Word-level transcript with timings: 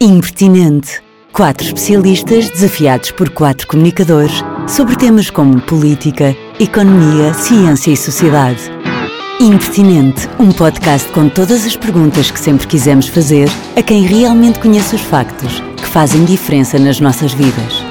Impertinente. 0.00 1.02
Quatro 1.32 1.66
especialistas 1.66 2.48
desafiados 2.50 3.10
por 3.10 3.30
quatro 3.30 3.66
comunicadores 3.66 4.44
sobre 4.68 4.94
temas 4.94 5.28
como 5.28 5.60
política, 5.60 6.36
economia, 6.60 7.34
ciência 7.34 7.90
e 7.90 7.96
sociedade. 7.96 8.60
Impertinente, 9.40 10.28
um 10.38 10.52
podcast 10.52 11.10
com 11.10 11.28
todas 11.28 11.66
as 11.66 11.74
perguntas 11.74 12.30
que 12.30 12.38
sempre 12.38 12.68
quisemos 12.68 13.08
fazer 13.08 13.48
a 13.74 13.82
quem 13.82 14.02
realmente 14.02 14.60
conhece 14.60 14.94
os 14.94 15.02
factos 15.02 15.58
que 15.76 15.86
fazem 15.88 16.24
diferença 16.24 16.78
nas 16.78 17.00
nossas 17.00 17.32
vidas. 17.32 17.82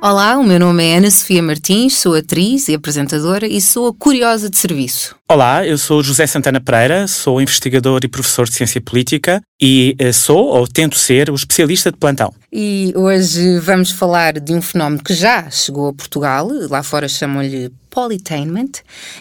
Olá, 0.00 0.38
o 0.38 0.44
meu 0.44 0.60
nome 0.60 0.84
é 0.84 0.98
Ana 0.98 1.10
Sofia 1.10 1.42
Martins, 1.42 1.98
sou 1.98 2.14
atriz 2.14 2.68
e 2.68 2.74
apresentadora 2.74 3.46
e 3.48 3.60
sou 3.60 3.88
a 3.88 3.92
curiosa 3.92 4.48
de 4.48 4.56
serviço. 4.56 5.19
Olá, 5.30 5.64
eu 5.64 5.78
sou 5.78 6.02
José 6.02 6.26
Santana 6.26 6.60
Pereira, 6.60 7.06
sou 7.06 7.40
investigador 7.40 8.00
e 8.02 8.08
professor 8.08 8.48
de 8.48 8.54
Ciência 8.56 8.80
Política 8.80 9.40
e 9.62 9.94
eh, 9.96 10.12
sou, 10.12 10.48
ou 10.48 10.66
tento 10.66 10.96
ser, 10.96 11.30
o 11.30 11.36
especialista 11.36 11.92
de 11.92 11.98
plantão. 11.98 12.34
E 12.52 12.92
hoje 12.96 13.60
vamos 13.60 13.92
falar 13.92 14.40
de 14.40 14.52
um 14.52 14.60
fenómeno 14.60 15.00
que 15.00 15.14
já 15.14 15.48
chegou 15.50 15.88
a 15.88 15.92
Portugal, 15.92 16.48
lá 16.68 16.82
fora 16.82 17.06
chamam-lhe 17.06 17.70
Polytainment, 17.90 18.70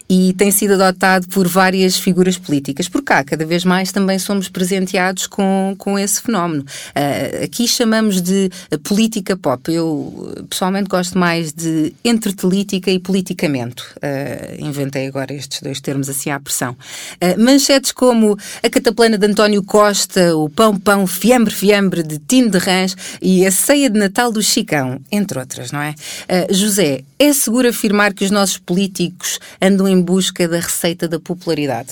e 0.07 0.33
tem 0.33 0.51
sido 0.51 0.75
adotado 0.75 1.27
por 1.27 1.47
várias 1.47 1.97
figuras 1.97 2.37
políticas. 2.37 2.87
Por 2.87 3.03
cá, 3.03 3.23
cada 3.23 3.45
vez 3.45 3.65
mais 3.65 3.91
também 3.91 4.17
somos 4.19 4.47
presenteados 4.47 5.27
com, 5.27 5.75
com 5.77 5.97
esse 5.97 6.21
fenómeno. 6.21 6.63
Uh, 6.63 7.43
aqui 7.43 7.67
chamamos 7.67 8.21
de 8.21 8.49
política 8.83 9.35
pop. 9.35 9.71
Eu 9.71 10.45
pessoalmente 10.49 10.87
gosto 10.87 11.17
mais 11.17 11.51
de 11.51 11.93
entretelítica 12.05 12.91
e 12.91 12.99
politicamento. 12.99 13.83
Uh, 13.97 14.63
inventei 14.63 15.07
agora 15.07 15.33
estes 15.33 15.61
dois 15.61 15.81
termos 15.81 15.98
assim 16.07 16.29
à 16.29 16.39
pressão. 16.39 16.71
Uh, 17.15 17.43
manchetes 17.43 17.91
como 17.91 18.37
a 18.63 18.69
cataplana 18.69 19.17
de 19.17 19.25
António 19.25 19.63
Costa, 19.63 20.35
o 20.35 20.49
pão 20.49 20.77
pão 20.77 21.07
fiambre 21.07 21.53
fiambre 21.53 22.03
de 22.03 22.19
Tino 22.19 22.51
de 22.51 22.57
Rãs 22.57 22.95
e 23.21 23.45
a 23.45 23.51
ceia 23.51 23.89
de 23.89 23.99
Natal 23.99 24.31
do 24.31 24.41
Chicão, 24.41 25.01
entre 25.11 25.39
outras, 25.39 25.71
não 25.71 25.81
é? 25.81 25.95
José, 26.51 27.03
é 27.17 27.33
seguro 27.33 27.67
afirmar 27.67 28.13
que 28.13 28.23
os 28.23 28.31
nossos 28.31 28.57
políticos 28.57 29.39
andam 29.61 29.87
em 29.87 30.01
busca 30.01 30.47
da 30.47 30.59
receita 30.59 31.07
da 31.07 31.19
popularidade? 31.19 31.89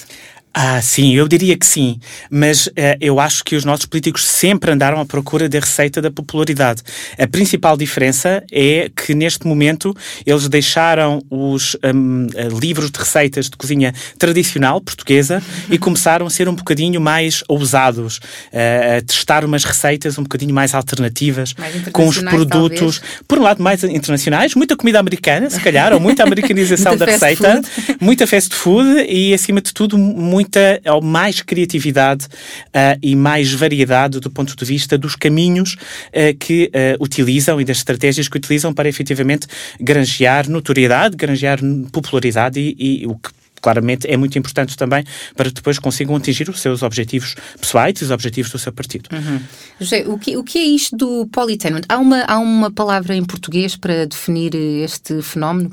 Ah, 0.60 0.82
sim, 0.82 1.14
eu 1.14 1.28
diria 1.28 1.56
que 1.56 1.68
sim, 1.68 2.00
mas 2.32 2.66
uh, 2.66 2.72
eu 3.00 3.20
acho 3.20 3.44
que 3.44 3.56
os 3.56 3.64
nossos 3.64 3.86
políticos 3.86 4.26
sempre 4.26 4.72
andaram 4.72 5.00
à 5.00 5.06
procura 5.06 5.48
da 5.48 5.60
receita 5.60 6.02
da 6.02 6.10
popularidade. 6.10 6.82
A 7.16 7.28
principal 7.28 7.78
diferença 7.78 8.44
é 8.52 8.90
que 8.90 9.14
neste 9.14 9.46
momento 9.46 9.96
eles 10.26 10.50
deixaram 10.50 11.22
os 11.30 11.78
um, 11.84 12.26
eh, 12.34 12.48
livros 12.60 12.90
de 12.90 12.98
receitas 12.98 13.52
de 13.52 13.56
cozinha 13.56 13.94
tradicional 14.18 14.82
portuguesa 14.82 15.44
e 15.70 15.78
começaram 15.78 16.26
a 16.26 16.30
ser 16.32 16.50
um 16.50 16.56
bocadinho 16.56 17.00
mais 17.00 17.44
ousados, 17.48 18.18
uh, 18.18 18.98
a 18.98 19.02
testar 19.06 19.46
umas 19.46 19.64
receitas 19.64 20.18
um 20.18 20.24
bocadinho 20.24 20.56
mais 20.56 20.74
alternativas 20.74 21.54
mais 21.56 21.88
com 21.90 22.08
os 22.08 22.18
produtos, 22.18 22.98
talvez. 22.98 23.22
por 23.28 23.38
um 23.38 23.44
lado 23.44 23.62
mais 23.62 23.84
internacionais, 23.84 24.56
muita 24.56 24.76
comida 24.76 25.00
americana, 25.00 25.52
se 25.52 25.60
calhar, 25.60 25.94
ou 25.94 26.00
muita 26.00 26.24
americanização 26.26 26.98
da 26.98 27.06
receita, 27.06 27.62
food. 27.62 27.98
muita 28.02 28.26
fast 28.26 28.56
food 28.56 29.06
e 29.08 29.36
acima 29.36 29.62
de 29.62 29.72
tudo 29.72 30.00
muito 30.00 30.47
muita 30.48 30.82
ou 30.94 31.02
mais 31.02 31.42
criatividade 31.42 32.26
uh, 32.26 32.98
e 33.04 33.16
mais 33.16 33.52
variedade 33.54 34.20
do 34.20 34.32
ponto 34.32 34.56
de 34.56 34.66
vista 34.66 34.98
dos 34.98 35.16
caminhos 35.16 35.74
uh, 35.74 36.36
que 36.40 36.72
uh, 36.74 37.04
utilizam 37.04 37.60
e 37.60 37.66
das 37.66 37.78
estratégias 37.78 38.28
que 38.28 38.38
utilizam 38.38 38.74
para 38.74 38.88
efetivamente 38.88 39.48
granjear 39.80 40.50
notoriedade, 40.50 41.16
granjear 41.16 41.60
popularidade 41.92 42.60
e, 42.60 43.04
e 43.04 43.08
o 43.08 43.16
que 43.16 43.30
claramente 43.60 44.08
é 44.08 44.16
muito 44.16 44.38
importante 44.38 44.78
também 44.78 45.04
para 45.36 45.50
depois 45.50 45.80
consigam 45.80 46.16
atingir 46.16 46.48
os 46.48 46.62
seus 46.62 46.84
objetivos 46.84 47.36
pessoais 47.60 48.00
e 48.00 48.04
os 48.04 48.12
objetivos 48.12 48.52
do 48.52 48.60
seu 48.60 48.72
partido. 48.72 49.10
Uhum. 49.12 49.40
José, 49.80 50.06
o 50.08 50.18
que, 50.18 50.38
o 50.38 50.44
que 50.44 50.60
é 50.60 50.64
isto 50.64 50.96
do 50.96 51.26
polytenant? 51.28 51.84
Há 51.90 51.98
uma, 51.98 52.22
há 52.22 52.38
uma 52.38 52.72
palavra 52.72 53.16
em 53.16 53.26
português 53.26 53.76
para 53.76 54.06
definir 54.06 54.54
este 54.56 55.22
fenómeno? 55.24 55.72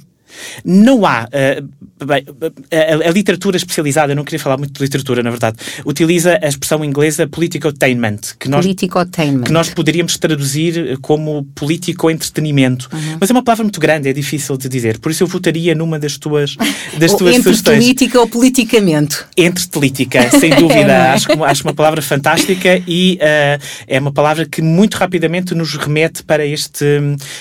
Não 0.65 1.05
há. 1.07 1.25
Uh, 1.25 2.05
bem, 2.05 2.25
a, 2.73 3.09
a, 3.09 3.11
literatura 3.11 3.57
especializada, 3.57 4.13
eu 4.13 4.17
não 4.17 4.25
queria 4.25 4.39
falar 4.39 4.57
muito 4.57 4.73
de 4.73 4.83
literatura, 4.83 5.23
na 5.23 5.31
verdade, 5.31 5.59
utiliza 5.85 6.39
a 6.43 6.49
expressão 6.49 6.85
inglesa 6.85 7.27
politicotainment, 7.27 8.19
que 8.39 8.49
nós, 8.49 8.65
politicotainment. 8.65 9.45
que 9.45 9.53
nós 9.53 9.71
poderíamos 9.71 10.19
traduzir 10.19 10.99
como 10.99 11.45
político-entretenimento. 11.55 12.89
Uhum. 12.93 13.19
Mas 13.21 13.31
é 13.31 13.33
uma 13.33 13.43
palavra 13.43 13.65
muito 13.65 13.81
grande, 13.81 14.09
é 14.09 14.13
difícil 14.13 14.57
de 14.57 14.69
dizer. 14.69 14.99
Por 14.99 15.11
isso 15.11 15.23
eu 15.23 15.27
votaria 15.27 15.75
numa 15.75 15.99
das 15.99 16.19
tuas, 16.19 16.57
das 16.99 17.13
ou 17.13 17.19
tuas 17.19 17.37
entre 17.37 17.45
sugestões. 17.45 17.79
política 17.79 18.21
ou 18.21 18.29
politicamento. 18.29 19.27
Entretelítica, 19.37 20.31
sem 20.39 20.51
dúvida. 20.57 20.93
é? 20.93 21.11
acho, 21.11 21.45
acho 21.45 21.63
uma 21.65 21.75
palavra 21.75 22.03
fantástica 22.03 22.83
e 22.87 23.19
uh, 23.21 23.63
é 23.87 24.01
uma 24.01 24.13
palavra 24.13 24.47
que 24.47 24.63
muito 24.63 24.95
rapidamente 24.97 25.55
nos 25.55 25.75
remete 25.75 26.23
para 26.23 26.45
este, 26.45 26.85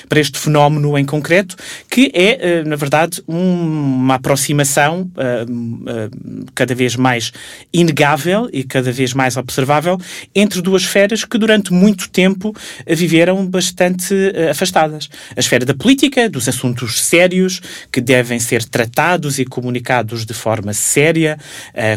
para 0.07 0.19
este 0.19 0.37
fenómeno 0.37 0.97
em 0.97 1.05
concreto, 1.05 1.55
que 1.89 2.11
é, 2.13 2.61
uh, 2.63 2.69
na 2.69 2.75
verdade, 2.75 2.82
um, 3.27 3.35
uma 3.35 4.15
aproximação 4.15 5.11
uh, 5.15 5.51
uh, 5.51 6.45
cada 6.55 6.73
vez 6.73 6.95
mais 6.95 7.31
inegável 7.73 8.49
e 8.51 8.63
cada 8.63 8.91
vez 8.91 9.13
mais 9.13 9.37
observável 9.37 9.99
entre 10.33 10.61
duas 10.61 10.83
esferas 10.83 11.25
que 11.25 11.37
durante 11.37 11.71
muito 11.71 12.09
tempo 12.09 12.53
viveram 12.87 13.45
bastante 13.45 14.13
uh, 14.13 14.51
afastadas. 14.51 15.09
A 15.35 15.39
esfera 15.39 15.65
da 15.65 15.73
política, 15.73 16.29
dos 16.29 16.47
assuntos 16.47 17.01
sérios 17.01 17.61
que 17.91 18.01
devem 18.01 18.39
ser 18.39 18.63
tratados 18.63 19.39
e 19.39 19.45
comunicados 19.45 20.25
de 20.25 20.33
forma 20.33 20.73
séria, 20.73 21.37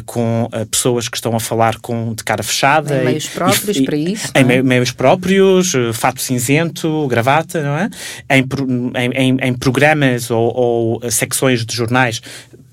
com 0.04 0.48
pessoas 0.70 1.08
que 1.08 1.16
estão 1.16 1.34
a 1.34 1.40
falar 1.40 1.78
com, 1.78 2.14
de 2.14 2.22
cara 2.24 2.42
fechada. 2.42 3.00
Em 3.00 3.04
meios 3.04 3.26
próprios 3.28 3.76
e, 3.76 3.82
para 3.84 3.96
isso. 3.96 4.28
Em 4.34 4.52
é? 4.52 4.62
meios 4.62 4.92
próprios, 4.92 5.72
fato 5.92 6.20
cinzento, 6.20 7.06
gravata, 7.08 7.62
não 7.62 7.76
é? 7.76 7.90
Em, 8.30 8.44
em, 9.14 9.36
em 9.40 9.54
programas 9.54 10.30
ou, 10.30 10.52
ou 10.54 10.75
secções 11.10 11.64
de 11.64 11.74
jornais 11.74 12.20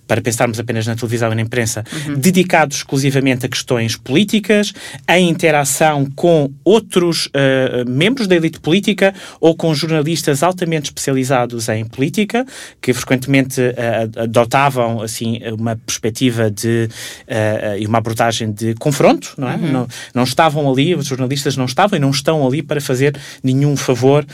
para 0.08 0.22
pensarmos 0.22 0.60
apenas 0.60 0.86
na 0.86 0.96
televisão 0.96 1.32
e 1.32 1.36
na 1.36 1.42
imprensa, 1.42 1.84
uhum. 2.08 2.16
dedicados 2.16 2.78
exclusivamente 2.78 3.46
a 3.46 3.50
questões 3.50 3.96
políticas, 3.96 4.74
em 5.10 5.30
interação 5.30 6.06
com 6.16 6.52
outros 6.64 7.28
uh, 7.28 7.90
membros 7.90 8.28
da 8.28 8.36
elite 8.36 8.60
política 8.60 9.14
ou 9.40 9.56
com 9.56 9.74
jornalistas 9.74 10.44
altamente 10.44 10.86
especializados 10.86 11.70
em 11.70 11.86
política, 11.86 12.46
que 12.82 12.94
frequentemente 12.94 13.62
uh, 13.62 14.22
adotavam 14.22 15.02
assim 15.02 15.40
uma 15.58 15.76
perspectiva 15.76 16.52
de 16.52 16.90
uh, 17.28 17.78
e 17.80 17.86
uma 17.86 17.98
abordagem 17.98 18.52
de 18.52 18.74
confronto, 18.76 19.34
não 19.38 19.50
é? 19.50 19.56
Uhum. 19.56 19.72
Não, 19.72 19.88
não, 20.14 20.24
estavam 20.24 20.70
ali, 20.72 20.94
os 20.96 21.06
jornalistas 21.06 21.56
não 21.56 21.66
estavam 21.66 21.98
e 21.98 22.00
não 22.00 22.12
estão 22.12 22.46
ali 22.46 22.62
para 22.62 22.82
fazer 22.82 23.16
nenhum 23.44 23.76
favor 23.76 24.26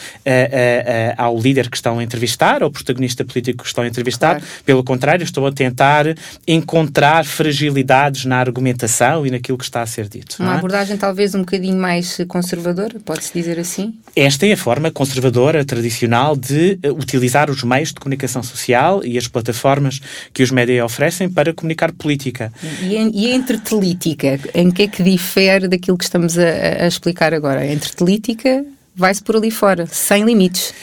ao 1.18 1.38
líder 1.40 1.70
que 1.70 1.78
estão 1.78 2.00
a 2.00 2.04
entrevistar, 2.04 2.64
ao 2.64 2.72
protagonista 2.72 3.24
político 3.24 3.64
que 3.64 3.68
estão 3.68 3.84
a 3.84 3.88
entrevistar. 3.88 4.40
Claro. 4.40 4.46
Pelo 4.66 4.84
contrário, 4.84 5.24
estão 5.24 5.46
a 5.46 5.52
tentar 5.70 6.16
encontrar 6.48 7.26
fragilidades 7.26 8.26
na 8.26 8.38
argumentação 8.38 9.26
e 9.26 9.32
naquilo 9.32 9.58
que 9.58 9.64
está 9.64 9.82
a 9.82 9.86
ser 9.86 10.08
dito. 10.08 10.38
Uma 10.40 10.54
é? 10.54 10.58
abordagem 10.58 10.98
talvez 10.98 11.36
um 11.36 11.40
bocadinho 11.40 11.78
mais 11.78 12.18
conservadora, 12.28 13.00
pode-se 13.00 13.32
dizer 13.34 13.60
assim? 13.60 13.96
Esta 14.16 14.46
é 14.48 14.54
a 14.54 14.58
forma 14.58 14.92
conservadora, 14.92 15.64
tradicional, 15.64 16.36
de 16.36 16.80
uh, 16.84 16.90
utilizar 16.90 17.50
os 17.50 17.64
meios 17.64 17.90
de 17.90 17.96
comunicação 17.96 18.42
social 18.42 19.04
e 19.04 19.18
as 19.18 19.28
plataformas 19.28 20.02
que 20.34 20.44
os 20.44 20.52
médias 20.52 20.84
oferecem 20.84 21.30
para 21.30 21.54
comunicar 21.54 21.92
política. 21.92 22.52
E, 22.82 22.96
e 22.96 23.32
a 23.32 23.36
entretelítica, 23.36 24.40
em 24.54 24.72
que 24.72 24.84
é 24.84 24.88
que 24.88 25.04
difere 25.04 25.68
daquilo 25.68 25.98
que 25.98 26.04
estamos 26.04 26.38
a, 26.38 26.84
a 26.84 26.88
explicar 26.88 27.34
agora? 27.34 27.62
A 27.62 27.72
entretelítica 27.72 28.66
vai-se 28.96 29.24
por 29.24 29.36
ali 29.36 29.52
fora, 29.52 29.86
sem 29.88 30.26
limites. 30.26 30.74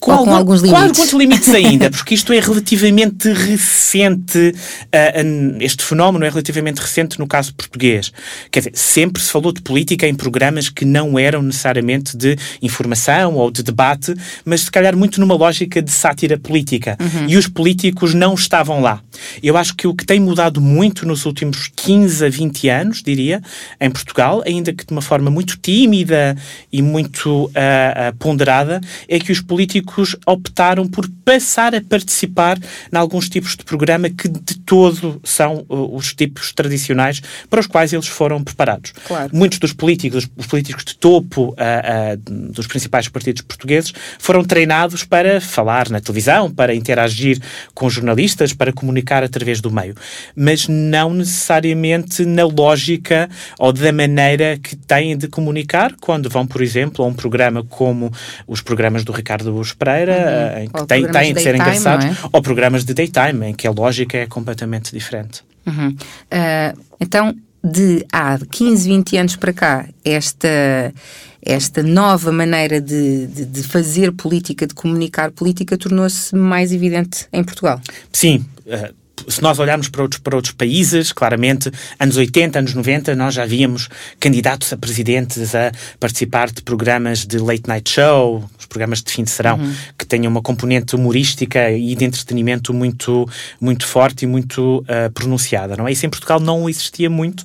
Com, 0.00 0.12
algum, 0.12 0.24
com, 0.24 0.34
alguns 0.34 0.62
limites. 0.62 0.80
Com 0.80 0.88
alguns 0.88 1.12
limites 1.12 1.48
ainda, 1.50 1.90
porque 1.92 2.14
isto 2.14 2.32
é 2.32 2.40
relativamente 2.40 3.30
recente, 3.30 4.38
uh, 4.38 5.56
este 5.60 5.84
fenómeno 5.84 6.24
é 6.24 6.30
relativamente 6.30 6.78
recente 6.78 7.18
no 7.18 7.26
caso 7.26 7.54
português. 7.54 8.10
Quer 8.50 8.60
dizer, 8.60 8.72
sempre 8.74 9.22
se 9.22 9.30
falou 9.30 9.52
de 9.52 9.60
política 9.60 10.08
em 10.08 10.14
programas 10.14 10.70
que 10.70 10.86
não 10.86 11.18
eram 11.18 11.42
necessariamente 11.42 12.16
de 12.16 12.34
informação 12.62 13.34
ou 13.34 13.50
de 13.50 13.62
debate, 13.62 14.14
mas 14.42 14.62
se 14.62 14.70
calhar 14.70 14.96
muito 14.96 15.20
numa 15.20 15.34
lógica 15.34 15.82
de 15.82 15.90
sátira 15.90 16.38
política. 16.38 16.96
Uhum. 16.98 17.28
E 17.28 17.36
os 17.36 17.46
políticos 17.46 18.14
não 18.14 18.32
estavam 18.32 18.80
lá. 18.80 19.02
Eu 19.42 19.58
acho 19.58 19.76
que 19.76 19.86
o 19.86 19.94
que 19.94 20.06
tem 20.06 20.18
mudado 20.18 20.62
muito 20.62 21.06
nos 21.06 21.26
últimos 21.26 21.70
15 21.76 22.24
a 22.24 22.28
20 22.30 22.68
anos, 22.70 23.02
diria, 23.02 23.42
em 23.78 23.90
Portugal, 23.90 24.42
ainda 24.46 24.72
que 24.72 24.86
de 24.86 24.92
uma 24.92 25.02
forma 25.02 25.30
muito 25.30 25.58
tímida 25.58 26.34
e 26.72 26.80
muito 26.80 27.44
uh, 27.46 28.16
ponderada, 28.18 28.80
é 29.06 29.18
que 29.18 29.30
os 29.30 29.42
políticos 29.42 29.89
optaram 30.26 30.86
por 30.86 31.08
passar 31.24 31.74
a 31.74 31.80
participar 31.80 32.58
em 32.58 32.96
alguns 32.96 33.28
tipos 33.28 33.56
de 33.56 33.64
programa 33.64 34.08
que 34.10 34.28
de 34.28 34.58
todo 34.58 35.20
são 35.24 35.64
uh, 35.68 35.96
os 35.96 36.14
tipos 36.14 36.52
tradicionais 36.52 37.20
para 37.48 37.60
os 37.60 37.66
quais 37.66 37.92
eles 37.92 38.06
foram 38.06 38.42
preparados. 38.42 38.92
Claro. 39.06 39.30
Muitos 39.32 39.58
dos 39.58 39.72
políticos, 39.72 40.28
os 40.36 40.46
políticos 40.46 40.84
de 40.84 40.96
topo 40.96 41.50
uh, 41.50 41.52
uh, 41.52 42.52
dos 42.52 42.66
principais 42.66 43.08
partidos 43.08 43.42
portugueses, 43.42 43.92
foram 44.18 44.44
treinados 44.44 45.04
para 45.04 45.40
falar 45.40 45.88
na 45.88 46.00
televisão, 46.00 46.50
para 46.50 46.74
interagir 46.74 47.38
com 47.74 47.88
jornalistas, 47.88 48.52
para 48.52 48.72
comunicar 48.72 49.22
através 49.22 49.60
do 49.60 49.70
meio, 49.70 49.94
mas 50.34 50.68
não 50.68 51.14
necessariamente 51.14 52.24
na 52.24 52.44
lógica 52.44 53.28
ou 53.58 53.72
da 53.72 53.92
maneira 53.92 54.58
que 54.58 54.76
têm 54.76 55.16
de 55.16 55.28
comunicar 55.28 55.94
quando 56.00 56.28
vão, 56.28 56.46
por 56.46 56.62
exemplo, 56.62 57.04
a 57.04 57.08
um 57.08 57.14
programa 57.14 57.62
como 57.64 58.12
os 58.46 58.60
programas 58.60 59.04
do 59.04 59.12
Ricardo 59.12 59.52
Pereira, 59.80 60.12
uhum. 60.12 60.62
em 60.62 60.68
que 60.68 60.86
têm, 60.86 61.08
têm 61.10 61.34
de 61.34 61.40
ser 61.40 61.54
engraçados, 61.54 62.04
é? 62.04 62.14
ou 62.30 62.42
programas 62.42 62.84
de 62.84 62.92
daytime, 62.92 63.46
em 63.46 63.54
que 63.54 63.66
a 63.66 63.70
lógica 63.70 64.18
é 64.18 64.26
completamente 64.26 64.92
diferente. 64.92 65.42
Uhum. 65.66 65.88
Uh, 65.88 66.80
então, 67.00 67.34
de 67.64 68.04
há 68.12 68.38
15, 68.38 68.86
20 68.86 69.16
anos 69.16 69.36
para 69.36 69.54
cá, 69.54 69.88
esta, 70.04 70.92
esta 71.42 71.82
nova 71.82 72.30
maneira 72.30 72.78
de, 72.78 73.26
de, 73.26 73.46
de 73.46 73.62
fazer 73.62 74.12
política, 74.12 74.66
de 74.66 74.74
comunicar 74.74 75.30
política, 75.30 75.78
tornou-se 75.78 76.36
mais 76.36 76.72
evidente 76.72 77.26
em 77.32 77.42
Portugal? 77.42 77.80
Sim. 78.12 78.44
Uh, 78.66 79.00
se 79.28 79.42
nós 79.42 79.58
olharmos 79.58 79.88
para 79.88 80.02
outros, 80.02 80.20
para 80.20 80.36
outros 80.36 80.54
países, 80.54 81.12
claramente, 81.12 81.70
anos 81.98 82.16
80, 82.16 82.58
anos 82.58 82.74
90, 82.74 83.14
nós 83.14 83.34
já 83.34 83.44
víamos 83.46 83.88
candidatos 84.18 84.72
a 84.72 84.76
presidentes 84.76 85.54
a 85.54 85.72
participar 85.98 86.50
de 86.50 86.62
programas 86.62 87.26
de 87.26 87.38
late 87.38 87.66
night 87.66 87.90
show, 87.90 88.48
programas 88.70 89.02
de 89.02 89.12
fim 89.12 89.24
de 89.24 89.30
serão, 89.30 89.58
uhum. 89.58 89.74
que 89.98 90.06
tenham 90.06 90.30
uma 90.30 90.40
componente 90.40 90.94
humorística 90.94 91.70
e 91.70 91.94
de 91.94 92.04
entretenimento 92.04 92.72
muito, 92.72 93.28
muito 93.60 93.86
forte 93.86 94.22
e 94.22 94.26
muito 94.26 94.78
uh, 94.78 95.10
pronunciada, 95.12 95.76
não 95.76 95.86
é? 95.86 95.92
Isso 95.92 96.06
em 96.06 96.08
Portugal 96.08 96.40
não 96.40 96.68
existia 96.68 97.10
muito. 97.10 97.44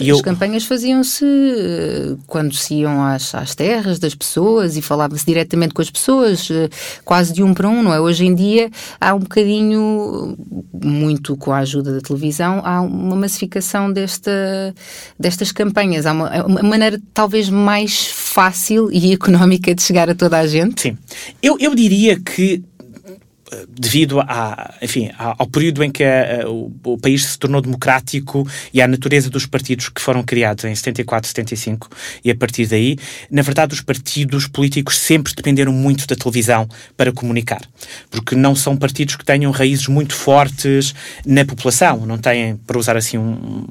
E 0.00 0.10
As 0.10 0.18
eu... 0.18 0.24
campanhas 0.24 0.64
faziam-se 0.64 1.24
uh, 1.24 2.18
quando 2.26 2.54
se 2.54 2.74
iam 2.74 3.04
às, 3.04 3.34
às 3.34 3.54
terras 3.54 3.98
das 3.98 4.14
pessoas 4.14 4.76
e 4.76 4.82
falava-se 4.82 5.24
diretamente 5.24 5.74
com 5.74 5.82
as 5.82 5.90
pessoas, 5.90 6.48
uh, 6.50 6.68
quase 7.04 7.32
de 7.32 7.42
um 7.42 7.52
para 7.52 7.68
um, 7.68 7.82
não 7.82 7.92
é? 7.92 8.00
Hoje 8.00 8.24
em 8.24 8.34
dia 8.34 8.70
há 8.98 9.14
um 9.14 9.20
bocadinho 9.20 10.36
muito 10.72 11.36
com 11.36 11.52
a 11.52 11.58
ajuda 11.58 11.94
da 11.94 12.00
televisão, 12.00 12.62
há 12.64 12.80
uma 12.80 13.14
massificação 13.14 13.92
desta, 13.92 14.74
destas 15.18 15.52
campanhas. 15.52 16.06
Há 16.06 16.12
uma, 16.12 16.46
uma 16.46 16.62
maneira 16.62 17.00
talvez 17.12 17.50
mais 17.50 18.06
fácil 18.32 18.90
e 18.92 19.12
económica 19.12 19.74
de 19.74 19.82
chegar 19.82 20.08
a 20.08 20.14
toda 20.14 20.38
a 20.38 20.46
gente. 20.46 20.82
Sim. 20.82 20.98
Eu, 21.42 21.56
eu 21.60 21.74
diria 21.74 22.18
que 22.18 22.62
devido 23.68 24.20
a, 24.20 24.74
enfim, 24.80 25.10
ao 25.18 25.46
período 25.46 25.82
em 25.84 25.90
que 25.90 26.02
a, 26.02 26.42
a, 26.42 26.50
o, 26.50 26.72
o, 26.84 26.98
país 26.98 27.24
se 27.24 27.38
tornou 27.38 27.60
democrático 27.60 28.46
e 28.72 28.80
à 28.80 28.88
natureza 28.88 29.28
dos 29.28 29.46
partidos 29.46 29.88
que 29.88 30.00
foram 30.00 30.22
criados 30.22 30.64
em 30.64 30.74
74, 30.74 31.28
75 31.28 31.88
e 32.24 32.30
a 32.30 32.34
partir 32.34 32.66
daí, 32.66 32.96
na 33.30 33.42
verdade, 33.42 33.74
os 33.74 33.80
partidos 33.80 34.46
políticos 34.46 34.98
sempre 34.98 35.34
dependeram 35.34 35.72
muito 35.72 36.06
da 36.06 36.16
televisão 36.16 36.68
para 36.96 37.12
comunicar, 37.12 37.60
porque 38.10 38.34
não 38.34 38.54
são 38.54 38.76
partidos 38.76 39.16
que 39.16 39.24
tenham 39.24 39.52
raízes 39.52 39.86
muito 39.86 40.14
fortes 40.14 40.94
na 41.26 41.44
população, 41.44 42.06
não 42.06 42.18
têm, 42.18 42.56
para 42.56 42.78
usar 42.78 42.96
assim 42.96 43.18
um, 43.18 43.66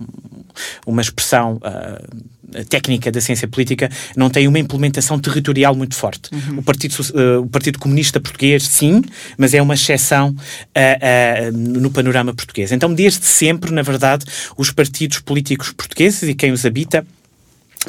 uma 0.86 1.02
expressão 1.02 1.56
uh, 1.56 2.41
técnica 2.70 3.12
da 3.12 3.22
ciência 3.22 3.48
política, 3.48 3.90
não 4.16 4.30
tem 4.30 4.48
uma 4.48 4.60
implementação 4.60 5.20
territorial 5.20 5.76
muito 5.76 5.96
forte. 5.96 6.30
Uhum. 6.34 6.60
O, 6.60 6.64
Partido, 6.64 6.96
uh, 7.00 7.42
o 7.42 7.48
Partido 7.48 7.80
Comunista 7.80 8.20
Português, 8.20 8.64
sim, 8.64 9.02
mas 9.38 9.54
é 9.54 9.62
uma 9.62 9.74
exceção 9.74 10.30
uh, 10.30 10.34
uh, 10.34 11.58
no 11.58 11.92
panorama 11.92 12.34
português. 12.34 12.72
Então, 12.72 12.94
desde 12.94 13.26
sempre, 13.26 13.72
na 13.72 13.82
verdade, 13.82 14.26
os 14.58 14.72
partidos 14.72 15.20
políticos 15.20 15.72
portugueses 15.72 16.24
e 16.24 16.34
quem 16.34 16.52
os 16.52 16.66
habita 16.66 17.06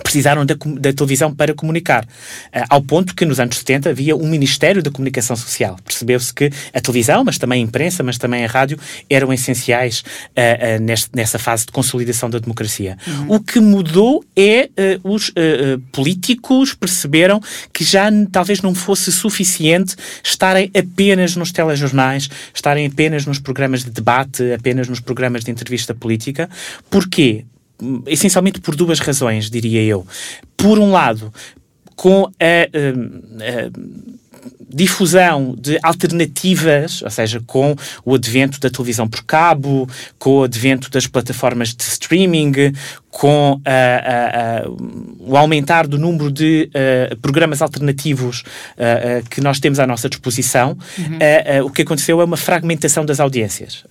precisaram 0.01 0.47
da, 0.47 0.55
da, 0.55 0.93
televisão 0.93 1.35
para 1.35 1.53
comunicar. 1.53 2.05
Uh, 2.05 2.65
ao 2.71 2.83
ponto 2.83 3.15
que 3.15 3.27
nos 3.27 3.39
anos 3.39 3.59
70 3.59 3.91
havia 3.91 4.17
um 4.17 4.27
Ministério 4.27 4.83
da 4.83 4.91
Comunicação 4.91 5.37
Social. 5.37 5.77
Percebeu-se 5.85 6.33
que 6.33 6.51
a 6.73 6.81
televisão, 6.81 7.23
mas 7.25 7.37
também 7.37 7.63
a 7.63 7.65
imprensa, 7.65 8.03
mas 8.03 8.17
também 8.17 8.45
a 8.45 8.49
rádio, 8.49 8.79
eram 9.11 9.33
essenciais 9.33 10.01
uh, 10.01 10.79
uh, 10.79 10.83
neste, 10.83 11.11
nessa 11.15 11.39
fase 11.39 11.67
de 11.67 11.73
consolidação 11.73 12.31
da 12.31 12.39
democracia. 12.39 12.97
Uhum. 13.07 13.37
O 13.37 13.41
que 13.41 13.61
mudou 13.61 14.25
é 14.37 14.71
os 15.03 15.33
políticos 15.91 16.75
perceberam 16.75 17.41
que 17.73 17.85
já 17.85 18.09
talvez 18.31 18.63
não 18.63 18.75
fosse 18.75 19.11
suficiente 19.13 19.95
estarem 20.23 20.71
apenas 20.77 21.37
nos 21.37 21.53
telejornais, 21.53 22.29
estarem 22.55 22.87
apenas 22.87 23.27
nos 23.27 23.39
programas 23.39 23.85
de 23.85 23.91
debate, 23.91 24.53
apenas 24.53 24.89
nos 24.89 25.01
programas 25.01 25.45
de 25.45 25.51
entrevista 25.51 25.95
política. 25.95 26.49
Porquê? 26.91 27.45
Essencialmente 28.07 28.61
por 28.61 28.77
duas 28.77 28.99
razões, 28.99 29.51
diria 29.51 29.83
eu. 29.83 30.07
Por 30.57 30.79
um 30.79 30.91
lado, 30.91 31.33
com 31.97 32.25
a, 32.25 32.29
a 32.29 34.22
difusão 34.69 35.55
de 35.59 35.79
alternativas, 35.83 37.03
ou 37.03 37.11
seja, 37.11 37.43
com 37.47 37.77
o 38.05 38.15
advento 38.15 38.59
da 38.59 38.71
televisão 38.71 39.09
por 39.09 39.23
cabo, 39.25 39.89
com 40.19 40.39
o 40.39 40.43
advento 40.45 40.91
das 40.91 41.07
plataformas 41.07 41.75
de 41.75 41.83
streaming, 41.83 42.73
com 43.11 43.53
uh, 43.53 44.67
uh, 44.67 44.71
uh, 44.71 45.17
o 45.21 45.37
aumentar 45.37 45.87
do 45.87 45.99
número 45.99 46.31
de 46.31 46.71
programas 47.21 47.61
alternativos 47.61 48.43
que 49.31 49.41
nós 49.41 49.61
temos 49.61 49.79
à 49.79 49.87
nossa 49.87 50.09
disposição, 50.09 50.77
uhum. 50.99 51.67
o 51.67 51.71
que 51.71 51.83
aconteceu 51.83 52.21
é 52.21 52.25
uma 52.25 52.37
fragmentação 52.37 53.05
das 53.05 53.21
audiências. 53.21 53.85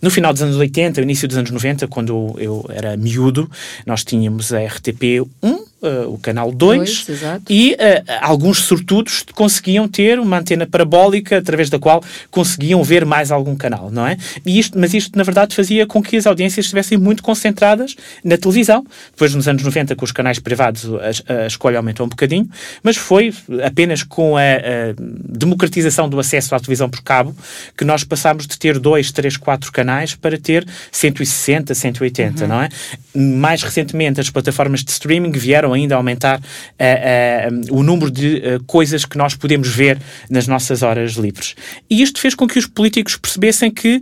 no 0.00 0.10
final 0.10 0.32
dos 0.32 0.42
anos 0.42 0.56
80, 0.56 1.00
início 1.00 1.26
dos 1.26 1.36
anos 1.36 1.50
90, 1.50 1.88
quando 1.88 2.34
eu 2.38 2.64
era 2.70 2.96
miúdo, 2.96 3.50
nós 3.84 4.04
tínhamos 4.04 4.52
a 4.52 4.60
RTP 4.64 5.26
1, 5.42 5.69
Uh, 5.82 6.12
o 6.12 6.18
canal 6.18 6.52
2 6.52 7.06
e 7.48 7.72
uh, 7.72 7.76
alguns 8.20 8.58
sortudos 8.64 9.24
conseguiam 9.34 9.88
ter 9.88 10.18
uma 10.18 10.38
antena 10.38 10.66
parabólica 10.66 11.38
através 11.38 11.70
da 11.70 11.78
qual 11.78 12.04
conseguiam 12.30 12.82
ver 12.82 13.06
mais 13.06 13.32
algum 13.32 13.56
canal, 13.56 13.90
não 13.90 14.06
é? 14.06 14.18
E 14.44 14.58
isto, 14.58 14.78
mas 14.78 14.92
isto, 14.92 15.16
na 15.16 15.24
verdade, 15.24 15.54
fazia 15.54 15.86
com 15.86 16.02
que 16.02 16.18
as 16.18 16.26
audiências 16.26 16.66
estivessem 16.66 16.98
muito 16.98 17.22
concentradas 17.22 17.96
na 18.22 18.36
televisão. 18.36 18.84
Depois, 19.12 19.34
nos 19.34 19.48
anos 19.48 19.62
90, 19.62 19.96
com 19.96 20.04
os 20.04 20.12
canais 20.12 20.38
privados, 20.38 20.84
a, 21.26 21.44
a 21.44 21.46
escolha 21.46 21.78
aumentou 21.78 22.04
um 22.04 22.10
bocadinho, 22.10 22.46
mas 22.82 22.98
foi 22.98 23.32
apenas 23.64 24.02
com 24.02 24.36
a, 24.36 24.40
a, 24.40 24.94
democratização 24.98 26.08
do 26.08 26.20
acesso 26.20 26.54
à 26.54 26.58
televisão 26.60 26.90
por 26.90 27.02
cabo 27.02 27.34
que 27.76 27.84
nós 27.84 28.04
passámos 28.04 28.46
de 28.46 28.58
ter 28.58 28.78
dois, 28.78 29.10
três, 29.12 29.36
quatro 29.36 29.72
canais 29.72 30.14
para 30.14 30.38
ter 30.38 30.66
160, 30.92 31.74
180, 31.74 32.42
uhum. 32.42 32.48
não 32.48 32.62
é? 32.62 32.68
Mais 33.14 33.62
recentemente, 33.62 34.20
as 34.20 34.30
plataformas 34.30 34.84
de 34.84 34.90
streaming 34.90 35.32
vieram 35.32 35.69
ainda 35.72 35.94
aumentar 35.94 36.38
uh, 36.38 37.72
uh, 37.72 37.76
o 37.76 37.82
número 37.82 38.10
de 38.10 38.36
uh, 38.36 38.64
coisas 38.64 39.04
que 39.04 39.16
nós 39.16 39.34
podemos 39.34 39.68
ver 39.68 39.98
nas 40.28 40.46
nossas 40.46 40.82
horas 40.82 41.12
livres. 41.12 41.54
E 41.88 42.02
isto 42.02 42.20
fez 42.20 42.34
com 42.34 42.46
que 42.46 42.58
os 42.58 42.66
políticos 42.66 43.16
percebessem 43.16 43.70
que 43.70 44.00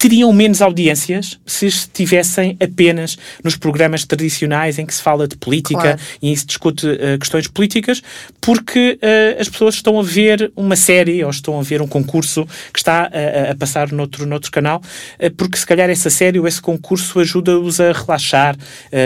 teriam 0.00 0.32
menos 0.32 0.62
audiências 0.62 1.38
se 1.44 1.66
estivessem 1.66 2.56
apenas 2.58 3.18
nos 3.44 3.54
programas 3.54 4.02
tradicionais 4.06 4.78
em 4.78 4.86
que 4.86 4.94
se 4.94 5.02
fala 5.02 5.28
de 5.28 5.36
política 5.36 5.78
claro. 5.78 6.00
e 6.22 6.34
se 6.34 6.46
discute 6.46 6.86
uh, 6.86 7.18
questões 7.18 7.46
políticas, 7.46 8.02
porque 8.40 8.98
uh, 9.02 9.38
as 9.38 9.46
pessoas 9.50 9.74
estão 9.74 10.00
a 10.00 10.02
ver 10.02 10.50
uma 10.56 10.74
série 10.74 11.22
ou 11.22 11.28
estão 11.28 11.60
a 11.60 11.62
ver 11.62 11.82
um 11.82 11.86
concurso 11.86 12.46
que 12.72 12.78
está 12.78 13.10
uh, 13.12 13.50
a 13.50 13.54
passar 13.54 13.92
noutro, 13.92 14.24
noutro 14.24 14.50
canal, 14.50 14.80
porque 15.36 15.58
se 15.58 15.66
calhar 15.66 15.90
essa 15.90 16.08
série 16.08 16.40
ou 16.40 16.48
esse 16.48 16.62
concurso 16.62 17.20
ajuda-os 17.20 17.78
a 17.78 17.92
relaxar 17.92 18.56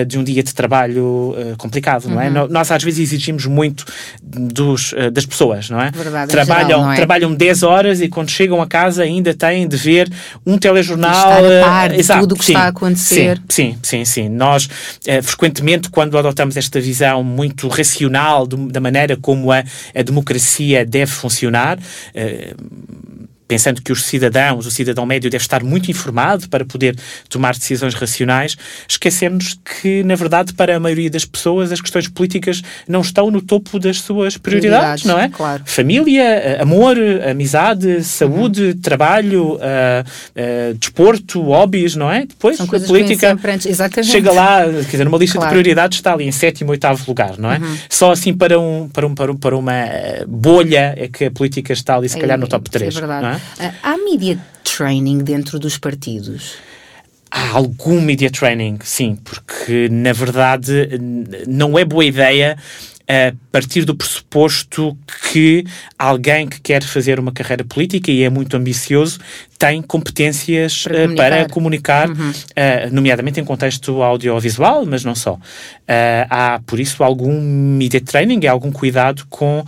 de 0.06 0.16
um 0.16 0.22
dia 0.22 0.42
de 0.44 0.54
trabalho 0.54 1.34
complicado, 1.58 2.04
uhum. 2.04 2.14
não 2.14 2.20
é? 2.20 2.28
Uhum. 2.30 2.46
Nós 2.48 2.70
às 2.70 2.82
vezes 2.82 3.00
exigimos 3.00 3.46
muito 3.46 3.84
dos, 4.22 4.94
das 5.12 5.26
pessoas, 5.26 5.68
não 5.70 5.80
é? 5.80 5.90
Verdade, 5.90 6.30
trabalham, 6.30 6.68
geral, 6.68 6.82
não 6.82 6.92
é? 6.92 6.96
trabalham 6.96 7.34
10 7.34 7.62
horas 7.64 8.00
e 8.00 8.08
quando 8.08 8.30
chegam 8.30 8.62
a 8.62 8.66
casa 8.66 9.02
ainda 9.02 9.34
têm 9.34 9.66
de 9.66 9.76
ver 9.76 10.08
um 10.46 10.56
telejornal 10.56 10.83
telejornal. 10.84 11.12
Estar 11.12 11.44
a 11.44 11.64
par 11.64 11.88
de 11.90 12.00
exato, 12.00 12.20
tudo 12.20 12.34
o 12.34 12.38
que 12.38 12.44
sim, 12.44 12.52
está 12.52 12.64
a 12.64 12.68
acontecer. 12.68 13.42
Sim, 13.48 13.78
sim, 13.82 14.04
sim. 14.04 14.28
Nós, 14.28 14.68
eh, 15.06 15.22
frequentemente, 15.22 15.88
quando 15.88 16.16
adotamos 16.18 16.56
esta 16.56 16.80
visão 16.80 17.22
muito 17.22 17.68
racional 17.68 18.46
do, 18.46 18.68
da 18.68 18.80
maneira 18.80 19.16
como 19.16 19.50
a, 19.50 19.62
a 19.94 20.02
democracia 20.02 20.84
deve 20.84 21.10
funcionar, 21.10 21.78
eh, 22.14 22.54
pensando 23.46 23.82
que 23.82 23.92
os 23.92 24.04
cidadãos, 24.04 24.66
o 24.66 24.70
cidadão 24.70 25.04
médio 25.04 25.30
deve 25.30 25.42
estar 25.42 25.62
muito 25.62 25.90
informado 25.90 26.48
para 26.48 26.64
poder 26.64 26.96
tomar 27.28 27.54
decisões 27.54 27.94
racionais, 27.94 28.56
esquecemos 28.88 29.58
que, 29.64 30.02
na 30.02 30.14
verdade, 30.14 30.54
para 30.54 30.76
a 30.76 30.80
maioria 30.80 31.10
das 31.10 31.24
pessoas, 31.24 31.70
as 31.70 31.80
questões 31.80 32.08
políticas 32.08 32.62
não 32.88 33.00
estão 33.00 33.30
no 33.30 33.42
topo 33.42 33.78
das 33.78 34.00
suas 34.00 34.36
prioridades, 34.36 35.02
prioridades 35.02 35.04
não 35.04 35.18
é? 35.18 35.28
Claro. 35.28 35.62
Família, 35.66 36.58
amor, 36.60 36.96
amizade, 37.28 38.02
saúde, 38.02 38.62
uhum. 38.62 38.78
trabalho, 38.80 39.54
uh, 39.54 39.60
uh, 39.60 40.74
desporto, 40.74 41.42
hobbies, 41.42 41.94
não 41.94 42.10
é? 42.10 42.26
Depois, 42.26 42.56
São 42.56 42.66
a 42.66 42.80
política 42.80 43.36
chega 44.02 44.32
lá, 44.32 44.64
quer 44.64 44.90
dizer, 44.90 45.04
numa 45.04 45.18
lista 45.18 45.36
claro. 45.36 45.50
de 45.50 45.54
prioridades 45.54 45.98
está 45.98 46.14
ali 46.14 46.24
em 46.24 46.32
sétimo, 46.32 46.70
oitavo 46.70 47.04
lugar, 47.06 47.38
não 47.38 47.52
é? 47.52 47.58
Uhum. 47.58 47.76
Só 47.88 48.12
assim 48.12 48.32
para, 48.32 48.58
um, 48.58 48.88
para, 48.88 49.06
um, 49.06 49.14
para, 49.14 49.32
um, 49.32 49.36
para 49.36 49.56
uma 49.56 49.74
bolha 50.26 50.94
é 50.96 51.08
que 51.08 51.26
a 51.26 51.30
política 51.30 51.72
está 51.72 51.96
ali, 51.96 52.08
se 52.08 52.18
calhar, 52.18 52.38
no 52.38 52.46
top 52.46 52.70
3. 52.70 52.96
É 52.96 52.98
verdade. 52.98 53.33
Há 53.82 53.96
media 53.98 54.38
training 54.62 55.18
dentro 55.18 55.58
dos 55.58 55.78
partidos? 55.78 56.54
Há 57.30 57.50
algum 57.50 58.00
media 58.00 58.30
training, 58.30 58.78
sim, 58.82 59.16
porque 59.16 59.88
na 59.90 60.12
verdade 60.12 60.88
não 61.46 61.78
é 61.78 61.84
boa 61.84 62.04
ideia 62.04 62.56
a 63.08 63.34
partir 63.52 63.84
do 63.84 63.94
pressuposto 63.94 64.96
que 65.30 65.64
alguém 65.98 66.48
que 66.48 66.60
quer 66.60 66.82
fazer 66.82 67.20
uma 67.20 67.32
carreira 67.32 67.64
política 67.64 68.10
e 68.10 68.22
é 68.22 68.30
muito 68.30 68.56
ambicioso 68.56 69.18
tem 69.64 69.80
competências 69.80 70.82
para 70.82 70.94
comunicar, 70.94 71.16
para 71.16 71.48
comunicar 71.48 72.10
uhum. 72.10 72.30
uh, 72.30 72.92
nomeadamente 72.92 73.40
em 73.40 73.44
contexto 73.44 74.02
audiovisual, 74.02 74.84
mas 74.84 75.02
não 75.06 75.14
só. 75.14 75.32
Uh, 75.32 75.40
há, 76.28 76.60
por 76.66 76.78
isso, 76.78 77.02
algum 77.02 77.40
media 77.40 77.98
training, 77.98 78.46
algum 78.46 78.70
cuidado 78.70 79.24
com 79.30 79.64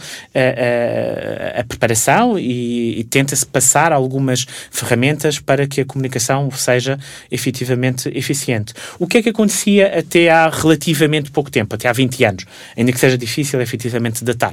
a 1.59 1.65
preparação 1.65 2.39
e, 2.39 3.01
e 3.01 3.05
tenta-se 3.05 3.47
passar 3.47 3.91
algumas 3.91 4.47
ferramentas 4.71 5.39
para 5.39 5.67
que 5.67 5.81
a 5.81 5.85
comunicação 5.85 6.51
seja 6.51 6.99
efetivamente 7.31 8.11
eficiente. 8.15 8.75
O 8.99 9.07
que 9.07 9.19
é 9.19 9.23
que 9.23 9.31
acontecia 9.31 9.99
até 9.99 10.29
há 10.29 10.49
relativamente 10.51 11.31
pouco 11.31 11.51
tempo, 11.51 11.75
até 11.75 11.89
há 11.89 11.93
20 11.93 12.25
anos, 12.25 12.45
ainda 12.77 12.93
que 12.93 13.01
seja 13.01 13.17
difícil 13.17 13.61
efetivamente 13.63 14.23
datar? 14.23 14.53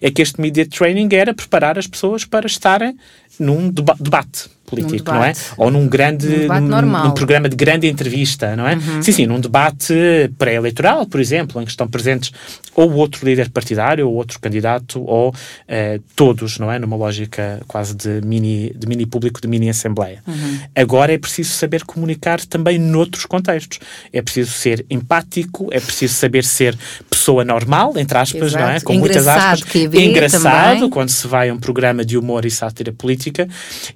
É 0.00 0.10
que 0.10 0.22
este 0.22 0.40
media 0.40 0.64
training 0.64 1.08
era 1.12 1.34
preparar 1.34 1.78
as 1.78 1.88
pessoas 1.88 2.24
para 2.24 2.46
estarem 2.46 2.96
num 3.40 3.68
deba 3.68 3.96
debate 3.98 4.54
político, 4.66 5.12
não 5.12 5.24
é? 5.24 5.32
Ou 5.56 5.70
num 5.70 5.86
grande 5.86 6.46
num, 6.46 6.60
num, 6.60 7.04
num, 7.04 7.10
programa 7.12 7.48
de 7.48 7.56
grande 7.56 7.86
entrevista, 7.86 8.56
não 8.56 8.66
é? 8.66 8.74
Uhum. 8.74 9.02
Sim, 9.02 9.12
sim, 9.12 9.26
num 9.26 9.40
debate 9.40 9.94
pré-eleitoral, 10.38 11.06
por 11.06 11.20
exemplo, 11.20 11.60
em 11.60 11.64
que 11.64 11.70
estão 11.70 11.86
presentes 11.86 12.32
ou 12.74 12.92
outro 12.94 13.24
líder 13.24 13.50
partidário, 13.50 14.08
ou 14.08 14.14
outro 14.14 14.40
candidato, 14.40 15.02
ou 15.04 15.30
uh, 15.30 16.02
todos, 16.16 16.58
não 16.58 16.70
é? 16.70 16.78
Numa 16.78 16.96
lógica 16.96 17.60
quase 17.68 17.94
de 17.94 18.20
mini, 18.24 18.72
de 18.74 18.86
mini 18.86 19.06
público, 19.06 19.40
de 19.40 19.46
mini 19.46 19.68
assembleia. 19.68 20.22
Uhum. 20.26 20.58
Agora 20.74 21.12
é 21.12 21.18
preciso 21.18 21.50
saber 21.50 21.84
comunicar 21.84 22.44
também 22.44 22.78
noutros 22.78 23.26
contextos. 23.26 23.78
É 24.12 24.20
preciso 24.20 24.50
ser 24.50 24.84
empático, 24.90 25.68
é 25.70 25.78
preciso 25.78 26.14
saber 26.14 26.44
ser 26.44 26.76
pessoa 27.08 27.44
normal, 27.44 27.94
entre 27.96 28.18
aspas, 28.18 28.48
Exato. 28.48 28.64
não 28.64 28.70
é? 28.70 28.80
Com 28.80 28.94
muitas 28.94 29.26
aspas. 29.28 29.62
Que 29.62 29.84
engraçado 29.84 30.74
também. 30.74 30.90
quando 30.90 31.10
se 31.10 31.26
vai 31.26 31.48
a 31.48 31.54
um 31.54 31.58
programa 31.58 32.04
de 32.04 32.18
humor 32.18 32.44
e 32.44 32.50
sátira 32.50 32.92
política, 32.92 33.48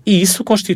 e 0.06 0.20
isso 0.20 0.44
constitui 0.44 0.67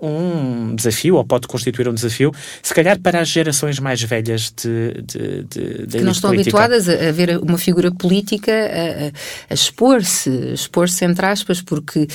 um 0.00 0.74
desafio, 0.74 1.16
ou 1.16 1.24
pode 1.24 1.46
constituir 1.46 1.88
um 1.88 1.94
desafio, 1.94 2.32
se 2.62 2.74
calhar 2.74 2.98
para 3.00 3.20
as 3.20 3.28
gerações 3.28 3.78
mais 3.78 4.02
velhas 4.02 4.52
de, 4.56 5.02
de, 5.02 5.42
de, 5.44 5.86
de 5.86 5.98
que 5.98 6.04
não 6.04 6.12
estão 6.12 6.30
política. 6.30 6.58
habituadas 6.58 6.88
a, 6.88 7.12
ver 7.12 7.38
uma 7.38 7.58
figura 7.58 7.90
política 7.90 8.52
a, 8.52 9.52
a 9.52 9.54
expor-se, 9.54 10.30
expor-se 10.52 11.04
entre 11.04 11.26
aspas, 11.26 11.60
porque 11.60 12.00
uh, 12.00 12.06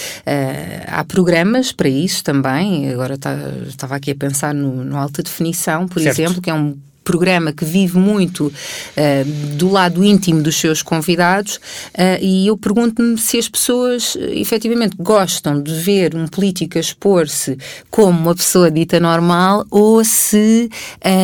há 0.87 1.03
programas 1.03 1.71
para 1.71 1.89
isso 1.89 2.23
também. 2.23 2.89
Agora 2.91 3.17
tá, 3.17 3.35
estava 3.67 3.95
aqui 3.95 4.11
a 4.11 4.15
pensar 4.15 4.53
no, 4.53 4.83
no 4.83 4.97
Alta 4.97 5.23
Definição, 5.23 5.87
por 5.87 6.01
certo. 6.01 6.19
exemplo, 6.19 6.41
que 6.41 6.49
é 6.49 6.53
um 6.53 6.77
programa 7.03 7.51
que 7.51 7.65
vive 7.65 7.97
muito 7.97 8.47
uh, 8.47 9.55
do 9.55 9.69
lado 9.69 10.03
íntimo 10.03 10.41
dos 10.41 10.55
seus 10.55 10.81
convidados 10.81 11.55
uh, 11.55 12.21
e 12.21 12.47
eu 12.47 12.57
pergunto-me 12.57 13.17
se 13.17 13.37
as 13.37 13.49
pessoas 13.49 14.15
uh, 14.15 14.19
efetivamente 14.33 14.95
gostam 14.99 15.61
de 15.61 15.73
ver 15.73 16.15
um 16.15 16.27
político 16.27 16.77
expor-se 16.77 17.57
como 17.89 18.19
uma 18.19 18.35
pessoa 18.35 18.69
dita 18.69 18.99
normal 18.99 19.65
ou 19.69 20.03
se 20.03 20.69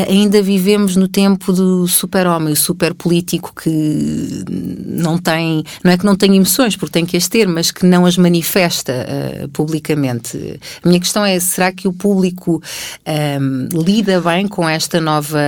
ainda 0.07 0.41
vivemos 0.41 0.95
no 0.95 1.07
tempo 1.07 1.53
do 1.53 1.87
super-homem, 1.87 2.53
o 2.53 2.55
super-político 2.55 3.53
que 3.55 4.43
não 4.85 5.17
tem, 5.17 5.63
não 5.83 5.91
é 5.91 5.97
que 5.97 6.05
não 6.05 6.15
tem 6.15 6.35
emoções, 6.35 6.75
porque 6.75 6.93
tem 6.93 7.05
que 7.05 7.17
as 7.17 7.27
ter, 7.27 7.47
mas 7.47 7.71
que 7.71 7.85
não 7.85 8.05
as 8.05 8.17
manifesta 8.17 9.07
publicamente. 9.53 10.59
A 10.83 10.87
minha 10.87 10.99
questão 10.99 11.25
é, 11.25 11.39
será 11.39 11.71
que 11.71 11.87
o 11.87 11.93
público 11.93 12.61
lida 13.73 14.19
bem 14.21 14.47
com 14.47 14.67
esta 14.67 14.99
nova 14.99 15.39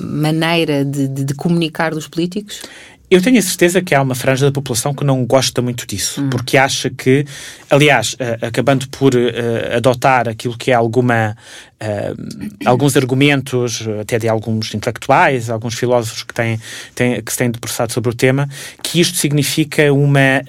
maneira 0.00 0.84
de, 0.84 1.08
de, 1.08 1.24
de 1.24 1.34
comunicar 1.34 1.92
dos 1.92 2.08
políticos? 2.08 2.62
Eu 3.10 3.20
tenho 3.20 3.38
a 3.38 3.42
certeza 3.42 3.82
que 3.82 3.94
há 3.94 4.00
uma 4.00 4.14
franja 4.14 4.46
da 4.46 4.52
população 4.52 4.94
que 4.94 5.04
não 5.04 5.24
gosta 5.26 5.60
muito 5.60 5.86
disso, 5.86 6.22
hum. 6.22 6.30
porque 6.30 6.56
acha 6.56 6.88
que, 6.88 7.24
aliás, 7.70 8.14
uh, 8.14 8.46
acabando 8.46 8.88
por 8.88 9.14
uh, 9.14 9.76
adotar 9.76 10.26
aquilo 10.28 10.56
que 10.56 10.70
é 10.70 10.74
alguma, 10.74 11.36
uh, 11.80 12.66
alguns 12.66 12.96
argumentos, 12.96 13.86
até 14.00 14.18
de 14.18 14.26
alguns 14.26 14.74
intelectuais, 14.74 15.50
alguns 15.50 15.74
filósofos 15.74 16.22
que, 16.22 16.32
têm, 16.32 16.58
têm, 16.94 17.22
que 17.22 17.30
se 17.30 17.38
têm 17.38 17.50
debruçado 17.50 17.92
sobre 17.92 18.10
o 18.10 18.14
tema, 18.14 18.48
que 18.82 19.00
isto 19.00 19.18
significa 19.18 19.92
uma 19.92 20.42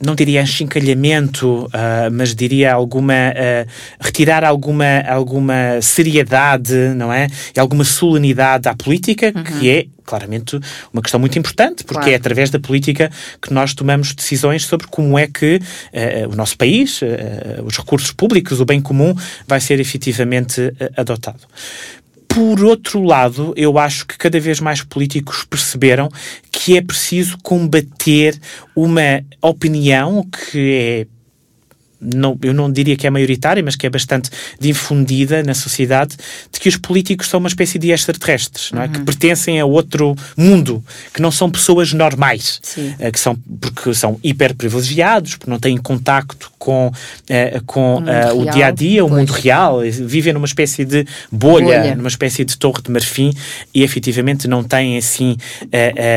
não 0.00 0.14
diria 0.14 0.42
enchincalhamento, 0.42 1.66
uh, 1.66 1.70
mas 2.12 2.34
diria 2.34 2.72
alguma 2.72 3.14
uh, 3.14 3.68
retirar 4.00 4.44
alguma 4.44 5.00
alguma 5.08 5.80
seriedade, 5.82 6.74
não 6.96 7.12
é? 7.12 7.28
E 7.54 7.58
alguma 7.58 7.84
solenidade 7.84 8.68
à 8.68 8.74
política, 8.74 9.32
uhum. 9.34 9.42
que 9.42 9.70
é 9.70 9.86
claramente 10.04 10.58
uma 10.90 11.02
questão 11.02 11.20
muito 11.20 11.38
importante, 11.38 11.84
porque 11.84 12.00
claro. 12.00 12.10
é 12.12 12.14
através 12.14 12.48
da 12.48 12.58
política 12.58 13.10
que 13.42 13.52
nós 13.52 13.74
tomamos 13.74 14.14
decisões 14.14 14.64
sobre 14.64 14.86
como 14.86 15.18
é 15.18 15.26
que 15.26 15.56
uh, 15.56 16.32
o 16.32 16.36
nosso 16.36 16.56
país, 16.56 17.00
os 17.64 17.76
recursos 17.76 18.10
públicos, 18.12 18.60
o 18.60 18.64
bem 18.64 18.80
comum, 18.80 19.14
vai 19.46 19.60
ser 19.60 19.80
efetivamente 19.80 20.72
adotado. 20.96 21.40
Por 22.38 22.62
outro 22.62 23.02
lado, 23.02 23.52
eu 23.56 23.76
acho 23.80 24.06
que 24.06 24.16
cada 24.16 24.38
vez 24.38 24.60
mais 24.60 24.80
políticos 24.80 25.44
perceberam 25.44 26.08
que 26.52 26.76
é 26.76 26.80
preciso 26.80 27.36
combater 27.42 28.40
uma 28.76 29.24
opinião 29.42 30.22
que 30.22 30.72
é 30.72 31.17
não, 32.00 32.38
eu 32.42 32.54
não 32.54 32.70
diria 32.70 32.96
que 32.96 33.06
é 33.06 33.10
maioritária, 33.10 33.62
mas 33.62 33.76
que 33.76 33.86
é 33.86 33.90
bastante 33.90 34.30
difundida 34.58 35.42
na 35.42 35.54
sociedade, 35.54 36.16
de 36.52 36.60
que 36.60 36.68
os 36.68 36.76
políticos 36.76 37.28
são 37.28 37.40
uma 37.40 37.48
espécie 37.48 37.78
de 37.78 37.90
extraterrestres, 37.90 38.70
não 38.72 38.82
é? 38.82 38.86
Uhum. 38.86 38.92
que 38.92 39.00
pertencem 39.00 39.60
a 39.60 39.66
outro 39.66 40.14
mundo, 40.36 40.82
que 41.12 41.20
não 41.20 41.30
são 41.30 41.50
pessoas 41.50 41.92
normais, 41.92 42.60
uh, 42.76 43.12
que 43.12 43.18
são, 43.18 43.36
porque 43.60 43.92
são 43.94 44.18
hiper 44.22 44.54
privilegiados, 44.54 45.36
porque 45.36 45.50
não 45.50 45.58
têm 45.58 45.76
contacto 45.76 46.52
com, 46.58 46.88
uh, 46.88 47.64
com 47.66 47.96
o, 48.36 48.50
dia 48.50 48.66
a 48.66 48.70
dia, 48.70 49.04
o 49.04 49.10
mundo 49.10 49.32
real, 49.32 49.80
vivem 49.80 50.32
numa 50.32 50.46
espécie 50.46 50.84
de 50.84 51.04
bolha, 51.30 51.66
bolha, 51.66 51.94
numa 51.96 52.08
espécie 52.08 52.44
de 52.44 52.56
torre 52.56 52.82
de 52.82 52.90
marfim 52.90 53.32
e 53.74 53.82
efetivamente 53.82 54.46
não 54.46 54.62
têm 54.62 54.98
assim, 54.98 55.36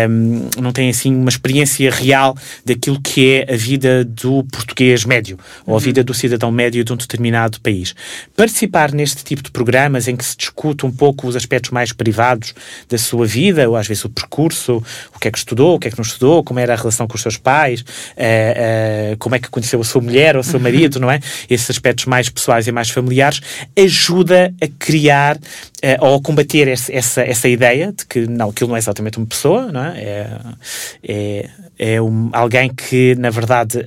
um, 0.09 0.61
não 0.61 0.71
têm 0.71 0.89
assim 0.89 1.13
uma 1.13 1.29
experiência 1.29 1.89
real 1.91 2.35
daquilo 2.65 2.99
que 3.01 3.45
é 3.47 3.53
a 3.53 3.57
vida 3.57 4.03
do 4.03 4.43
português 4.51 5.05
médio 5.05 5.37
ou 5.71 5.77
a 5.77 5.79
vida 5.79 6.03
do 6.03 6.13
cidadão 6.13 6.51
médio 6.51 6.83
de 6.83 6.91
um 6.91 6.97
determinado 6.97 7.59
país. 7.61 7.95
Participar 8.35 8.91
neste 8.91 9.23
tipo 9.23 9.41
de 9.41 9.51
programas 9.51 10.07
em 10.07 10.15
que 10.15 10.25
se 10.25 10.35
discute 10.35 10.85
um 10.85 10.91
pouco 10.91 11.27
os 11.27 11.35
aspectos 11.35 11.71
mais 11.71 11.91
privados 11.91 12.53
da 12.89 12.97
sua 12.97 13.25
vida, 13.25 13.69
ou 13.69 13.75
às 13.75 13.87
vezes 13.87 14.03
o 14.05 14.09
percurso, 14.09 14.83
o 15.15 15.19
que 15.19 15.27
é 15.27 15.31
que 15.31 15.37
estudou, 15.37 15.75
o 15.75 15.79
que 15.79 15.87
é 15.87 15.91
que 15.91 15.97
não 15.97 16.03
estudou, 16.03 16.43
como 16.43 16.59
era 16.59 16.73
a 16.73 16.75
relação 16.75 17.07
com 17.07 17.15
os 17.15 17.21
seus 17.21 17.37
pais, 17.37 17.81
uh, 17.81 19.13
uh, 19.13 19.17
como 19.17 19.35
é 19.35 19.39
que 19.39 19.49
conheceu 19.49 19.79
a 19.79 19.83
sua 19.83 20.01
mulher 20.01 20.35
ou 20.35 20.41
o 20.41 20.43
seu 20.43 20.59
marido, 20.61 20.99
não 20.99 21.09
é? 21.09 21.19
Esses 21.49 21.69
aspectos 21.69 22.05
mais 22.05 22.29
pessoais 22.29 22.67
e 22.67 22.71
mais 22.71 22.89
familiares 22.89 23.41
ajuda 23.77 24.53
a 24.61 24.67
criar 24.79 25.37
uh, 25.37 25.39
ou 26.01 26.15
a 26.15 26.21
combater 26.21 26.67
esse, 26.67 26.93
essa, 26.93 27.21
essa 27.21 27.47
ideia 27.47 27.93
de 27.93 28.05
que 28.05 28.27
não, 28.27 28.49
aquilo 28.49 28.69
não 28.69 28.75
é 28.75 28.79
exatamente 28.79 29.17
uma 29.17 29.27
pessoa, 29.27 29.71
não 29.71 29.85
é? 29.85 29.99
É, 30.01 30.29
é, 31.07 31.49
é 31.79 32.01
um, 32.01 32.29
alguém 32.33 32.69
que, 32.69 33.15
na 33.15 33.29
verdade, 33.29 33.83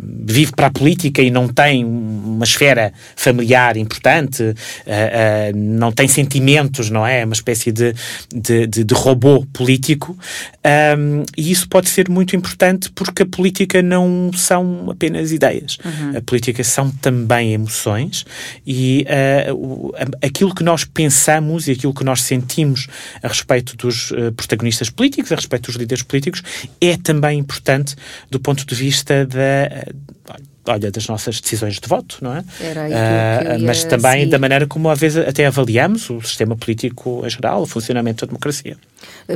vive 0.00 0.52
para 0.58 0.66
a 0.66 0.70
política 0.72 1.22
e 1.22 1.30
não 1.30 1.46
tem 1.46 1.84
uma 1.84 2.44
esfera 2.44 2.92
familiar 3.14 3.76
importante, 3.76 4.42
uh, 4.42 4.50
uh, 4.50 5.56
não 5.56 5.92
tem 5.92 6.08
sentimentos, 6.08 6.90
não 6.90 7.06
é? 7.06 7.20
é? 7.20 7.24
Uma 7.24 7.32
espécie 7.32 7.70
de, 7.70 7.94
de, 8.34 8.66
de, 8.66 8.82
de 8.82 8.94
robô 8.94 9.46
político. 9.52 10.18
Um, 10.98 11.22
e 11.36 11.52
isso 11.52 11.68
pode 11.68 11.88
ser 11.88 12.08
muito 12.10 12.34
importante 12.34 12.90
porque 12.90 13.22
a 13.22 13.26
política 13.26 13.80
não 13.80 14.32
são 14.34 14.90
apenas 14.90 15.30
ideias. 15.30 15.78
Uhum. 15.84 16.16
A 16.16 16.20
política 16.22 16.64
são 16.64 16.90
também 16.90 17.52
emoções 17.52 18.26
e 18.66 19.06
uh, 19.52 19.92
aquilo 20.20 20.52
que 20.52 20.64
nós 20.64 20.84
pensamos 20.84 21.68
e 21.68 21.70
aquilo 21.70 21.94
que 21.94 22.02
nós 22.02 22.22
sentimos 22.22 22.88
a 23.22 23.28
respeito 23.28 23.76
dos 23.76 24.12
protagonistas 24.36 24.90
políticos, 24.90 25.30
a 25.30 25.36
respeito 25.36 25.66
dos 25.66 25.76
líderes 25.76 26.02
políticos, 26.02 26.42
é 26.80 26.96
também 26.96 27.38
importante 27.38 27.94
do 28.28 28.40
ponto 28.40 28.66
de 28.66 28.74
vista 28.74 29.24
da 29.24 29.86
olha, 30.68 30.90
das 30.90 31.06
nossas 31.08 31.40
decisões 31.40 31.80
de 31.80 31.88
voto, 31.88 32.18
não 32.20 32.36
é? 32.36 32.40
Uh, 32.40 33.64
mas 33.64 33.84
também 33.84 34.28
da 34.28 34.38
maneira 34.38 34.66
como 34.66 34.90
às 34.90 34.98
vezes 34.98 35.26
até 35.26 35.46
avaliamos 35.46 36.08
o 36.10 36.20
sistema 36.20 36.56
político 36.56 37.22
em 37.24 37.30
geral, 37.30 37.62
o 37.62 37.66
funcionamento 37.66 38.24
da 38.24 38.30
democracia. 38.30 38.76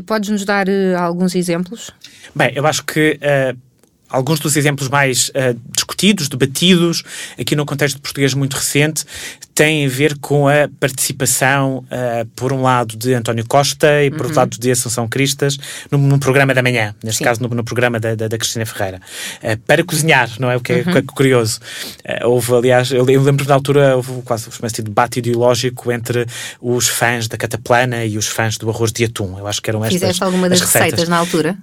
Podes-nos 0.06 0.44
dar 0.44 0.68
uh, 0.68 0.98
alguns 0.98 1.34
exemplos? 1.34 1.90
Bem, 2.34 2.52
eu 2.54 2.66
acho 2.66 2.84
que 2.84 3.18
uh, 3.18 3.58
alguns 4.08 4.40
dos 4.40 4.56
exemplos 4.56 4.88
mais 4.88 5.30
discutidos, 5.74 6.28
debatidos, 6.28 7.02
aqui 7.38 7.56
no 7.56 7.64
contexto 7.64 8.00
português 8.00 8.34
muito 8.34 8.54
recente, 8.54 9.04
têm 9.54 9.86
a 9.86 9.88
ver 9.88 10.18
com 10.18 10.46
a 10.46 10.68
participação, 10.78 11.78
uh, 11.78 12.26
por 12.36 12.52
um 12.52 12.62
lado, 12.62 12.96
de 12.96 13.14
António 13.14 13.44
Costa 13.46 14.04
e 14.04 14.10
por 14.10 14.20
uhum. 14.20 14.24
outro 14.26 14.36
lado 14.36 14.58
de 14.58 14.70
Assunção 14.70 15.08
Cristas, 15.08 15.58
no, 15.90 16.18
programa 16.18 16.54
da 16.54 16.62
manhã, 16.62 16.94
neste 17.02 17.18
Sim. 17.18 17.24
caso 17.24 17.42
no, 17.42 17.48
no, 17.48 17.64
programa 17.64 17.98
da, 17.98 18.14
da, 18.14 18.28
da 18.28 18.38
Cristina 18.38 18.66
Ferreira, 18.66 19.00
uh, 19.42 19.56
para 19.66 19.82
cozinhar, 19.82 20.28
não 20.38 20.50
é? 20.50 20.56
O 20.56 20.60
que 20.60 20.72
é, 20.72 20.82
uhum. 20.86 20.96
é 20.98 21.02
curioso. 21.02 21.60
houve, 22.24 22.54
aliás, 22.54 22.92
eu, 22.92 23.08
eu 23.08 23.22
lembro 23.22 23.46
na 23.46 23.54
altura, 23.54 23.96
houve 23.96 24.22
quase 24.22 24.46
uma 24.46 24.52
espécie 24.52 24.76
de 24.76 24.82
debate 24.82 25.18
ideológico 25.18 25.90
entre 25.90 26.26
os 26.60 26.88
fãs 26.88 27.28
da 27.28 27.36
Cataplana 27.36 28.04
e 28.04 28.18
os 28.18 28.26
fãs 28.26 28.56
do 28.56 28.68
arroz 28.68 28.92
de 28.92 29.04
atum. 29.04 29.38
Eu 29.38 29.46
acho 29.46 29.60
que 29.60 29.70
eram 29.70 29.84
estas 29.84 30.00
Fizeste 30.00 30.22
alguma 30.22 30.48
das 30.48 30.60
receitas. 30.60 30.90
receitas 30.90 31.08
na 31.08 31.16
altura? 31.16 31.56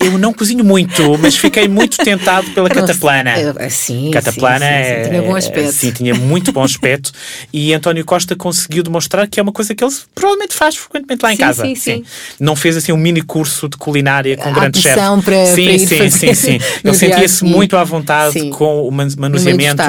eu 0.00 0.18
não 0.18 0.32
cozinho 0.32 0.64
muito, 0.64 1.16
mas 1.18 1.36
fiquei 1.36 1.66
muito 1.68 1.86
muito 1.86 2.04
tentado 2.04 2.50
pela 2.50 2.68
Cataplana. 2.68 3.34
Sim, 3.70 4.10
Cataplana 4.10 4.66
sim, 4.66 4.72
sim, 4.72 5.04
sim, 5.04 5.10
tinha 5.10 5.22
bom 5.22 5.36
aspecto. 5.36 5.72
Sim, 5.72 5.90
tinha 5.92 6.14
muito 6.14 6.52
bom 6.52 6.62
aspecto. 6.62 7.12
E 7.52 7.72
António 7.72 8.04
Costa 8.04 8.34
conseguiu 8.36 8.82
demonstrar 8.82 9.26
que 9.28 9.40
é 9.40 9.42
uma 9.42 9.52
coisa 9.52 9.74
que 9.74 9.84
ele 9.84 9.92
provavelmente 10.14 10.54
faz 10.54 10.76
frequentemente 10.76 11.22
lá 11.22 11.32
em 11.32 11.36
sim, 11.36 11.42
casa. 11.42 11.62
Sim, 11.64 11.74
sim. 11.74 12.04
Não 12.38 12.56
fez 12.56 12.76
assim 12.76 12.92
um 12.92 12.96
mini 12.96 13.22
curso 13.22 13.68
de 13.68 13.76
culinária 13.76 14.36
com 14.36 14.48
a 14.48 14.52
grande 14.52 14.80
chefe. 14.80 15.00
Sim, 15.00 15.22
para 15.22 15.46
sim, 15.46 16.10
sim, 16.10 16.34
sim. 16.34 16.58
Ele 16.84 16.94
sentia-se 16.94 17.44
muito 17.44 17.76
à 17.76 17.84
vontade 17.84 18.50
com 18.50 18.86
o 18.86 18.90
manuseamento 18.90 19.82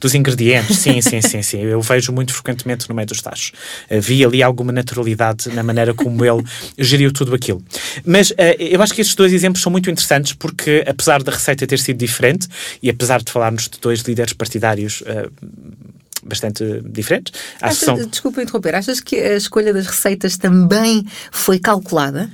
dos 0.00 0.14
ingredientes. 0.14 0.78
Sim, 0.78 1.00
sim, 1.00 1.20
sim, 1.20 1.42
sim. 1.42 1.60
Eu 1.60 1.80
vejo 1.80 2.12
muito 2.12 2.32
frequentemente 2.32 2.88
no 2.88 2.94
meio 2.94 3.06
dos 3.06 3.20
tachos. 3.20 3.52
Havia 3.90 4.26
ali 4.26 4.42
alguma 4.42 4.72
naturalidade 4.72 5.48
na 5.50 5.62
maneira 5.62 5.94
como 5.94 6.24
ele 6.24 6.42
geriu 6.78 7.12
tudo 7.12 7.34
aquilo. 7.34 7.62
Mas 8.04 8.30
uh, 8.30 8.34
eu 8.58 8.82
acho 8.82 8.94
que 8.94 9.00
estes 9.00 9.16
dois 9.16 9.32
exemplos 9.32 9.62
são 9.62 9.70
muito 9.70 9.90
interessantes 9.90 10.32
porque, 10.32 10.84
apesar 10.86 11.22
da 11.22 11.32
receita 11.32 11.66
ter 11.66 11.78
sido 11.78 11.98
diferente, 11.98 12.48
e 12.82 12.90
apesar 12.90 13.22
de 13.22 13.30
falarmos 13.30 13.68
de 13.68 13.78
dois 13.80 14.00
líderes 14.00 14.32
partidários 14.32 15.02
uh, 15.02 15.30
bastante 16.24 16.82
diferentes. 16.84 17.32
Achas, 17.60 17.78
são... 17.78 17.96
Desculpa 18.08 18.42
interromper, 18.42 18.74
achas 18.74 19.00
que 19.00 19.16
a 19.16 19.36
escolha 19.36 19.72
das 19.72 19.86
receitas 19.86 20.36
também 20.36 21.06
foi 21.30 21.58
calculada? 21.58 22.30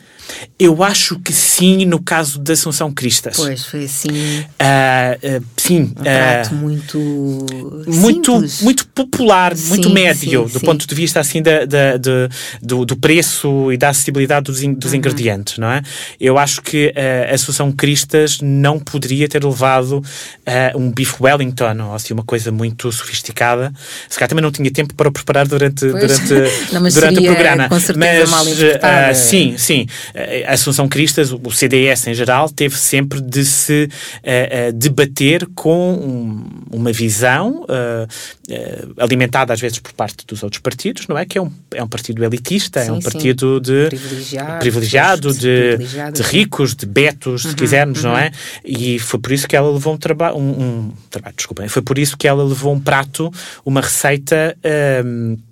Eu 0.58 0.82
acho 0.82 1.18
que 1.18 1.32
sim, 1.32 1.86
no 1.86 2.00
caso 2.00 2.38
da 2.38 2.52
Assunção 2.52 2.92
Cristas. 2.92 3.36
Pois, 3.36 3.64
foi 3.64 3.84
assim. 3.84 4.10
Uh, 4.10 5.38
uh, 5.38 5.44
sim. 5.56 5.92
Um 5.96 6.02
prato 6.02 6.54
muito. 6.54 6.98
Muito, 7.86 8.32
simples. 8.32 8.62
muito 8.62 8.86
popular, 8.88 9.56
sim, 9.56 9.68
muito 9.68 9.90
médio, 9.90 10.46
sim, 10.46 10.52
do 10.52 10.58
sim. 10.58 10.66
ponto 10.66 10.86
de 10.86 10.94
vista 10.94 11.20
assim 11.20 11.42
da, 11.42 11.64
da, 11.64 11.96
do, 12.60 12.84
do, 12.84 12.96
preço 12.96 13.72
e 13.72 13.76
da 13.76 13.88
acessibilidade 13.88 14.44
dos, 14.44 14.62
in, 14.62 14.74
dos 14.74 14.90
uhum. 14.90 14.98
ingredientes, 14.98 15.58
não 15.58 15.70
é? 15.70 15.82
Eu 16.20 16.38
acho 16.38 16.60
que 16.60 16.92
a 17.30 17.34
Assunção 17.34 17.72
Cristas 17.72 18.40
não 18.42 18.78
poderia 18.78 19.28
ter 19.28 19.42
levado 19.42 20.02
um 20.74 20.90
bife 20.90 21.16
Wellington 21.20 21.76
ou 21.88 21.94
assim 21.94 22.12
uma 22.12 22.24
coisa 22.24 22.52
muito 22.52 22.90
sofisticada. 22.92 23.72
Se 24.08 24.18
calhar 24.18 24.28
também 24.28 24.42
não 24.42 24.52
tinha 24.52 24.70
tempo 24.70 24.94
para 24.94 25.08
o 25.08 25.12
preparar 25.12 25.48
durante, 25.48 25.86
durante, 25.86 26.34
não, 26.72 26.82
durante 26.82 26.92
seria, 26.92 27.20
o 27.20 27.34
programa. 27.34 27.68
Com 27.68 27.80
certeza 27.80 28.30
mas, 28.30 28.30
mal 28.30 29.14
sim, 29.14 29.54
sim 29.56 29.86
Assunção 30.46 30.88
Cristas, 30.88 31.32
o 31.32 31.50
CDS 31.50 32.06
em 32.06 32.14
geral, 32.14 32.48
teve 32.48 32.76
sempre 32.76 33.20
de 33.20 33.44
se 33.44 33.84
uh, 33.84 34.68
uh, 34.68 34.72
debater 34.72 35.46
com 35.54 35.92
um, 35.92 36.44
uma 36.70 36.92
visão 36.92 37.64
uh, 37.64 38.94
alimentada 38.98 39.52
às 39.52 39.60
vezes 39.60 39.78
por 39.78 39.92
parte 39.92 40.26
dos 40.26 40.42
outros 40.42 40.60
partidos, 40.60 41.06
não 41.06 41.16
é? 41.16 41.24
Que 41.24 41.38
é 41.38 41.42
um, 41.42 41.50
é 41.72 41.82
um 41.82 41.88
partido 41.88 42.24
elitista, 42.24 42.82
sim, 42.82 42.88
é 42.88 42.92
um 42.92 43.00
partido 43.00 43.56
sim. 43.56 43.62
de 43.62 43.88
privilegiado, 43.88 44.58
privilegiado 44.58 45.34
de, 45.34 45.76
de, 46.12 46.22
ricos, 46.22 46.74
de 46.74 46.86
betos, 46.86 47.44
uhum, 47.44 47.50
se 47.50 47.56
quisermos, 47.56 48.04
uhum. 48.04 48.10
não 48.10 48.18
é? 48.18 48.30
E 48.64 48.98
foi 48.98 49.20
por 49.20 49.32
isso 49.32 49.46
que 49.46 49.56
ela 49.56 49.70
levou 49.70 49.94
um 49.94 49.98
trabalho, 49.98 50.36
um, 50.36 50.50
um, 50.50 50.92
trabalho, 51.08 51.34
desculpem, 51.36 51.68
foi 51.68 51.82
por 51.82 51.98
isso 51.98 52.16
que 52.16 52.26
ela 52.26 52.44
levou 52.44 52.72
um 52.72 52.80
prato, 52.80 53.32
uma 53.64 53.80
receita. 53.80 54.56
Um, 55.04 55.36
é 55.46 55.49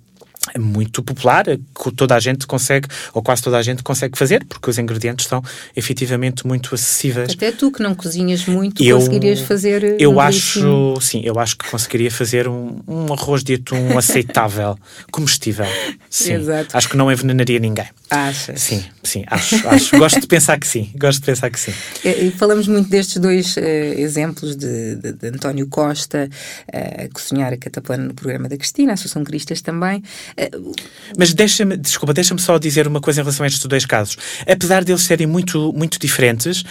muito 0.57 1.03
popular, 1.03 1.45
que 1.45 1.91
toda 1.95 2.15
a 2.15 2.19
gente 2.19 2.47
consegue, 2.47 2.87
ou 3.13 3.21
quase 3.21 3.43
toda 3.43 3.57
a 3.57 3.61
gente 3.61 3.83
consegue 3.83 4.17
fazer, 4.17 4.45
porque 4.45 4.69
os 4.69 4.77
ingredientes 4.77 5.27
são 5.27 5.43
efetivamente 5.75 6.47
muito 6.47 6.73
acessíveis. 6.73 7.31
Até 7.31 7.51
tu 7.51 7.71
que 7.71 7.83
não 7.83 7.93
cozinhas 7.93 8.45
muito, 8.45 8.83
eu, 8.83 8.97
conseguirias 8.97 9.41
fazer. 9.41 9.99
Eu 9.99 10.15
um 10.15 10.19
acho, 10.19 10.99
sim, 11.01 11.21
eu 11.23 11.39
acho 11.39 11.57
que 11.57 11.69
conseguiria 11.69 12.09
fazer 12.09 12.47
um, 12.47 12.79
um 12.87 13.13
arroz 13.13 13.43
de 13.43 13.55
atum 13.55 13.97
aceitável, 13.97 14.77
comestível. 15.11 15.65
Sim. 16.09 16.33
Exato. 16.33 16.75
Acho 16.75 16.89
que 16.89 16.97
não 16.97 17.11
envenenaria 17.11 17.59
ninguém. 17.59 17.85
Achas? 18.09 18.61
Sim, 18.61 18.83
sim, 19.03 19.23
acho, 19.27 19.67
acho. 19.67 19.97
Gosto 19.97 20.19
de 20.19 20.27
pensar 20.27 20.59
que 20.59 20.67
sim. 20.67 20.89
Gosto 20.97 21.19
de 21.19 21.25
pensar 21.27 21.49
que 21.51 21.59
sim. 21.59 21.73
E, 22.03 22.31
falamos 22.31 22.67
muito 22.67 22.89
destes 22.89 23.17
dois 23.17 23.55
uh, 23.55 23.59
exemplos 23.59 24.55
de, 24.55 24.95
de, 24.95 25.13
de, 25.13 25.27
António 25.27 25.67
Costa 25.67 26.27
uh, 26.73 27.05
a 27.05 27.13
cozinhar 27.13 27.53
a 27.53 27.57
cataplana 27.57 28.05
no 28.05 28.13
programa 28.15 28.49
da 28.49 28.57
Cristina, 28.57 28.91
a 28.91 28.93
Associação 28.95 29.23
Cristas 29.23 29.61
também. 29.61 30.03
Uh, 30.39 30.71
Mas 31.17 31.33
deixa-me, 31.33 31.75
desculpa, 31.75 32.13
deixa-me 32.13 32.39
só 32.39 32.57
dizer 32.57 32.87
uma 32.87 33.01
coisa 33.01 33.21
em 33.21 33.23
relação 33.23 33.43
a 33.43 33.47
estes 33.47 33.65
dois 33.65 33.85
casos. 33.85 34.17
Apesar 34.47 34.83
deles 34.83 35.01
serem 35.01 35.27
muito, 35.27 35.73
muito 35.73 35.99
diferentes, 35.99 36.63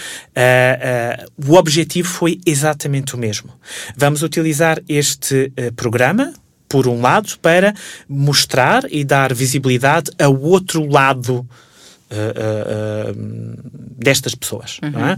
o 1.37 1.53
objetivo 1.53 2.07
foi 2.07 2.39
exatamente 2.45 3.15
o 3.15 3.17
mesmo. 3.17 3.51
Vamos 3.95 4.23
utilizar 4.23 4.81
este 4.87 5.51
programa 5.75 6.33
por 6.67 6.87
um 6.87 7.01
lado, 7.01 7.37
para 7.41 7.73
mostrar 8.07 8.83
e 8.91 9.03
dar 9.03 9.33
visibilidade 9.33 10.11
ao 10.19 10.39
outro 10.39 10.87
lado 10.87 11.47
Uh, 12.11 13.11
uh, 13.11 13.79
destas 13.99 14.33
pessoas. 14.33 14.79
Uhum. 14.81 14.89
Não, 14.89 15.07
é? 15.09 15.13
uh, 15.13 15.17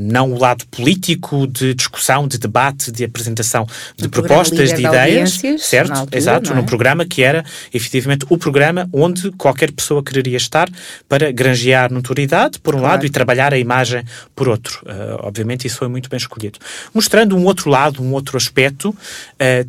não, 0.00 0.32
o 0.32 0.38
lado 0.38 0.66
político 0.66 1.46
de 1.46 1.74
discussão, 1.74 2.26
de 2.26 2.38
debate, 2.38 2.90
de 2.90 3.04
apresentação 3.04 3.64
de 3.96 4.08
propostas, 4.08 4.72
de 4.72 4.84
ideias. 4.84 5.40
certo? 5.60 5.92
Altura, 5.92 6.18
Exato, 6.18 6.52
é? 6.52 6.56
num 6.56 6.64
programa 6.64 7.04
que 7.04 7.22
era 7.22 7.44
efetivamente 7.72 8.26
o 8.28 8.36
programa 8.36 8.88
onde 8.92 9.30
qualquer 9.32 9.70
pessoa 9.70 10.02
quereria 10.02 10.36
estar 10.36 10.68
para 11.08 11.30
granjear 11.30 11.92
notoriedade, 11.92 12.58
por 12.58 12.74
um 12.74 12.78
claro. 12.78 12.94
lado, 12.94 13.06
e 13.06 13.10
trabalhar 13.10 13.54
a 13.54 13.58
imagem 13.58 14.02
por 14.34 14.48
outro. 14.48 14.80
obviamente, 15.20 15.68
isso 15.68 15.76
foi 15.76 15.86
muito 15.86 16.08
bem 16.08 16.16
escolhido. 16.16 16.58
Mostrando 16.92 17.36
um 17.36 17.44
outro 17.44 17.70
lado, 17.70 18.02
um 18.02 18.12
outro 18.12 18.36
aspecto, 18.36 18.96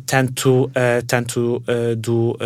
tanto, 0.04 0.68
tanto 1.06 1.62
do 1.98 2.36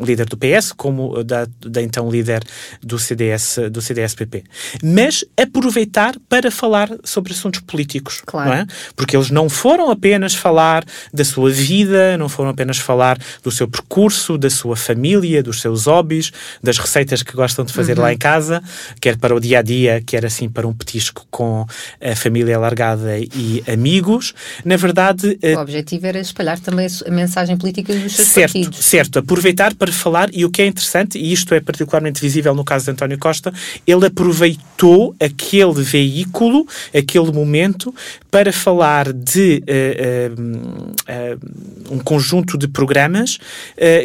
líder 0.00 0.26
do 0.26 0.36
PS 0.36 0.72
como 0.72 1.24
da, 1.24 1.46
da 1.60 1.80
então 1.82 2.10
líder 2.10 2.42
do 2.82 2.98
CDS, 2.98 3.58
do 3.70 3.80
CDS-PP. 3.80 4.44
Mas 4.82 5.24
aproveitar 5.36 6.14
para 6.28 6.50
falar 6.50 6.90
sobre 7.04 7.32
assuntos 7.32 7.60
políticos, 7.60 8.22
claro. 8.24 8.52
é? 8.52 8.66
Porque 8.96 9.16
eles 9.16 9.30
não 9.30 9.48
foram 9.48 9.90
apenas 9.90 10.34
falar 10.34 10.84
da 11.12 11.24
sua 11.24 11.50
vida, 11.50 12.16
não 12.16 12.28
foram 12.28 12.50
apenas 12.50 12.78
falar 12.78 13.18
do 13.42 13.50
seu 13.50 13.68
percurso, 13.68 14.36
da 14.38 14.50
sua 14.50 14.76
família, 14.76 15.42
dos 15.42 15.60
seus 15.60 15.86
hobbies, 15.86 16.32
das 16.62 16.78
receitas 16.78 17.22
que 17.22 17.32
gostam 17.32 17.64
de 17.64 17.72
fazer 17.72 17.96
uhum. 17.96 18.04
lá 18.04 18.12
em 18.12 18.18
casa, 18.18 18.62
quer 19.00 19.16
para 19.16 19.34
o 19.34 19.40
dia 19.40 19.60
a 19.60 19.62
dia, 19.62 20.02
quer 20.04 20.24
assim 20.24 20.48
para 20.48 20.66
um 20.66 20.72
petisco 20.72 21.26
com 21.30 21.66
a 22.00 22.16
família 22.16 22.56
alargada 22.56 23.18
e 23.18 23.62
amigos. 23.66 24.34
Na 24.64 24.76
verdade, 24.76 25.38
o 25.42 25.60
objetivo 25.60 26.06
era 26.06 26.18
espalhar 26.18 26.58
também 26.58 26.86
a 27.06 27.10
mensagem 27.10 27.56
política 27.56 27.94
dos 27.94 28.14
seus 28.14 28.28
certo, 28.28 28.52
partidos. 28.52 28.84
Certo, 28.84 29.18
aproveitar 29.18 29.74
para 29.74 29.92
falar 29.92 30.28
e 30.32 30.44
o 30.44 30.50
que 30.50 30.62
é 30.62 30.66
interessante 30.66 31.18
e 31.18 31.32
isto 31.32 31.54
é 31.54 31.60
particularmente 31.60 32.20
visível 32.20 32.54
no 32.54 32.63
no 32.64 32.66
caso 32.66 32.86
de 32.86 32.90
António 32.92 33.18
Costa, 33.18 33.52
ele 33.86 34.06
aproveitou 34.06 35.14
aquele 35.20 35.82
veículo, 35.82 36.66
aquele 36.94 37.30
momento, 37.30 37.94
para 38.30 38.52
falar 38.52 39.12
de 39.12 39.62
uh, 39.68 40.40
uh, 40.40 41.92
uh, 41.92 41.94
um 41.94 41.98
conjunto 41.98 42.56
de 42.56 42.66
programas 42.66 43.38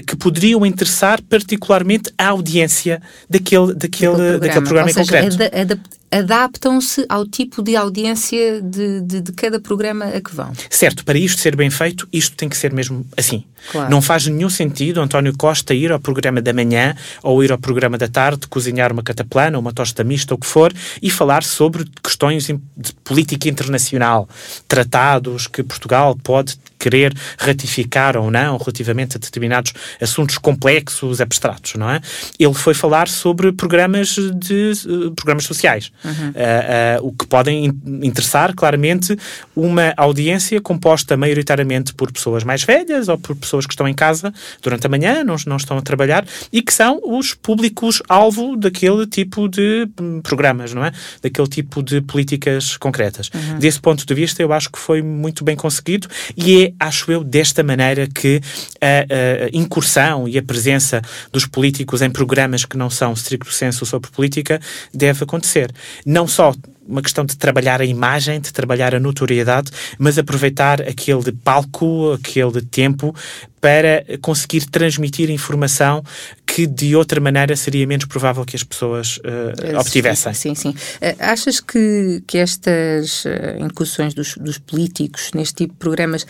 que 0.05 0.15
poderiam 0.15 0.65
interessar 0.65 1.21
particularmente 1.21 2.11
a 2.17 2.27
audiência 2.27 3.01
daquele, 3.29 3.73
daquele, 3.73 3.75
daquele 3.75 4.11
programa, 4.11 4.39
daquele 4.39 4.65
programa 4.65 4.83
Ou 4.83 4.89
em 4.89 4.93
seja, 4.93 5.21
concreto. 5.21 5.98
Adaptam-se 6.11 7.05
ao 7.07 7.25
tipo 7.25 7.61
de 7.61 7.75
audiência 7.75 8.61
de, 8.61 9.01
de, 9.01 9.21
de, 9.21 9.31
cada 9.33 9.59
programa 9.59 10.05
a 10.05 10.21
que 10.21 10.35
vão. 10.35 10.51
Certo, 10.69 11.05
para 11.05 11.17
isto 11.17 11.41
ser 11.41 11.55
bem 11.55 11.69
feito, 11.69 12.07
isto 12.11 12.35
tem 12.35 12.49
que 12.49 12.57
ser 12.57 12.73
mesmo 12.73 13.05
assim. 13.15 13.43
Claro. 13.71 13.89
Não 13.89 14.01
faz 14.01 14.25
nenhum 14.25 14.49
sentido 14.49 15.01
António 15.01 15.35
Costa 15.37 15.73
ir 15.73 15.91
ao 15.91 15.99
programa 15.99 16.41
da 16.41 16.53
manhã 16.53 16.95
ou 17.21 17.43
ir 17.43 17.51
ao 17.51 17.57
programa 17.57 17.97
da 17.97 18.07
tarde, 18.07 18.47
cozinhar 18.47 18.91
uma 18.91 19.03
cataplana, 19.03 19.59
uma 19.59 19.73
tosta 19.73 20.03
mista, 20.03 20.33
o 20.33 20.37
que 20.37 20.47
for, 20.47 20.73
e 21.01 21.09
falar 21.09 21.43
sobre 21.43 21.85
questões 22.01 22.47
de 22.47 22.93
política 23.03 23.49
internacional, 23.49 24.27
tratados 24.67 25.47
que 25.47 25.61
Portugal 25.61 26.17
pode 26.23 26.57
querer 26.79 27.13
ratificar 27.37 28.15
ou 28.15 28.31
não 28.31 28.57
relativamente 28.57 29.17
a 29.17 29.19
determinados 29.19 29.73
assuntos 30.01 30.37
complexos, 30.37 31.19
abstratos, 31.19 31.75
não 31.75 31.89
é? 31.89 32.01
Ele 32.39 32.53
foi 32.53 32.73
falar 32.73 33.09
sobre 33.09 33.51
programas 33.51 34.15
de 34.15 34.71
uh, 34.87 35.11
programas 35.11 35.43
sociais, 35.43 35.91
uhum. 36.03 36.29
uh, 36.29 37.03
uh, 37.03 37.07
o 37.07 37.11
que 37.11 37.25
podem 37.25 37.65
interessar 38.01 38.53
claramente 38.55 39.17
uma 39.55 39.93
audiência 39.97 40.59
composta 40.61 41.15
maioritariamente 41.17 41.93
por 41.93 42.11
pessoas 42.11 42.43
mais 42.43 42.63
velhas 42.63 43.07
ou 43.07 43.17
por 43.17 43.35
pessoas 43.35 43.65
que 43.65 43.73
estão 43.73 43.87
em 43.87 43.93
casa 43.93 44.33
durante 44.61 44.85
a 44.85 44.89
manhã, 44.89 45.23
não, 45.23 45.35
não 45.45 45.57
estão 45.57 45.77
a 45.77 45.81
trabalhar 45.81 46.25
e 46.51 46.61
que 46.61 46.73
são 46.73 46.99
os 47.03 47.33
públicos 47.33 48.01
alvo 48.07 48.55
daquele 48.55 49.05
tipo 49.05 49.47
de 49.47 49.87
hum, 49.99 50.21
programas, 50.21 50.73
não 50.73 50.83
é? 50.83 50.91
Daquele 51.21 51.47
tipo 51.47 51.81
de 51.83 52.01
políticas 52.01 52.77
concretas. 52.77 53.29
Uhum. 53.33 53.59
Desse 53.59 53.79
ponto 53.79 54.05
de 54.05 54.13
vista, 54.13 54.41
eu 54.41 54.53
acho 54.53 54.69
que 54.69 54.79
foi 54.79 55.01
muito 55.01 55.43
bem 55.43 55.55
conseguido 55.55 56.07
e 56.35 56.65
é 56.65 56.73
acho 56.79 57.11
eu, 57.11 57.23
desta 57.23 57.63
maneira 57.63 58.07
que 58.07 58.41
a, 58.81 59.45
a, 59.45 59.49
incursão 59.53 60.27
e 60.27 60.37
a 60.37 60.43
presença 60.43 61.01
dos 61.31 61.45
políticos 61.45 62.01
em 62.01 62.09
programas 62.09 62.65
que 62.65 62.77
não 62.77 62.89
são 62.89 63.13
stricto 63.13 63.51
senso 63.51 63.85
sobre 63.85 64.09
política 64.09 64.59
deve 64.93 65.23
acontecer. 65.23 65.71
Não 66.05 66.27
só 66.27 66.53
uma 66.89 67.03
questão 67.03 67.23
de 67.23 67.37
trabalhar 67.37 67.79
a 67.79 67.85
imagem, 67.85 68.41
de 68.41 68.51
trabalhar 68.51 68.95
a 68.95 68.99
notoriedade, 68.99 69.71
mas 69.99 70.17
aproveitar 70.17 70.81
aquele 70.81 71.31
palco, 71.31 72.13
aquele 72.13 72.63
tempo 72.63 73.15
para 73.61 74.05
conseguir 74.21 74.65
transmitir 74.65 75.29
informação 75.29 76.03
que 76.45 76.65
de 76.65 76.95
outra 76.95 77.21
maneira 77.21 77.55
seria 77.55 77.85
menos 77.85 78.05
provável 78.05 78.43
que 78.43 78.55
as 78.55 78.63
pessoas 78.63 79.17
uh, 79.17 79.77
obtivessem. 79.79 80.33
Sim, 80.33 80.55
sim. 80.55 80.69
Uh, 80.69 81.15
achas 81.19 81.59
que, 81.59 82.23
que 82.25 82.37
estas 82.37 83.25
uh, 83.25 83.29
incursões 83.59 84.13
dos, 84.13 84.35
dos, 84.35 84.57
políticos 84.57 85.31
neste 85.35 85.55
tipo 85.55 85.73
de 85.73 85.79
programas 85.79 86.25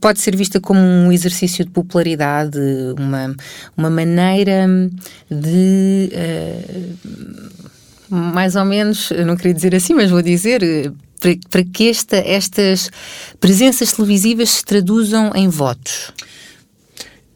pode 0.00 0.20
ser 0.20 0.36
vista 0.36 0.60
como 0.60 0.80
um 0.80 1.10
exercício 1.10 1.64
de 1.64 1.70
popularidade, 1.70 2.58
uma, 2.98 3.34
uma 3.76 3.90
maneira 3.90 4.66
de 5.30 6.10
mais 8.08 8.56
ou 8.56 8.64
menos, 8.64 9.10
não 9.26 9.36
queria 9.36 9.54
dizer 9.54 9.74
assim, 9.74 9.94
mas 9.94 10.10
vou 10.10 10.22
dizer, 10.22 10.60
para, 11.20 11.30
para 11.50 11.64
que 11.64 11.88
esta, 11.88 12.16
estas 12.16 12.90
presenças 13.40 13.92
televisivas 13.92 14.50
se 14.50 14.64
traduzam 14.64 15.32
em 15.34 15.48
votos? 15.48 16.12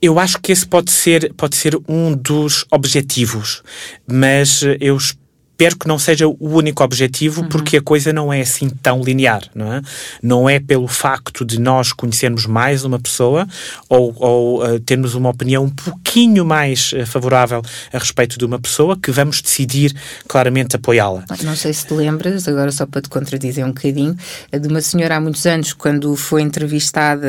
Eu 0.03 0.19
acho 0.19 0.39
que 0.41 0.51
esse 0.51 0.67
pode 0.67 0.91
ser, 0.91 1.33
pode 1.35 1.57
ser 1.57 1.77
um 1.87 2.15
dos 2.15 2.65
objetivos, 2.71 3.63
mas 4.07 4.63
eu 4.81 4.97
espero 4.97 5.20
que 5.69 5.87
não 5.87 5.99
seja 5.99 6.27
o 6.27 6.37
único 6.41 6.83
objetivo, 6.83 7.43
uhum. 7.43 7.49
porque 7.49 7.77
a 7.77 7.83
coisa 7.83 8.13
não 8.13 8.33
é 8.33 8.41
assim 8.41 8.69
tão 8.69 9.03
linear, 9.03 9.43
não 9.55 9.73
é? 9.73 9.83
Não 10.23 10.49
é 10.49 10.59
pelo 10.59 10.89
facto 10.89 11.45
de 11.45 11.61
nós 11.61 11.93
conhecermos 11.93 12.47
mais 12.47 12.85
uma 12.85 12.99
pessoa 12.99 13.47
ou, 13.89 14.15
ou 14.17 14.65
uh, 14.65 14.81
termos 14.81 15.15
uma 15.15 15.29
opinião 15.29 15.65
um 15.65 15.69
pouquinho 15.69 16.45
mais 16.45 16.93
uh, 16.93 17.07
favorável 17.07 17.61
a 17.93 17.99
respeito 17.99 18.39
de 18.39 18.45
uma 18.45 18.59
pessoa 18.59 18.97
que 18.97 19.11
vamos 19.11 19.43
decidir 19.43 19.95
claramente 20.27 20.77
apoiá-la. 20.77 21.25
Não 21.43 21.55
sei 21.55 21.75
se 21.75 21.87
te 21.87 21.93
lembras, 21.93 22.49
agora 22.49 22.73
só 22.73 22.87
para 22.87 23.03
te 23.03 23.11
contradizer 23.11 23.65
um 23.65 23.73
bocadinho, 23.73 24.17
de 24.51 24.69
uma 24.69 24.81
senhora 24.81 25.17
há 25.17 25.21
muitos 25.21 25.45
anos, 25.45 25.75
quando 25.75 26.17
foi 26.17 26.41
entrevistada, 26.41 27.29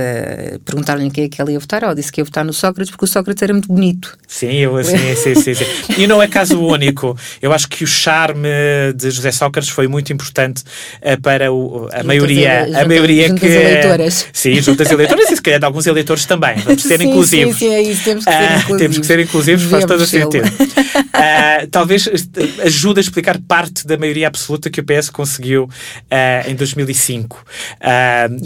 perguntaram-lhe 0.63 1.11
quem 1.11 1.25
é 1.25 1.29
que 1.29 1.41
ela 1.41 1.51
ia 1.51 1.59
votar, 1.59 1.83
ela 1.83 1.93
disse 1.93 2.11
que 2.11 2.21
ia 2.21 2.25
votar 2.25 2.45
no 2.45 2.53
Sócrates 2.53 2.91
porque 2.91 3.05
o 3.05 3.07
Sócrates 3.07 3.43
era 3.43 3.51
muito 3.51 3.67
bonito. 3.67 4.17
Sim, 4.27 4.53
eu, 4.53 4.81
sim, 4.83 5.15
sim, 5.15 5.35
sim, 5.35 5.53
sim. 5.53 5.65
E 5.97 6.07
não 6.07 6.21
é 6.21 6.27
caso 6.27 6.59
único. 6.59 7.17
Eu 7.41 7.51
acho 7.51 7.67
que 7.67 7.83
o 7.83 7.87
chá 7.87 8.20
charme 8.21 8.93
de 8.95 9.09
José 9.09 9.31
Sócrates 9.31 9.69
foi 9.69 9.87
muito 9.87 10.13
importante 10.13 10.63
uh, 11.01 11.19
para 11.21 11.51
o, 11.51 11.87
a 11.87 11.97
juntas 11.97 12.05
maioria, 12.05 12.67
a, 12.75 12.81
a 12.81 12.87
maioria 12.87 13.27
juntas 13.27 13.49
que 13.49 13.55
eleitoras. 13.55 14.27
Sim, 14.31 14.61
juntas 14.61 14.91
eleitoras 14.91 15.31
e 15.31 15.35
se 15.35 15.41
calhar 15.41 15.59
de 15.59 15.65
alguns 15.65 15.87
eleitores 15.87 16.25
também. 16.25 16.55
Vamos 16.57 16.83
ser 16.83 16.97
sim, 16.99 17.09
inclusivos. 17.09 17.57
Sim, 17.57 17.67
sim, 17.67 17.73
é 17.73 17.81
isso, 17.81 18.03
temos 18.03 18.25
que 18.25 18.31
ser 18.31 18.39
uh, 18.39 18.45
inclusivos. 18.45 18.77
Temos 18.81 18.97
que 18.99 19.05
ser 19.05 19.19
inclusivos, 19.19 19.63
faz 19.65 19.85
todo 19.85 20.01
o 20.01 20.05
sentido. 20.05 20.45
uh, 20.45 21.67
talvez 21.71 22.09
ajude 22.63 22.99
a 22.99 23.01
explicar 23.01 23.39
parte 23.39 23.87
da 23.87 23.97
maioria 23.97 24.27
absoluta 24.27 24.69
que 24.69 24.79
o 24.79 24.83
PS 24.83 25.09
conseguiu 25.09 25.69
em 26.47 26.55
2005. 26.55 27.43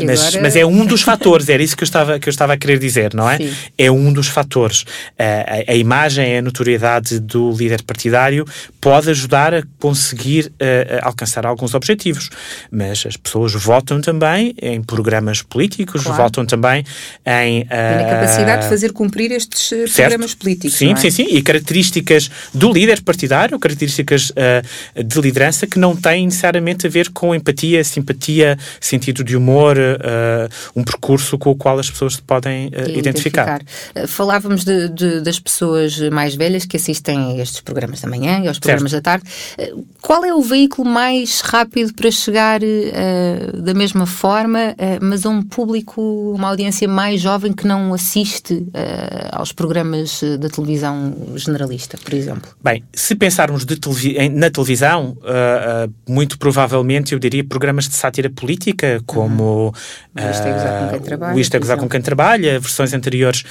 Mas, 0.06 0.22
agora... 0.22 0.42
mas, 0.42 0.56
é 0.56 0.66
um 0.66 0.86
dos 0.86 1.02
fatores, 1.02 1.50
era 1.50 1.62
isso 1.62 1.76
que 1.76 1.84
eu 1.84 1.86
estava, 1.86 2.20
que 2.20 2.30
eu 2.30 2.32
estava 2.32 2.54
a 2.54 2.58
querer 2.58 2.80
dizer, 2.80 3.14
não 3.14 3.30
é? 3.30 3.38
Sim. 3.38 3.54
É 3.78 3.92
um 3.92 4.12
dos 4.12 4.28
fatores. 4.28 4.86
a, 5.18 5.72
a 5.72 5.76
imagem, 5.76 6.38
a 6.38 6.42
notoriedade 6.42 7.20
do 7.20 7.52
líder 7.52 7.82
partidário 7.84 8.46
pode 8.80 9.10
ajudar 9.10 9.54
a 9.54 9.64
conseguir 9.80 10.48
uh, 10.48 11.00
alcançar 11.02 11.46
alguns 11.46 11.74
objetivos. 11.74 12.30
Mas 12.72 13.06
as 13.06 13.18
pessoas 13.18 13.54
votam 13.54 14.02
também 14.02 14.56
em 14.62 14.82
programas 14.82 15.42
políticos, 15.42 16.04
claro. 16.04 16.24
votam 16.24 16.46
também 16.46 16.86
em. 17.26 17.62
Uh, 17.62 17.66
e 17.66 18.04
na 18.04 18.10
capacidade 18.10 18.64
de 18.64 18.70
fazer 18.70 18.92
cumprir 18.92 19.32
estes 19.32 19.68
certo. 19.68 19.94
programas 19.96 20.34
políticos. 20.34 20.78
Sim, 20.78 20.94
é? 20.94 20.96
sim, 20.96 21.10
sim. 21.12 21.28
E 21.30 21.42
características 21.42 22.30
do 22.54 22.72
líder 22.72 23.02
partidário, 23.02 23.58
características 23.60 24.32
uh, 24.32 25.04
de 25.04 25.22
liderança 25.22 25.68
que 25.68 25.80
não 25.80 25.96
têm 25.96 26.26
necessariamente 26.26 26.88
a 26.88 26.90
ver 26.90 27.10
com 27.10 27.34
empatia, 27.34 27.84
simpatia, 27.84 28.58
sentido 28.80 29.24
de 29.24 29.36
humor, 29.36 29.78
um 30.76 30.84
percurso 30.84 31.38
com 31.38 31.52
o 31.52 31.56
qual 31.56 31.80
as 31.80 31.90
pessoas 31.90 32.16
se 32.16 32.22
podem 32.22 32.68
identificar. 32.68 32.98
identificar. 32.98 33.62
Falávamos 34.08 34.64
de, 34.64 34.90
de, 34.90 35.22
das 35.22 35.40
pessoas 35.40 36.00
mais 36.12 36.36
velhas 36.36 36.66
que 36.66 36.78
assistem 36.78 37.40
a 37.40 37.44
estes 37.44 37.62
programas 37.62 38.02
da 38.02 38.10
manhã 38.10 38.42
e 38.44 38.48
aos 38.48 38.60
programas 38.60 38.92
certo. 38.92 39.04
da 39.04 39.12
tarde. 39.12 39.30
Qual 40.02 40.24
é 40.24 40.34
o 40.34 40.42
veículo 40.42 40.88
mais 40.88 41.42
rápido 41.42 41.94
para 41.94 42.12
chegar 42.12 42.62
uh, 42.62 43.62
da 43.62 43.74
mesma 43.74 44.06
forma, 44.06 44.74
uh, 44.74 45.00
mas 45.02 45.26
a 45.26 45.30
um 45.30 45.42
público, 45.42 46.02
uma 46.36 46.50
audiência 46.50 46.88
mais 46.88 47.22
jovem 47.22 47.54
que 47.54 47.66
não 47.66 47.94
assiste 47.94 48.54
uh, 48.54 48.70
aos 49.32 49.52
programas 49.52 50.22
da 50.40 50.50
televisão 50.50 51.16
generalista, 51.36 51.98
por 51.98 52.14
exemplo? 52.14 52.52
Bem, 52.64 52.84
se 52.94 53.16
pensarmos 53.16 53.66
televi 53.76 54.30
na 54.30 54.50
televisão, 54.50 55.18
muito 56.08 56.38
provavelmente 56.38 57.14
eu 57.14 57.20
diria 57.20 57.44
programas 57.44 57.88
de 57.88 57.96
sátira 57.96 58.30
política, 58.30 59.02
como 59.06 59.74
uhum. 60.16 60.32
Isto 60.32 60.48
Gozar 60.54 60.80
com 60.80 60.90
Quem 60.90 61.00
Trabalha, 61.00 61.36
o 61.36 61.40
Isto 61.40 61.56
é 61.56 61.60
Gozar 61.60 61.78
com 61.78 61.90
Quem 61.90 62.02
Trabalha, 62.02 62.60
versões 62.60 62.94
anteriores 62.94 63.44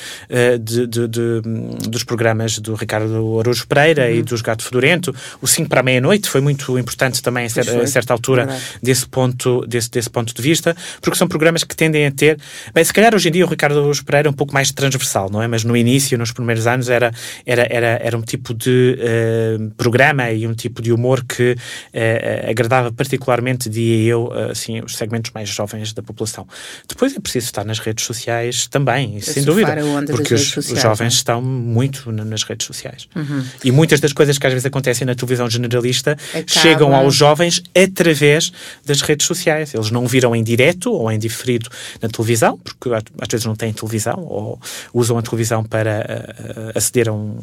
de, 0.61 0.87
de, 0.87 1.09
de, 1.09 1.41
dos 1.89 2.05
programas 2.05 2.59
do 2.59 2.75
Ricardo 2.75 3.41
Araújo 3.41 3.67
Pereira 3.67 4.05
uhum. 4.05 4.15
e 4.15 4.23
dos 4.23 4.41
Gato 4.41 4.65
Fedorento, 4.65 5.15
o 5.41 5.47
5 5.47 5.69
para 5.69 5.81
a 5.81 5.83
meia-noite 5.95 6.29
foi 6.29 6.41
muito 6.41 6.79
importante 6.79 7.23
também 7.23 7.47
a, 7.47 7.49
cer 7.49 7.69
a 7.69 7.87
certa 7.87 8.13
altura 8.13 8.59
desse 8.83 9.07
ponto, 9.07 9.65
desse, 9.67 9.91
desse 9.91 10.11
ponto 10.11 10.35
de 10.35 10.43
vista, 10.43 10.77
porque 11.01 11.17
são 11.17 11.29
programas 11.29 11.65
que 11.65 11.77
tendem 11.77 12.07
a 12.07 12.11
ter. 12.11 12.39
Bem, 12.73 12.85
se 12.85 12.93
calhar 12.93 13.15
hoje 13.15 13.29
em 13.29 13.33
dia 13.33 13.45
o 13.45 13.49
Ricardo 13.49 13.91
Pereira 14.05 14.29
é 14.29 14.31
um 14.31 14.35
pouco 14.35 14.53
mais 14.53 14.71
transversal, 14.73 15.31
não 15.31 15.43
é? 15.43 15.47
Mas 15.47 15.65
no 15.65 15.77
início, 15.77 16.19
nos 16.19 16.33
primeiros 16.33 16.67
anos, 16.67 16.89
era, 16.89 17.13
era, 17.47 17.67
era, 17.71 18.01
era 18.03 18.17
um 18.17 18.23
tipo 18.23 18.53
de 18.53 18.99
uh, 18.99 19.71
programa 19.77 20.31
e 20.31 20.47
um 20.47 20.55
tipo 20.55 20.83
de 20.83 20.93
humor 20.93 21.25
que 21.25 21.53
uh, 21.53 22.51
agradava 22.51 22.93
particularmente, 22.93 23.69
diria 23.69 24.13
eu, 24.13 24.33
assim, 24.51 24.81
os 24.81 24.97
segmentos 24.97 25.31
mais 25.33 25.49
jovens 25.49 25.93
da 25.93 26.03
população. 26.03 26.47
Depois 26.89 27.15
é 27.17 27.21
preciso 27.21 27.47
estar 27.47 27.65
nas 27.65 27.79
redes 27.79 28.05
sociais 28.05 28.67
também, 28.67 29.21
sem 29.21 29.45
dúvida, 29.45 29.75
porque 30.07 30.35
os, 30.35 30.51
sociais, 30.51 30.73
os, 30.73 30.83
jovens 30.83 31.13
é? 31.13 31.17
estão 31.17 31.41
muito 31.41 32.11
nas 32.11 32.43
redes 32.43 32.67
sociais. 32.67 33.09
Uhum. 33.15 33.45
E 33.63 33.71
muitas 33.71 34.01
das 34.01 34.13
coisas 34.13 34.39
que 34.39 34.47
às 34.47 34.53
vezes 34.53 34.67
acontecem 34.67 35.07
na 35.07 35.15
televisão 35.15 35.49
generalista 35.75 36.13
Acaba. 36.13 36.45
chegam 36.47 36.95
aos 36.95 37.15
jovens 37.15 37.63
através 37.75 38.53
das 38.85 39.01
redes 39.01 39.27
sociais. 39.27 39.75
Eles 39.75 39.91
não 39.91 40.07
viram 40.07 40.35
em 40.35 40.43
direto 40.43 40.93
ou 40.93 41.11
em 41.11 41.19
diferido 41.19 41.69
na 42.01 42.09
televisão, 42.09 42.59
porque 42.59 42.91
às 42.93 43.29
vezes 43.31 43.47
não 43.47 43.57
têm 43.57 43.73
televisão 43.73 44.25
ou 44.25 44.61
usam 44.93 45.19
a 45.19 45.23
televisão 45.23 45.65
para 45.65 46.27
uh, 46.75 46.79
aceder 46.79 47.09
a 47.09 47.13
um, 47.13 47.39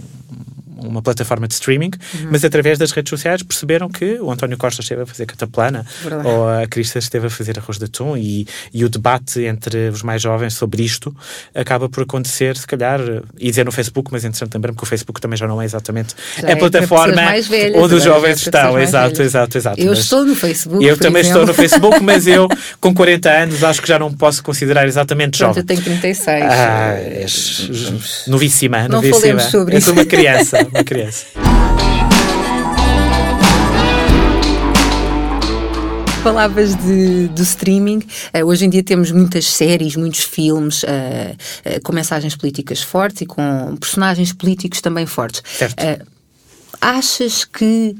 uma 0.87 1.01
plataforma 1.01 1.47
de 1.47 1.53
streaming, 1.53 1.91
uhum. 2.13 2.29
mas 2.31 2.43
através 2.43 2.77
das 2.77 2.91
redes 2.91 3.09
sociais 3.09 3.43
perceberam 3.43 3.89
que 3.89 4.19
o 4.19 4.31
António 4.31 4.57
Costa 4.57 4.81
esteve 4.81 5.01
a 5.01 5.05
fazer 5.05 5.25
cataplana 5.25 5.85
Verdade. 6.01 6.27
ou 6.27 6.49
a 6.49 6.67
Crista 6.67 6.99
esteve 6.99 7.27
a 7.27 7.29
fazer 7.29 7.57
arroz 7.59 7.77
de 7.77 7.85
atum 7.85 8.17
e, 8.17 8.47
e 8.73 8.83
o 8.83 8.89
debate 8.89 9.41
entre 9.43 9.89
os 9.89 10.01
mais 10.01 10.21
jovens 10.21 10.53
sobre 10.53 10.83
isto 10.83 11.15
acaba 11.53 11.87
por 11.87 12.03
acontecer, 12.03 12.57
se 12.57 12.65
calhar, 12.65 12.99
e 13.37 13.49
dizer 13.49 13.65
no 13.65 13.71
Facebook, 13.71 14.09
mas 14.11 14.23
entretanto 14.25 14.53
lembrar-me 14.55 14.77
que 14.77 14.83
o 14.83 14.87
Facebook 14.87 15.21
também 15.21 15.37
já 15.37 15.47
não 15.47 15.61
é 15.61 15.65
exatamente 15.65 16.15
já 16.39 16.47
a 16.47 16.51
é 16.51 16.55
plataforma 16.55 17.21
onde 17.75 17.95
os 17.95 18.03
jovens 18.03 18.20
estão. 18.29 18.79
Exato, 18.79 19.21
exato, 19.21 19.57
exato. 19.57 19.81
Eu 19.81 19.93
estou 19.93 20.25
no 20.25 20.35
Facebook. 20.35 20.85
Eu 20.85 20.97
também 20.97 21.21
exemplo. 21.21 21.41
estou 21.41 21.47
no 21.47 21.53
Facebook, 21.53 22.03
mas 22.03 22.27
eu, 22.27 22.47
com 22.79 22.93
40 22.93 23.29
anos, 23.29 23.63
acho 23.63 23.81
que 23.81 23.87
já 23.87 23.99
não 23.99 24.11
posso 24.11 24.43
considerar 24.43 24.87
exatamente 24.87 25.37
Pronto, 25.37 25.55
jovem. 25.55 25.61
Eu 25.61 25.65
tenho 25.65 25.81
36. 25.81 26.43
Ah, 26.43 26.93
és 26.97 28.27
novíssima, 28.27 28.87
não 28.87 28.97
novíssima. 28.97 29.19
falemos 29.19 29.43
sobre 29.43 29.75
és 29.75 29.83
isso. 29.83 29.93
uma 29.93 30.05
criança, 30.05 30.67
uma 30.71 30.83
criança. 30.83 31.25
Falavas 36.23 36.75
de, 36.75 37.29
do 37.29 37.41
streaming. 37.41 37.97
Uh, 38.31 38.45
hoje 38.45 38.65
em 38.65 38.69
dia 38.69 38.83
temos 38.83 39.11
muitas 39.11 39.47
séries, 39.47 39.95
muitos 39.95 40.23
filmes 40.23 40.83
uh, 40.83 40.87
uh, 40.87 41.81
com 41.83 41.91
mensagens 41.91 42.35
políticas 42.35 42.79
fortes 42.79 43.21
e 43.21 43.25
com 43.25 43.75
personagens 43.77 44.31
políticos 44.31 44.81
também 44.81 45.07
fortes. 45.07 45.41
Certo. 45.43 45.83
Achas 46.81 47.45
que 47.45 47.95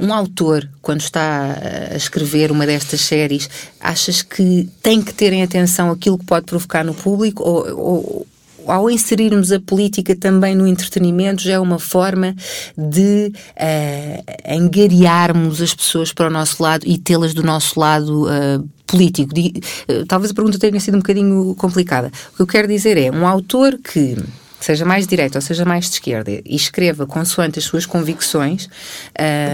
um 0.00 0.12
autor, 0.14 0.68
quando 0.80 1.00
está 1.00 1.56
a 1.92 1.96
escrever 1.96 2.50
uma 2.50 2.66
destas 2.66 3.02
séries, 3.02 3.50
achas 3.78 4.22
que 4.22 4.68
tem 4.82 5.02
que 5.02 5.12
ter 5.12 5.32
em 5.32 5.42
atenção 5.42 5.90
aquilo 5.90 6.18
que 6.18 6.24
pode 6.24 6.46
provocar 6.46 6.84
no 6.84 6.94
público 6.94 7.42
ou, 7.42 7.78
ou 7.78 8.26
ao 8.66 8.90
inserirmos 8.90 9.52
a 9.52 9.60
política 9.60 10.14
também 10.14 10.54
no 10.54 10.66
entretenimento, 10.66 11.42
já 11.42 11.54
é 11.54 11.58
uma 11.58 11.78
forma 11.78 12.34
de 12.76 13.32
uh, 13.56 14.54
angariarmos 14.54 15.60
as 15.60 15.74
pessoas 15.74 16.12
para 16.12 16.28
o 16.28 16.30
nosso 16.30 16.62
lado 16.62 16.84
e 16.86 16.98
tê-las 16.98 17.34
do 17.34 17.42
nosso 17.42 17.78
lado 17.80 18.26
uh, 18.26 18.68
político. 18.86 19.32
Uh, 19.34 20.06
talvez 20.06 20.30
a 20.30 20.34
pergunta 20.34 20.58
tenha 20.58 20.78
sido 20.78 20.94
um 20.94 21.00
bocadinho 21.00 21.54
complicada. 21.56 22.12
O 22.32 22.36
que 22.36 22.42
eu 22.42 22.46
quero 22.46 22.68
dizer 22.68 22.96
é, 22.96 23.10
um 23.10 23.26
autor 23.26 23.78
que 23.78 24.16
seja 24.60 24.84
mais 24.84 25.06
direito 25.06 25.36
ou 25.36 25.40
seja 25.40 25.64
mais 25.64 25.86
de 25.86 25.92
esquerda, 25.92 26.30
e 26.30 26.42
escreva 26.54 27.06
consoante 27.06 27.58
as 27.58 27.64
suas 27.64 27.86
convicções, 27.86 28.68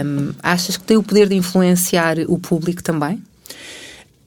um, 0.04 0.32
achas 0.42 0.76
que 0.76 0.84
tem 0.84 0.96
o 0.96 1.02
poder 1.02 1.28
de 1.28 1.34
influenciar 1.34 2.18
o 2.28 2.38
público 2.38 2.82
também? 2.82 3.22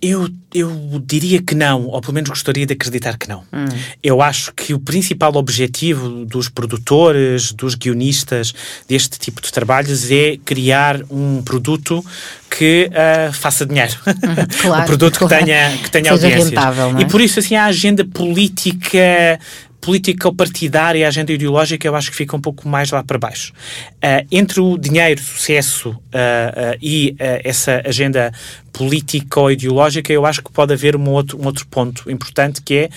Eu, 0.02 0.30
eu 0.54 0.72
diria 1.06 1.42
que 1.42 1.54
não, 1.54 1.88
ou 1.88 2.00
pelo 2.00 2.14
menos 2.14 2.30
gostaria 2.30 2.66
de 2.66 2.72
acreditar 2.72 3.18
que 3.18 3.28
não. 3.28 3.40
Hum. 3.52 3.66
Eu 4.02 4.22
acho 4.22 4.54
que 4.54 4.74
o 4.74 4.80
principal 4.80 5.36
objetivo 5.36 6.24
dos 6.24 6.48
produtores, 6.48 7.52
dos 7.52 7.76
guionistas 7.76 8.54
deste 8.88 9.20
tipo 9.20 9.42
de 9.42 9.52
trabalhos 9.52 10.10
é 10.10 10.38
criar 10.46 11.02
um 11.12 11.42
produto 11.42 12.04
que 12.50 12.90
uh, 12.90 13.34
faça 13.34 13.66
dinheiro. 13.66 13.94
Hum, 14.08 14.14
claro, 14.62 14.84
um 14.84 14.86
produto 14.86 15.20
claro. 15.20 15.36
que 15.36 15.44
tenha, 15.44 15.78
que 15.78 15.92
tenha 15.92 16.04
Seja 16.06 16.14
audiências. 16.14 16.50
rentável, 16.50 16.98
é? 16.98 17.02
E 17.02 17.06
por 17.06 17.20
isso, 17.20 17.40
assim, 17.40 17.56
a 17.56 17.66
agenda 17.66 18.06
política 18.06 19.38
político-partidária 19.82 21.00
e 21.00 21.06
a 21.06 21.08
agenda 21.08 21.32
ideológica 21.32 21.88
eu 21.88 21.96
acho 21.96 22.12
que 22.12 22.18
fica 22.18 22.36
um 22.36 22.42
pouco 22.42 22.68
mais 22.68 22.92
lá 22.92 23.04
para 23.04 23.18
baixo. 23.18 23.54
Uh, 23.96 24.26
entre 24.32 24.60
o 24.60 24.78
dinheiro, 24.78 25.22
sucesso 25.22 25.90
uh, 25.90 25.94
uh, 25.96 26.78
e 26.82 27.16
essa 27.44 27.82
agenda 27.86 28.32
político-ideológica 28.74 30.14
eu 30.14 30.26
acho 30.26 30.42
que 30.44 30.52
pode 30.52 30.74
haver 30.74 30.96
um 30.96 31.10
outro, 31.10 31.42
um 31.42 31.46
outro 31.46 31.66
ponto 31.68 32.10
importante 32.12 32.62
que 32.62 32.74
é 32.76 32.90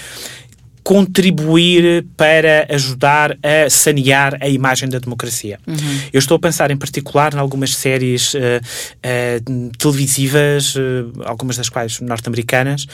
contribuir 0.82 2.04
para 2.16 2.66
ajudar 2.70 3.36
a 3.42 3.70
sanear 3.70 4.36
a 4.40 4.48
imagem 4.48 4.88
da 4.88 4.98
democracia. 4.98 5.58
Uhum. 5.66 5.76
Eu 6.12 6.18
estou 6.18 6.36
a 6.36 6.38
pensar 6.38 6.70
em 6.70 6.76
particular 6.76 7.34
em 7.34 7.38
algumas 7.38 7.74
séries 7.76 8.34
uh, 8.34 8.38
uh, 8.38 9.70
televisivas, 9.78 10.74
uh, 10.74 10.80
algumas 11.24 11.56
das 11.56 11.68
quais 11.68 12.00
norte-americanas. 12.00 12.86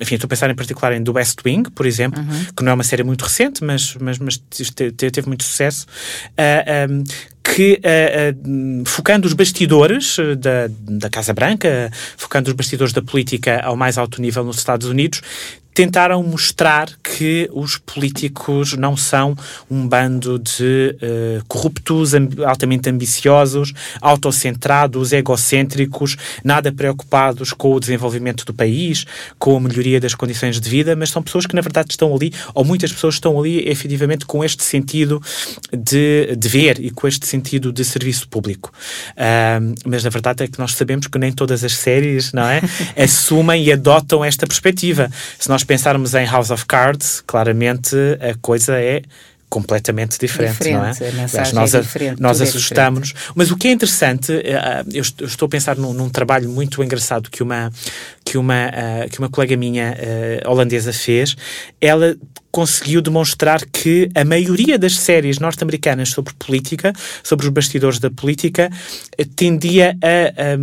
enfim, 0.00 0.14
estou 0.14 0.26
a 0.26 0.28
pensar 0.28 0.50
em 0.50 0.54
particular 0.54 0.92
em 0.92 1.02
The 1.02 1.10
West 1.10 1.38
Wing, 1.44 1.70
por 1.70 1.86
exemplo, 1.86 2.20
Uhum. 2.20 2.44
que 2.56 2.62
não 2.62 2.72
é 2.72 2.74
uma 2.74 2.84
série 2.84 3.02
muito 3.02 3.22
recente, 3.22 3.62
mas, 3.64 3.96
mas, 4.00 4.18
mas 4.18 4.36
te- 4.38 4.92
te- 4.92 5.10
teve 5.10 5.26
muito 5.26 5.44
sucesso. 5.44 5.86
Um, 6.90 7.04
que, 7.44 7.78
uh, 7.84 8.80
uh, 8.80 8.86
focando 8.86 9.28
os 9.28 9.34
bastidores 9.34 10.16
uh, 10.16 10.34
da, 10.34 10.66
da 10.70 11.10
Casa 11.10 11.34
Branca, 11.34 11.92
focando 12.16 12.48
os 12.48 12.54
bastidores 12.54 12.92
da 12.92 13.02
política 13.02 13.60
ao 13.62 13.76
mais 13.76 13.98
alto 13.98 14.20
nível 14.20 14.42
nos 14.42 14.56
Estados 14.56 14.88
Unidos, 14.88 15.20
tentaram 15.74 16.22
mostrar 16.22 16.88
que 17.02 17.50
os 17.52 17.76
políticos 17.76 18.74
não 18.74 18.96
são 18.96 19.36
um 19.68 19.86
bando 19.88 20.38
de 20.38 20.96
uh, 21.02 21.44
corruptos, 21.48 22.14
amb 22.14 22.44
altamente 22.44 22.88
ambiciosos, 22.88 23.72
autocentrados, 24.00 25.12
egocêntricos, 25.12 26.16
nada 26.44 26.70
preocupados 26.72 27.52
com 27.52 27.74
o 27.74 27.80
desenvolvimento 27.80 28.44
do 28.44 28.54
país, 28.54 29.04
com 29.36 29.56
a 29.56 29.60
melhoria 29.60 30.00
das 30.00 30.14
condições 30.14 30.60
de 30.60 30.70
vida, 30.70 30.94
mas 30.94 31.10
são 31.10 31.22
pessoas 31.22 31.44
que 31.44 31.56
na 31.56 31.60
verdade 31.60 31.88
estão 31.90 32.14
ali, 32.14 32.32
ou 32.54 32.64
muitas 32.64 32.92
pessoas 32.92 33.14
estão 33.14 33.38
ali 33.38 33.68
efetivamente 33.68 34.24
com 34.26 34.44
este 34.44 34.62
sentido 34.62 35.20
de 35.72 36.36
dever 36.36 36.78
e 36.78 36.90
com 36.90 37.08
este 37.08 37.26
sentido 37.26 37.72
de 37.72 37.84
serviço 37.84 38.28
público. 38.28 38.72
Uh, 39.10 39.74
mas 39.84 40.04
na 40.04 40.10
verdade 40.10 40.44
é 40.44 40.46
que 40.46 40.58
nós 40.58 40.74
sabemos 40.74 41.08
que 41.08 41.18
nem 41.18 41.32
todas 41.32 41.64
as 41.64 41.74
séries, 41.74 42.32
não 42.32 42.44
é, 42.44 42.60
assumem 42.96 43.64
e 43.64 43.72
adotam 43.72 44.24
esta 44.24 44.46
perspectiva. 44.46 45.10
Se 45.38 45.48
nós 45.48 45.63
pensarmos 45.64 46.14
em 46.14 46.26
House 46.26 46.50
of 46.50 46.64
Cards, 46.66 47.22
claramente 47.26 47.96
a 48.20 48.34
coisa 48.40 48.78
é 48.80 49.02
completamente 49.50 50.18
diferente, 50.18 50.52
Diferente, 50.54 50.74
não 50.76 50.84
é? 50.84 50.90
Aliás, 51.32 51.52
nós, 51.52 51.74
é 51.74 51.80
diferente, 51.80 52.20
nós 52.20 52.40
é 52.40 52.44
assustamos-nos. 52.44 53.14
Mas 53.36 53.52
o 53.52 53.56
que 53.56 53.68
é 53.68 53.70
interessante, 53.70 54.32
eh, 54.32 54.84
eu 54.92 55.00
est- 55.02 55.20
eu 55.20 55.26
estou 55.28 55.46
a 55.46 55.48
pensar 55.48 55.76
num, 55.76 55.92
num 55.92 56.08
trabalho 56.08 56.48
muito 56.50 56.82
engraçado 56.82 57.30
que 57.30 57.40
uma, 57.40 57.70
que 58.24 58.36
uma, 58.36 58.54
eh, 58.56 59.08
que 59.08 59.20
uma 59.20 59.28
colega 59.28 59.56
minha 59.56 59.94
eh, 59.96 60.42
holandesa 60.44 60.92
fez. 60.92 61.36
Ela 61.80 62.16
conseguiu 62.50 63.00
demonstrar 63.00 63.64
que 63.66 64.08
a 64.16 64.24
maioria 64.24 64.76
das 64.76 64.96
séries 64.96 65.38
norte-americanas 65.38 66.08
sobre 66.08 66.34
política, 66.34 66.92
sobre 67.22 67.46
os 67.46 67.52
bastidores 67.52 68.00
da 68.00 68.10
política, 68.10 68.68
eh, 69.16 69.24
tendia 69.36 69.96
a, 70.02 70.54
a 70.54 70.58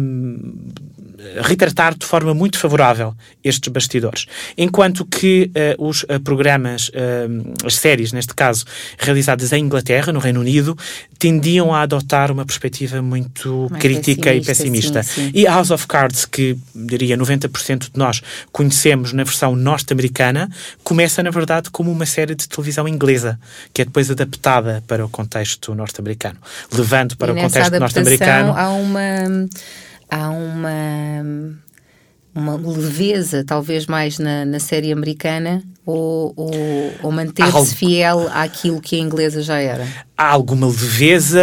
retratar 1.41 1.95
de 1.97 2.05
forma 2.05 2.33
muito 2.33 2.57
favorável 2.57 3.13
estes 3.43 3.71
bastidores. 3.71 4.25
Enquanto 4.57 5.05
que 5.05 5.51
eh, 5.53 5.75
os 5.77 6.05
eh, 6.07 6.19
programas, 6.19 6.91
eh, 6.93 7.27
as 7.65 7.75
séries, 7.75 8.11
neste 8.11 8.33
caso, 8.33 8.65
realizadas 8.97 9.51
em 9.53 9.63
Inglaterra, 9.63 10.11
no 10.11 10.19
Reino 10.19 10.39
Unido, 10.39 10.77
tendiam 11.19 11.73
a 11.73 11.81
adotar 11.81 12.31
uma 12.31 12.45
perspectiva 12.45 13.01
muito 13.01 13.67
Mais 13.69 13.81
crítica 13.81 14.33
e 14.33 14.41
pessimista, 14.41 14.99
pessimista. 14.99 15.03
sim, 15.03 15.25
sim. 15.25 15.31
E 15.33 15.45
House 15.45 15.71
of 15.71 15.87
Cards, 15.87 16.25
que 16.25 16.57
diria 16.73 17.17
90% 17.17 17.91
de 17.91 17.97
nós 17.97 18.21
conhecemos 18.51 19.13
na 19.13 19.23
versão 19.23 19.55
norte-americana, 19.55 20.49
começa, 20.83 21.21
na 21.21 21.29
verdade, 21.29 21.69
como 21.69 21.91
uma 21.91 22.05
série 22.05 22.35
de 22.35 22.47
televisão 22.47 22.87
inglesa, 22.87 23.39
que 23.73 23.81
é 23.81 23.85
depois 23.85 24.09
adaptada 24.09 24.83
para 24.87 25.05
o 25.05 25.09
contexto 25.09 25.73
norte-americano. 25.75 26.37
Levando 26.71 27.15
para 27.17 27.33
e 27.33 27.37
o 27.37 27.41
contexto 27.41 27.79
norte-americano. 27.79 28.53
há 28.55 28.69
uma 28.71 29.47
há 30.11 30.29
uma 30.29 31.59
uma 32.33 32.55
leveza 32.55 33.43
talvez 33.43 33.87
mais 33.87 34.19
na, 34.19 34.45
na 34.45 34.59
série 34.59 34.91
americana 34.91 35.63
ou, 35.85 36.33
ou, 36.35 36.93
ou 37.03 37.11
manter-se 37.11 37.55
Algo. 37.55 37.65
fiel 37.69 38.29
àquilo 38.33 38.79
que 38.81 38.95
a 38.95 38.99
inglesa 38.99 39.41
já 39.41 39.59
era 39.59 39.87
há 40.17 40.27
alguma 40.33 40.67
leveza, 40.67 41.41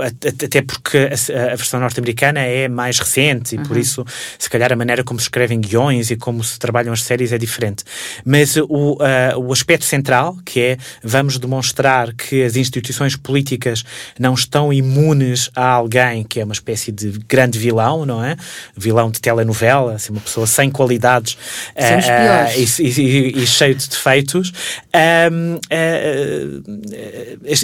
at- 0.00 0.44
até 0.44 0.62
porque 0.62 0.98
a, 0.98 1.52
a 1.52 1.56
versão 1.56 1.80
norte-americana 1.80 2.38
é 2.40 2.68
mais 2.68 3.00
recente 3.00 3.56
e 3.56 3.58
por 3.58 3.76
isso, 3.76 4.04
se 4.38 4.48
calhar, 4.48 4.72
a 4.72 4.76
maneira 4.76 5.02
como 5.02 5.18
se 5.18 5.24
escrevem 5.24 5.60
guiões 5.60 6.12
e 6.12 6.16
como 6.16 6.44
se 6.44 6.56
trabalham 6.56 6.92
as 6.92 7.02
séries 7.02 7.32
é 7.32 7.38
diferente. 7.38 7.82
Mas 8.24 8.56
o, 8.56 8.98
ah, 9.00 9.36
o 9.36 9.52
aspecto 9.52 9.84
central, 9.84 10.36
que 10.44 10.60
é 10.60 10.76
vamos 11.02 11.38
demonstrar 11.38 12.12
que 12.14 12.44
as 12.44 12.54
instituições 12.54 13.16
políticas 13.16 13.82
não 14.16 14.34
estão 14.34 14.72
imunes 14.72 15.50
a 15.56 15.66
alguém 15.66 16.22
que 16.22 16.38
é 16.38 16.44
uma 16.44 16.54
espécie 16.54 16.92
de 16.92 17.10
grande 17.28 17.58
vilão, 17.58 18.06
não 18.06 18.24
é? 18.24 18.36
Vilão 18.76 19.10
de 19.10 19.20
telenovela, 19.20 19.94
assim, 19.94 20.12
uma 20.12 20.20
pessoa 20.20 20.46
sem 20.46 20.70
qualidades 20.70 21.36
ah, 21.76 22.44
piores. 22.52 22.78
e, 22.78 22.84
e- 23.00 23.42
e 23.42 23.46
cheio 23.64 23.74
de 23.74 23.88
defeitos. 23.88 24.52
Ah, 24.92 25.28
ah, 25.70 26.04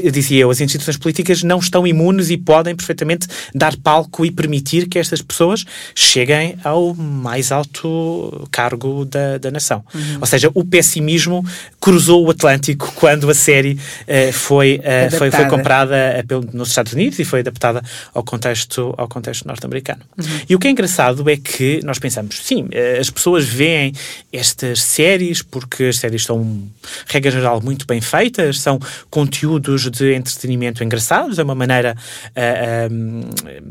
eu 0.03 0.11
dizia 0.11 0.41
eu, 0.41 0.51
as 0.51 0.61
instituições 0.61 0.97
políticas 0.97 1.43
não 1.43 1.59
estão 1.59 1.87
imunes 1.87 2.31
e 2.31 2.37
podem 2.37 2.75
perfeitamente 2.75 3.27
dar 3.55 3.77
palco 3.77 4.25
e 4.25 4.31
permitir 4.31 4.89
que 4.89 4.99
estas 4.99 5.21
pessoas 5.21 5.65
cheguem 5.95 6.57
ao 6.65 6.95
mais 6.95 7.53
alto 7.53 8.49
cargo 8.51 9.05
da, 9.05 9.39
da 9.39 9.51
nação. 9.51 9.85
Ou 10.21 10.27
seja, 10.27 10.51
o 10.55 10.65
pessimismo 10.65 11.45
cruzou 11.81 12.27
o 12.27 12.31
Atlântico 12.31 12.93
quando 12.95 13.29
a 13.31 13.35
série 13.35 13.79
eh, 14.07 14.33
foi, 14.33 14.81
foi, 15.17 15.31
foi 15.31 15.47
comprada 15.47 15.97
eh, 15.97 16.25
nos 16.53 16.69
Estados 16.69 16.93
Unidos 16.93 17.19
e 17.19 17.25
foi 17.25 17.41
adaptada 17.41 17.83
ao 18.15 18.23
contexto, 18.23 18.95
ao 18.97 19.09
contexto 19.09 19.47
norte-americano. 19.47 20.01
E 20.49 20.55
o 20.55 20.59
que 20.59 20.69
é 20.69 20.71
engraçado 20.71 21.29
é 21.29 21.37
que 21.37 21.81
nós 21.85 21.99
pensamos, 21.99 22.41
sim, 22.43 22.69
as 22.99 23.11
pessoas 23.11 23.47
veem 23.47 23.93
estas 24.33 24.83
séries 24.83 25.43
porque 25.43 25.89
as 25.90 25.98
séries 25.98 26.24
são, 26.24 26.68
regra 27.07 27.31
geral, 27.31 27.61
muito 27.61 27.87
bem 27.87 28.00
feitas, 28.00 28.61
são 28.61 28.79
conteúdos 29.11 29.90
de 29.90 30.14
entretenimento 30.14 30.83
engraçados, 30.83 31.38
é 31.38 31.42
uma 31.42 31.55
maneira 31.55 31.96
ah, 32.37 32.40
ah, 32.40 32.88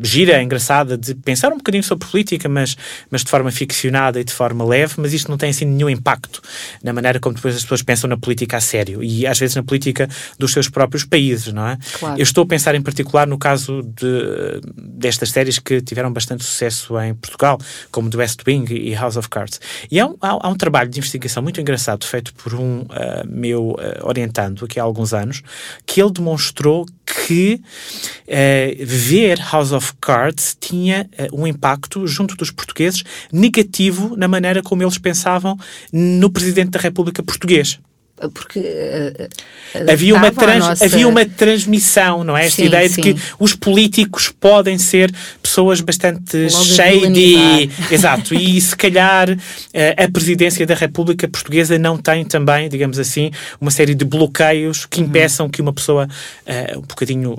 gira, 0.01 0.41
engraçada 0.41 0.97
de 0.97 1.15
pensar 1.15 1.51
um 1.51 1.57
bocadinho 1.57 1.83
sobre 1.83 2.07
política, 2.07 2.47
mas, 2.47 2.75
mas 3.09 3.23
de 3.23 3.29
forma 3.29 3.51
ficcionada 3.51 4.19
e 4.19 4.23
de 4.23 4.33
forma 4.33 4.65
leve, 4.65 4.95
mas 4.97 5.13
isto 5.13 5.29
não 5.29 5.37
tem 5.37 5.49
assim 5.49 5.65
nenhum 5.65 5.89
impacto 5.89 6.41
na 6.83 6.93
maneira 6.93 7.19
como 7.19 7.35
depois 7.35 7.55
as 7.55 7.63
pessoas 7.63 7.81
pensam 7.83 8.09
na 8.09 8.17
política 8.17 8.57
a 8.57 8.61
sério 8.61 9.03
e 9.03 9.25
às 9.25 9.39
vezes 9.39 9.55
na 9.55 9.63
política 9.63 10.07
dos 10.37 10.51
seus 10.51 10.69
próprios 10.69 11.03
países, 11.03 11.53
não 11.53 11.67
é? 11.67 11.77
Claro. 11.99 12.19
Eu 12.19 12.23
estou 12.23 12.43
a 12.43 12.47
pensar 12.47 12.75
em 12.75 12.81
particular 12.81 13.27
no 13.27 13.37
caso 13.37 13.81
de, 13.81 14.61
destas 14.75 15.29
séries 15.31 15.59
que 15.59 15.81
tiveram 15.81 16.11
bastante 16.11 16.43
sucesso 16.43 16.99
em 16.99 17.13
Portugal, 17.13 17.59
como 17.91 18.09
The 18.09 18.17
West 18.17 18.41
Wing 18.45 18.65
e 18.73 18.93
House 18.93 19.17
of 19.17 19.29
Cards. 19.29 19.59
E 19.89 19.99
há 19.99 20.07
um, 20.07 20.15
há, 20.21 20.47
há 20.47 20.49
um 20.49 20.55
trabalho 20.55 20.89
de 20.89 20.99
investigação 20.99 21.41
muito 21.43 21.59
engraçado 21.59 22.05
feito 22.09 22.33
por 22.33 22.53
um 22.53 22.81
uh, 22.81 22.87
meu 23.27 23.71
uh, 23.71 23.77
orientando 24.03 24.65
aqui 24.65 24.79
há 24.79 24.83
alguns 24.83 25.13
anos, 25.13 25.41
que 25.85 26.01
ele 26.01 26.11
demonstrou 26.11 26.85
que 27.05 27.61
uh, 28.27 28.85
ver 28.85 29.39
House 29.39 29.71
of 29.71 29.93
Cards 30.01 30.57
tinha 30.59 31.09
um 31.31 31.45
impacto 31.45 32.05
junto 32.07 32.35
dos 32.35 32.51
portugueses 32.51 33.03
negativo 33.31 34.15
na 34.17 34.27
maneira 34.27 34.61
como 34.61 34.83
eles 34.83 34.97
pensavam 34.97 35.57
no 35.91 36.29
Presidente 36.29 36.71
da 36.71 36.79
República 36.79 37.21
português 37.21 37.79
porque 38.33 38.59
uh, 38.59 39.91
havia 39.91 40.15
uma, 40.15 40.31
trans, 40.31 40.59
nossa... 40.59 40.85
havia 40.85 41.07
uma 41.07 41.25
transmissão, 41.25 42.23
não 42.23 42.35
é? 42.35 42.45
Esta 42.45 42.61
sim, 42.61 42.67
ideia 42.67 42.89
sim. 42.89 43.01
de 43.01 43.13
que 43.13 43.21
os 43.39 43.55
políticos 43.55 44.33
podem 44.39 44.77
ser 44.77 45.13
pessoas 45.41 45.79
bastante 45.81 46.49
shady. 46.49 47.69
Exato. 47.91 48.33
E 48.33 48.59
se 48.59 48.75
calhar 48.75 49.29
uh, 49.29 49.37
a 49.97 50.11
presidência 50.11 50.65
da 50.65 50.75
República 50.75 51.27
Portuguesa 51.27 51.77
não 51.77 51.97
tem 51.97 52.25
também, 52.25 52.67
digamos 52.67 52.99
assim, 52.99 53.31
uma 53.61 53.71
série 53.71 53.95
de 53.95 54.03
bloqueios 54.03 54.85
que 54.85 54.99
uhum. 54.99 55.07
impeçam 55.07 55.49
que 55.49 55.61
uma 55.61 55.73
pessoa 55.73 56.07
uh, 56.07 56.77
um 56.77 56.81
bocadinho 56.81 57.37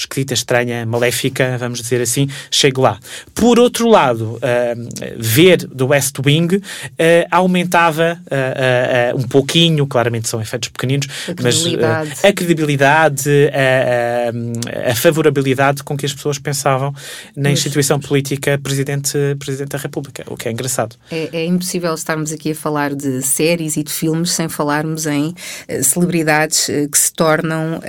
escrita 0.00 0.34
estranha, 0.34 0.84
maléfica, 0.86 1.56
vamos 1.58 1.80
dizer 1.80 2.00
assim, 2.00 2.28
chegue 2.50 2.80
lá. 2.80 2.98
Por 3.34 3.58
outro 3.58 3.88
lado, 3.88 4.36
uh, 4.36 4.40
ver 5.16 5.66
do 5.66 5.88
West 5.88 6.16
Wing 6.24 6.56
uh, 6.56 6.62
aumentava 7.30 8.20
uh, 8.26 9.18
um 9.18 9.22
pouquinho, 9.22 9.86
claramente 9.86 10.28
são 10.28 10.40
efeitos 10.40 10.68
pequeninos, 10.68 11.06
a 11.28 11.42
mas 11.42 12.24
a 12.24 12.32
credibilidade, 12.32 13.30
a, 13.52 14.90
a, 14.90 14.94
favorabilidade 14.94 15.82
com 15.82 15.96
que 15.96 16.06
as 16.06 16.12
pessoas 16.12 16.38
pensavam 16.38 16.94
na 17.36 17.50
instituição 17.50 17.98
política 17.98 18.58
presidente, 18.62 19.16
presidente 19.38 19.70
da 19.70 19.78
República, 19.78 20.24
o 20.26 20.36
que 20.36 20.48
é 20.48 20.52
engraçado. 20.52 20.96
É, 21.10 21.28
é 21.32 21.44
impossível 21.46 21.94
estarmos 21.94 22.32
aqui 22.32 22.52
a 22.52 22.54
falar 22.54 22.94
de 22.94 23.22
séries 23.22 23.76
e 23.76 23.82
de 23.82 23.92
filmes 23.92 24.32
sem 24.32 24.48
falarmos 24.48 25.06
em 25.06 25.34
celebridades 25.82 26.66
que 26.90 26.98
se 26.98 27.12
tornam 27.12 27.80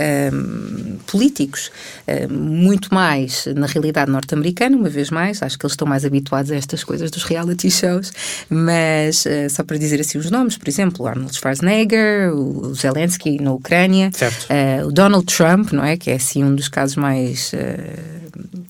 políticos. 1.08 1.72
Eh, 2.12 2.28
muito 2.28 2.94
mais 2.94 3.46
na 3.56 3.66
realidade 3.66 4.12
norte-americana, 4.12 4.76
uma 4.76 4.90
vez 4.90 5.10
mais, 5.10 5.42
acho 5.42 5.58
que 5.58 5.66
eles 5.66 5.74
estão 5.74 5.88
mais 5.88 6.04
habituados 6.04 6.52
a 6.52 6.56
estas 6.56 6.84
coisas 6.84 7.10
dos 7.10 7.24
reality 7.24 7.72
shows, 7.72 8.12
mas 8.50 9.26
uh, 9.26 9.50
só 9.50 9.64
para 9.64 9.78
dizer 9.78 10.02
assim 10.02 10.18
os 10.18 10.30
nomes, 10.30 10.58
por 10.58 10.68
exemplo, 10.68 11.08
Arnold 11.08 11.34
Schwarzenegger, 11.34 12.34
o 12.36 12.74
Zelensky 12.76 13.42
na 13.42 13.54
Ucrânia, 13.54 14.12
uh, 14.12 14.88
o 14.88 14.92
Donald 14.92 15.26
Trump, 15.26 15.72
não 15.72 15.86
é? 15.86 15.96
Que 15.96 16.12
é 16.12 16.16
assim 16.16 16.44
um 16.44 16.54
dos 16.54 16.68
casos 16.68 16.96
mais. 16.96 17.54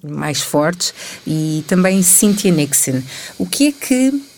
mais 0.03 0.41
fortes 0.41 0.93
e 1.25 1.63
também 1.67 2.01
Cynthia 2.01 2.51
Nixon. 2.51 3.01
O 3.37 3.45
que 3.45 3.67
é 3.67 3.71
que 3.71 4.30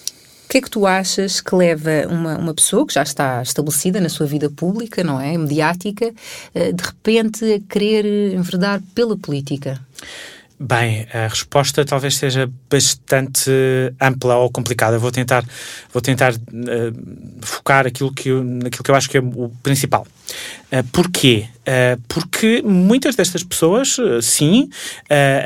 que 0.53 0.59
é 0.59 0.61
que 0.61 0.69
tu 0.69 0.85
achas 0.85 1.41
que 1.41 1.55
leva 1.55 2.05
uma, 2.07 2.37
uma 2.37 2.53
pessoa 2.53 2.85
que 2.85 2.93
já 2.93 3.01
está 3.01 3.41
estabelecida 3.41 3.99
na 3.99 4.07
sua 4.07 4.27
vida 4.27 4.51
pública, 4.51 5.03
não 5.03 5.19
é? 5.19 5.35
Mediática, 5.35 6.13
eh, 6.53 6.71
de 6.71 6.83
repente 6.83 7.43
a 7.53 7.59
querer 7.73 8.35
enverdar 8.35 8.79
pela 8.93 9.17
política? 9.17 9.81
Bem, 10.59 11.07
a 11.11 11.27
resposta 11.27 11.83
talvez 11.83 12.17
seja 12.17 12.47
bastante 12.69 13.49
ampla 13.99 14.35
ou 14.37 14.51
complicada. 14.51 14.99
Vou 14.99 15.11
tentar, 15.11 15.43
vou 15.91 16.03
tentar 16.03 16.35
uh, 16.35 17.39
focar 17.41 17.87
aquilo 17.87 18.13
que 18.13 18.29
eu, 18.29 18.43
naquilo 18.43 18.83
que 18.83 18.91
eu 18.91 18.95
acho 18.95 19.09
que 19.09 19.17
é 19.17 19.21
o 19.21 19.51
principal. 19.63 20.05
Uh, 20.72 20.84
porquê? 20.91 21.48
Uh, 21.63 22.02
porque 22.08 22.62
muitas 22.65 23.15
destas 23.15 23.43
pessoas, 23.43 23.98
uh, 23.98 24.22
sim, 24.22 24.69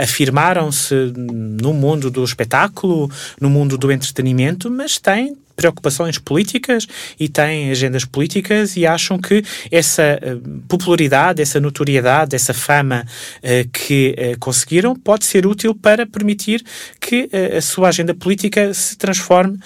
afirmaram-se 0.02 0.96
no 1.16 1.74
mundo 1.74 2.10
do 2.10 2.24
espetáculo, 2.24 3.12
no 3.40 3.50
mundo 3.50 3.78
do 3.78 3.92
entretenimento, 3.92 4.70
mas 4.72 4.98
têm 4.98 5.38
preocupações 5.58 6.20
políticas 6.20 6.88
e 7.20 7.28
têm 7.28 7.72
agendas 7.72 8.06
políticas 8.06 8.78
e 8.78 8.86
acham 8.86 9.18
que 9.18 9.44
essa 9.72 10.20
popularidade, 10.68 11.42
essa 11.42 11.60
notoriedade, 11.60 12.36
essa 12.36 12.54
fama 12.54 13.04
uh, 13.04 13.70
que 13.74 14.16
uh, 14.16 14.40
conseguiram 14.40 14.96
pode 14.96 15.26
ser 15.26 15.48
útil 15.48 15.74
para 15.74 16.06
permitir 16.06 16.64
que 17.02 17.30
a 17.58 17.62
sua 17.62 17.88
agenda 17.88 18.14
política 18.14 18.74
se 18.74 18.96
transforme 18.98 19.58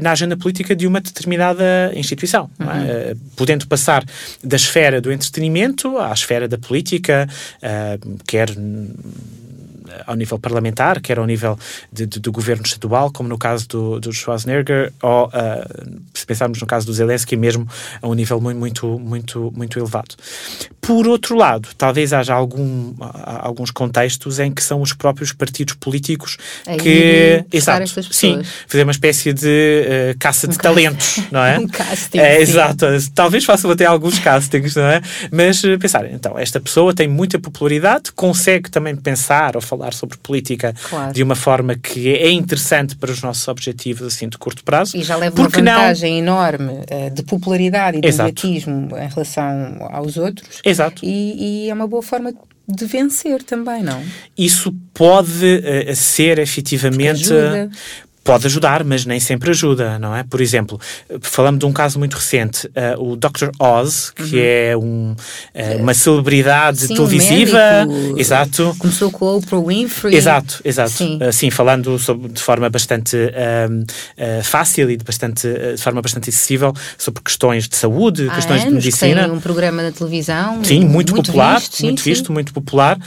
na 0.00 0.12
agenda 0.12 0.36
política 0.36 0.74
de 0.74 0.86
uma 0.86 1.00
determinada 1.00 1.92
instituição, 1.94 2.48
é? 2.58 2.62
uhum. 2.62 2.70
é? 2.70 3.16
podendo 3.36 3.66
passar 3.66 4.04
da 4.48 4.56
esfera 4.56 5.00
do 5.00 5.12
entretenimento 5.12 5.98
à 5.98 6.12
esfera 6.12 6.48
da 6.48 6.58
política, 6.58 7.28
quer 8.26 8.48
ao 10.06 10.14
nível 10.14 10.38
parlamentar, 10.38 11.00
quer 11.00 11.18
ao 11.18 11.26
nível 11.26 11.58
de, 11.92 12.06
de, 12.06 12.20
do 12.20 12.32
governo 12.32 12.62
estadual, 12.64 13.10
como 13.12 13.28
no 13.28 13.38
caso 13.38 13.68
do, 13.68 14.00
do 14.00 14.12
Schwarzenegger, 14.12 14.92
ou 15.02 15.26
uh, 15.26 15.30
se 16.14 16.26
pensarmos 16.26 16.60
no 16.60 16.66
caso 16.66 16.86
do 16.86 16.92
Zelensky, 16.92 17.36
mesmo 17.36 17.66
a 18.00 18.08
um 18.08 18.14
nível 18.14 18.40
muito, 18.40 18.58
muito, 18.58 18.98
muito, 18.98 19.52
muito 19.54 19.78
elevado. 19.78 20.14
Por 20.88 21.06
outro 21.06 21.36
lado, 21.36 21.68
talvez 21.76 22.14
haja 22.14 22.32
algum, 22.32 22.94
alguns 23.42 23.70
contextos 23.70 24.38
em 24.38 24.50
que 24.50 24.64
são 24.64 24.80
os 24.80 24.94
próprios 24.94 25.34
partidos 25.34 25.74
políticos 25.74 26.38
que. 26.82 27.44
Exato, 27.52 28.02
sim, 28.10 28.40
fazer 28.66 28.84
uma 28.84 28.92
espécie 28.92 29.34
de 29.34 30.14
uh, 30.14 30.18
caça 30.18 30.46
um 30.46 30.50
de 30.50 30.56
talentos, 30.56 31.20
não 31.30 31.44
é? 31.44 31.58
um 31.60 31.68
casting. 31.68 32.16
É, 32.16 32.40
exato, 32.40 32.86
talvez 33.14 33.44
façam 33.44 33.70
até 33.70 33.84
alguns 33.84 34.18
castings, 34.18 34.76
não 34.76 34.84
é? 34.84 35.02
Mas 35.30 35.62
uh, 35.62 35.78
pensar, 35.78 36.10
então, 36.10 36.38
esta 36.38 36.58
pessoa 36.58 36.94
tem 36.94 37.06
muita 37.06 37.38
popularidade, 37.38 38.10
consegue 38.12 38.70
também 38.70 38.96
pensar 38.96 39.56
ou 39.56 39.60
falar 39.60 39.92
sobre 39.92 40.16
política 40.16 40.74
claro. 40.88 41.12
de 41.12 41.22
uma 41.22 41.34
forma 41.34 41.74
que 41.74 42.14
é 42.14 42.30
interessante 42.30 42.96
para 42.96 43.10
os 43.10 43.20
nossos 43.20 43.46
objetivos 43.46 44.06
assim 44.06 44.26
de 44.26 44.38
curto 44.38 44.64
prazo. 44.64 44.96
E 44.96 45.02
já 45.02 45.16
leva 45.16 45.38
uma 45.38 45.50
vantagem 45.50 46.22
não... 46.22 46.32
enorme 46.32 46.72
uh, 46.72 47.10
de 47.12 47.22
popularidade 47.24 47.98
e 47.98 48.00
de 48.00 48.06
mediatismo 48.06 48.96
em 48.96 49.06
relação 49.06 49.86
aos 49.90 50.16
outros. 50.16 50.60
Exato. 50.64 50.77
Exato. 50.78 51.04
E, 51.04 51.64
e 51.66 51.70
é 51.70 51.74
uma 51.74 51.86
boa 51.86 52.02
forma 52.02 52.32
de 52.68 52.84
vencer 52.84 53.42
também, 53.42 53.82
não? 53.82 54.02
Isso 54.36 54.74
pode 54.92 55.44
uh, 55.44 55.96
ser 55.96 56.38
efetivamente 56.38 57.30
pode 58.28 58.46
ajudar, 58.46 58.84
mas 58.84 59.06
nem 59.06 59.18
sempre 59.18 59.48
ajuda, 59.48 59.98
não 59.98 60.14
é? 60.14 60.22
Por 60.22 60.42
exemplo, 60.42 60.78
falando 61.22 61.60
de 61.60 61.64
um 61.64 61.72
caso 61.72 61.98
muito 61.98 62.12
recente, 62.12 62.66
uh, 62.66 63.02
o 63.02 63.16
Dr. 63.16 63.48
Oz, 63.58 64.10
que 64.10 64.36
uhum. 64.36 64.42
é 64.42 64.76
um, 64.76 65.12
uh, 65.12 65.82
uma 65.82 65.94
celebridade 65.94 66.80
sim, 66.80 66.94
televisiva, 66.94 67.58
exato. 68.18 68.76
Começou 68.78 69.10
com 69.10 69.26
a 69.28 69.36
Oprah 69.36 69.58
Winfrey. 69.58 70.14
Exato, 70.14 70.60
exato. 70.62 70.90
Sim, 70.90 71.18
uh, 71.22 71.32
sim 71.32 71.50
falando 71.50 71.98
sobre, 71.98 72.28
de 72.28 72.42
forma 72.42 72.68
bastante 72.68 73.16
fácil 74.42 74.90
e 74.90 74.98
de, 74.98 75.04
bastante, 75.04 75.48
de 75.48 75.82
forma 75.82 76.02
bastante 76.02 76.28
acessível 76.28 76.74
sobre 76.98 77.22
questões 77.22 77.66
de 77.66 77.76
saúde, 77.76 78.28
Há 78.28 78.34
questões 78.34 78.62
de 78.62 78.70
medicina. 78.70 79.22
Tem 79.22 79.32
um 79.32 79.40
programa 79.40 79.82
na 79.82 79.90
televisão. 79.90 80.62
Sim, 80.62 80.80
muito, 80.80 81.14
muito 81.14 81.26
popular, 81.28 81.60
visto, 81.60 81.76
sim, 81.76 81.86
muito 81.86 82.02
visto, 82.02 82.30
muito 82.30 82.52
popular 82.52 82.98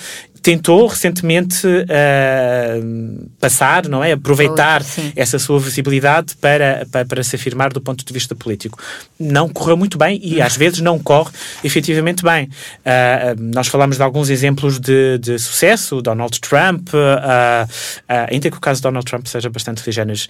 tentou 0.42 0.88
recentemente 0.88 1.68
uh, 1.68 3.30
passar, 3.40 3.88
não 3.88 4.04
é? 4.04 4.14
Aproveitar 4.14 4.82
essa 5.16 5.38
sua 5.38 5.60
visibilidade 5.60 6.36
para, 6.38 6.86
para, 6.92 7.06
para, 7.06 7.24
se 7.24 7.36
afirmar 7.36 7.72
do 7.72 7.80
ponto 7.80 8.04
de 8.04 8.14
vista 8.14 8.34
político. 8.36 8.80
Não 9.20 9.48
correu 9.48 9.78
muito 9.78 9.98
bem 9.98 10.20
e 10.24 10.42
às 10.42 10.58
vezes 10.58 10.80
não 10.80 10.98
corre 10.98 11.32
efetivamente 11.64 12.24
bem. 12.24 12.46
Uh, 12.46 13.40
nós 13.54 13.68
falamos 13.68 13.98
de 13.98 14.04
alguns 14.04 14.30
exemplos 14.30 14.80
de, 14.80 15.18
de 15.20 15.38
sucesso, 15.38 16.02
Donald 16.02 16.40
Trump, 16.40 16.90
uh, 16.90 17.68
ainda 18.08 18.50
que 18.50 18.58
o 18.58 18.62
caso 18.62 18.80
de 18.80 18.84
Donald 18.84 19.06
Trump 19.06 19.28
seja 19.28 19.50
bastante 19.50 19.84
ligeiros, 19.86 20.28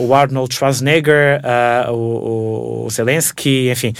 o 0.00 0.14
Arnold 0.14 0.54
Schwarzenegger, 0.54 1.40
o, 1.90 2.84
o, 2.84 2.90
Zelensky, 2.90 3.70
enfim 3.70 3.94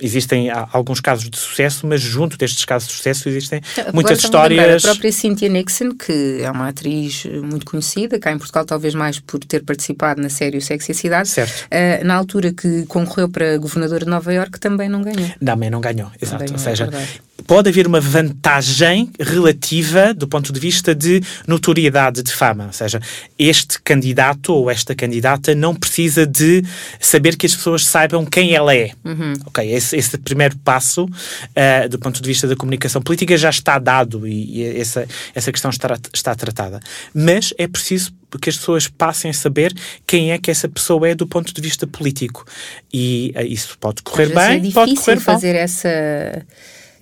existem 0.00 0.48
alguns 0.72 1.00
casos 1.00 1.28
de 1.28 1.36
sucesso, 1.36 1.86
mas 1.86 2.00
junto 2.00 2.36
destes 2.36 2.64
casos 2.64 2.88
de 2.88 2.94
sucesso 2.94 3.28
existem 3.28 3.60
Agora 3.76 3.92
muitas 3.92 4.18
histórias. 4.18 4.84
A 4.84 4.88
própria 4.88 5.12
Cynthia 5.12 5.48
Nixon, 5.48 5.90
que 5.94 6.40
é 6.42 6.50
uma 6.50 6.68
atriz 6.68 7.24
muito 7.42 7.66
conhecida, 7.66 8.18
cá 8.18 8.32
em 8.32 8.38
Portugal, 8.38 8.64
talvez 8.64 8.94
mais 8.94 9.18
por 9.18 9.38
ter 9.40 9.62
participado 9.64 10.20
na 10.20 10.28
série 10.28 10.58
O 10.58 10.62
Sexo 10.62 10.90
e 10.90 10.92
a 10.92 10.94
Cidade, 10.94 11.30
uh, 11.30 12.04
na 12.04 12.14
altura 12.14 12.52
que 12.52 12.86
concorreu 12.86 13.28
para 13.28 13.56
governadora 13.58 14.04
de 14.04 14.10
Nova 14.10 14.32
Iorque, 14.32 14.58
também 14.58 14.88
não 14.88 15.02
ganhou. 15.02 15.30
Também 15.44 15.70
não 15.70 15.80
ganhou, 15.80 16.10
exato. 16.20 16.52
Ou 16.52 16.58
seja, 16.58 16.88
é 16.92 17.28
pode 17.48 17.70
haver 17.70 17.86
uma 17.86 18.00
vantagem 18.00 19.10
relativa 19.18 20.12
do 20.12 20.28
ponto 20.28 20.52
de 20.52 20.60
vista 20.60 20.94
de 20.94 21.22
notoriedade, 21.46 22.22
de 22.22 22.30
fama. 22.30 22.66
Ou 22.66 22.72
seja, 22.72 23.00
este 23.38 23.80
candidato 23.80 24.52
ou 24.52 24.70
esta 24.70 24.94
candidata 24.94 25.54
não 25.54 25.74
precisa 25.74 26.26
de 26.26 26.62
saber 27.00 27.36
que 27.36 27.46
as 27.46 27.56
pessoas 27.56 27.86
saibam 27.86 28.26
quem 28.26 28.54
ela 28.54 28.74
é. 28.74 28.90
Uhum. 29.02 29.32
Ok, 29.46 29.66
esse, 29.72 29.87
esse, 29.96 30.18
primeiro 30.18 30.56
passo, 30.58 31.04
uh, 31.04 31.88
do 31.88 31.98
ponto 31.98 32.20
de 32.20 32.28
vista 32.28 32.46
da 32.46 32.56
comunicação 32.56 33.00
política, 33.00 33.36
já 33.36 33.50
está 33.50 33.78
dado 33.78 34.26
e, 34.26 34.60
e 34.60 34.80
essa, 34.80 35.06
essa 35.34 35.52
questão 35.52 35.70
está, 35.70 35.98
está 36.12 36.34
tratada. 36.34 36.80
Mas 37.14 37.52
é 37.58 37.66
preciso 37.66 38.12
que 38.40 38.50
as 38.50 38.56
pessoas 38.56 38.88
passem 38.88 39.30
a 39.30 39.34
saber 39.34 39.72
quem 40.06 40.32
é 40.32 40.38
que 40.38 40.50
essa 40.50 40.68
pessoa 40.68 41.08
é 41.08 41.14
do 41.14 41.26
ponto 41.26 41.52
de 41.52 41.60
vista 41.62 41.86
político. 41.86 42.44
E 42.92 43.32
uh, 43.36 43.42
isso 43.42 43.78
pode 43.78 44.02
correr 44.02 44.34
bem, 44.34 44.68
é 44.68 44.72
pode 44.72 44.94
correr 44.94 45.20
fazer 45.20 45.54
mal. 45.54 45.62
essa 45.62 46.46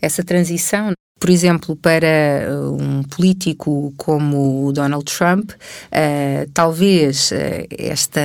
essa 0.01 0.23
transição. 0.23 0.93
Por 1.19 1.31
exemplo, 1.31 1.75
para 1.75 2.07
uh, 2.51 2.77
um 2.81 3.03
político 3.03 3.93
como 3.97 4.67
o 4.67 4.73
Donald 4.73 5.05
Trump, 5.05 5.51
uh, 5.51 6.51
talvez 6.53 7.31
uh, 7.31 7.67
esta 7.71 8.21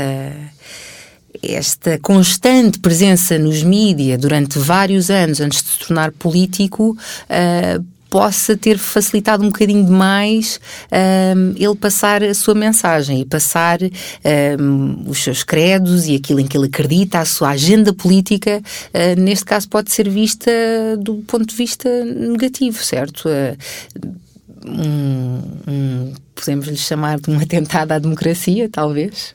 esta 1.41 1.97
constante 1.99 2.79
presença 2.79 3.37
nos 3.37 3.63
mídias 3.63 4.19
durante 4.19 4.59
vários 4.59 5.09
anos 5.09 5.39
antes 5.41 5.63
de 5.63 5.69
se 5.69 5.79
tornar 5.79 6.11
político 6.11 6.91
uh, 6.91 7.83
possa 8.11 8.57
ter 8.57 8.77
facilitado 8.77 9.41
um 9.41 9.47
bocadinho 9.47 9.85
demais 9.85 10.59
um, 10.91 11.53
ele 11.55 11.75
passar 11.75 12.21
a 12.21 12.33
sua 12.33 12.53
mensagem 12.53 13.21
e 13.21 13.25
passar 13.25 13.79
um, 14.59 15.09
os 15.09 15.23
seus 15.23 15.45
credos 15.45 16.07
e 16.07 16.17
aquilo 16.17 16.41
em 16.41 16.45
que 16.45 16.57
ele 16.57 16.67
acredita, 16.67 17.19
a 17.19 17.25
sua 17.25 17.51
agenda 17.51 17.93
política, 17.93 18.61
uh, 18.61 19.19
neste 19.19 19.45
caso 19.45 19.69
pode 19.69 19.93
ser 19.93 20.09
vista 20.09 20.51
do 20.99 21.23
ponto 21.25 21.45
de 21.45 21.55
vista 21.55 21.89
negativo, 22.03 22.83
certo? 22.83 23.29
Uh, 23.29 23.57
um, 24.65 25.41
um 25.67 26.13
podemos 26.35 26.67
lhe 26.67 26.77
chamar 26.77 27.19
de 27.19 27.31
um 27.31 27.39
atentado 27.39 27.93
à 27.93 27.99
democracia, 27.99 28.67
talvez? 28.69 29.33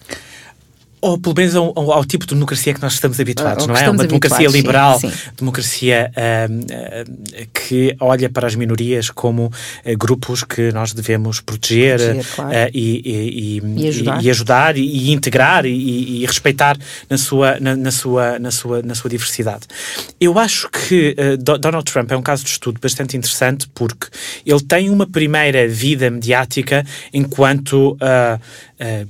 Ou 1.07 1.19
pelo 1.19 1.35
menos 1.37 1.55
ao, 1.55 1.73
ao, 1.79 1.93
ao, 1.93 2.05
tipo 2.05 2.27
de 2.27 2.35
democracia 2.35 2.75
que 2.75 2.83
nós 2.83 2.95
estamos 2.95 3.21
habituados, 3.21 3.63
ou 3.63 3.69
não 3.69 3.77
é? 3.77 3.89
Uma 3.89 4.07
democracia 4.07 4.49
liberal, 4.49 4.99
sim, 4.99 5.11
sim. 5.11 5.31
democracia 5.37 6.11
uh, 6.17 6.53
uh, 6.53 7.47
que 7.55 7.97
olha 8.01 8.29
para 8.29 8.47
as 8.47 8.55
minorias 8.55 9.09
como 9.11 9.47
uh, 9.47 9.53
grupos 9.97 10.43
que 10.43 10.73
nós 10.73 10.93
devemos 10.93 11.41
proteger, 11.41 11.99
proteger 11.99 12.27
claro. 12.35 12.71
e, 12.75 13.03
e, 13.05 13.83
e, 13.85 13.89
ajudar 13.89 14.23
e, 14.25 14.31
ajudar, 14.31 14.77
e, 14.77 15.13
integrar 15.13 15.67
e, 15.67 16.25
respeitar 16.27 16.77
na 17.09 17.17
sua, 17.17 17.61
na, 17.61 17.77
na, 17.77 17.91
sua, 17.91 18.39
na, 18.39 18.51
sua, 18.51 18.83
na 18.83 18.95
sua 18.95 19.09
diversidade. 19.09 19.67
Eu 20.21 20.39
acho 20.39 20.69
que 20.71 21.15
Donald 21.61 21.91
Trump 21.91 22.11
é 22.11 22.17
um 22.17 22.23
caso 22.23 22.45
de 22.45 22.51
estudo 22.51 22.81
bastante 22.81 23.17
interessante 23.17 23.69
porque 23.73 24.09
ele 24.45 24.61
tem 24.61 24.91
uma 24.91 25.07
primeira 25.07 25.69
vida 25.69 26.11
mediática 26.11 26.85
enquanto 27.13 27.97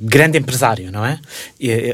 grande 0.00 0.38
empresário, 0.38 0.92
não 0.92 1.04
é? 1.04 1.18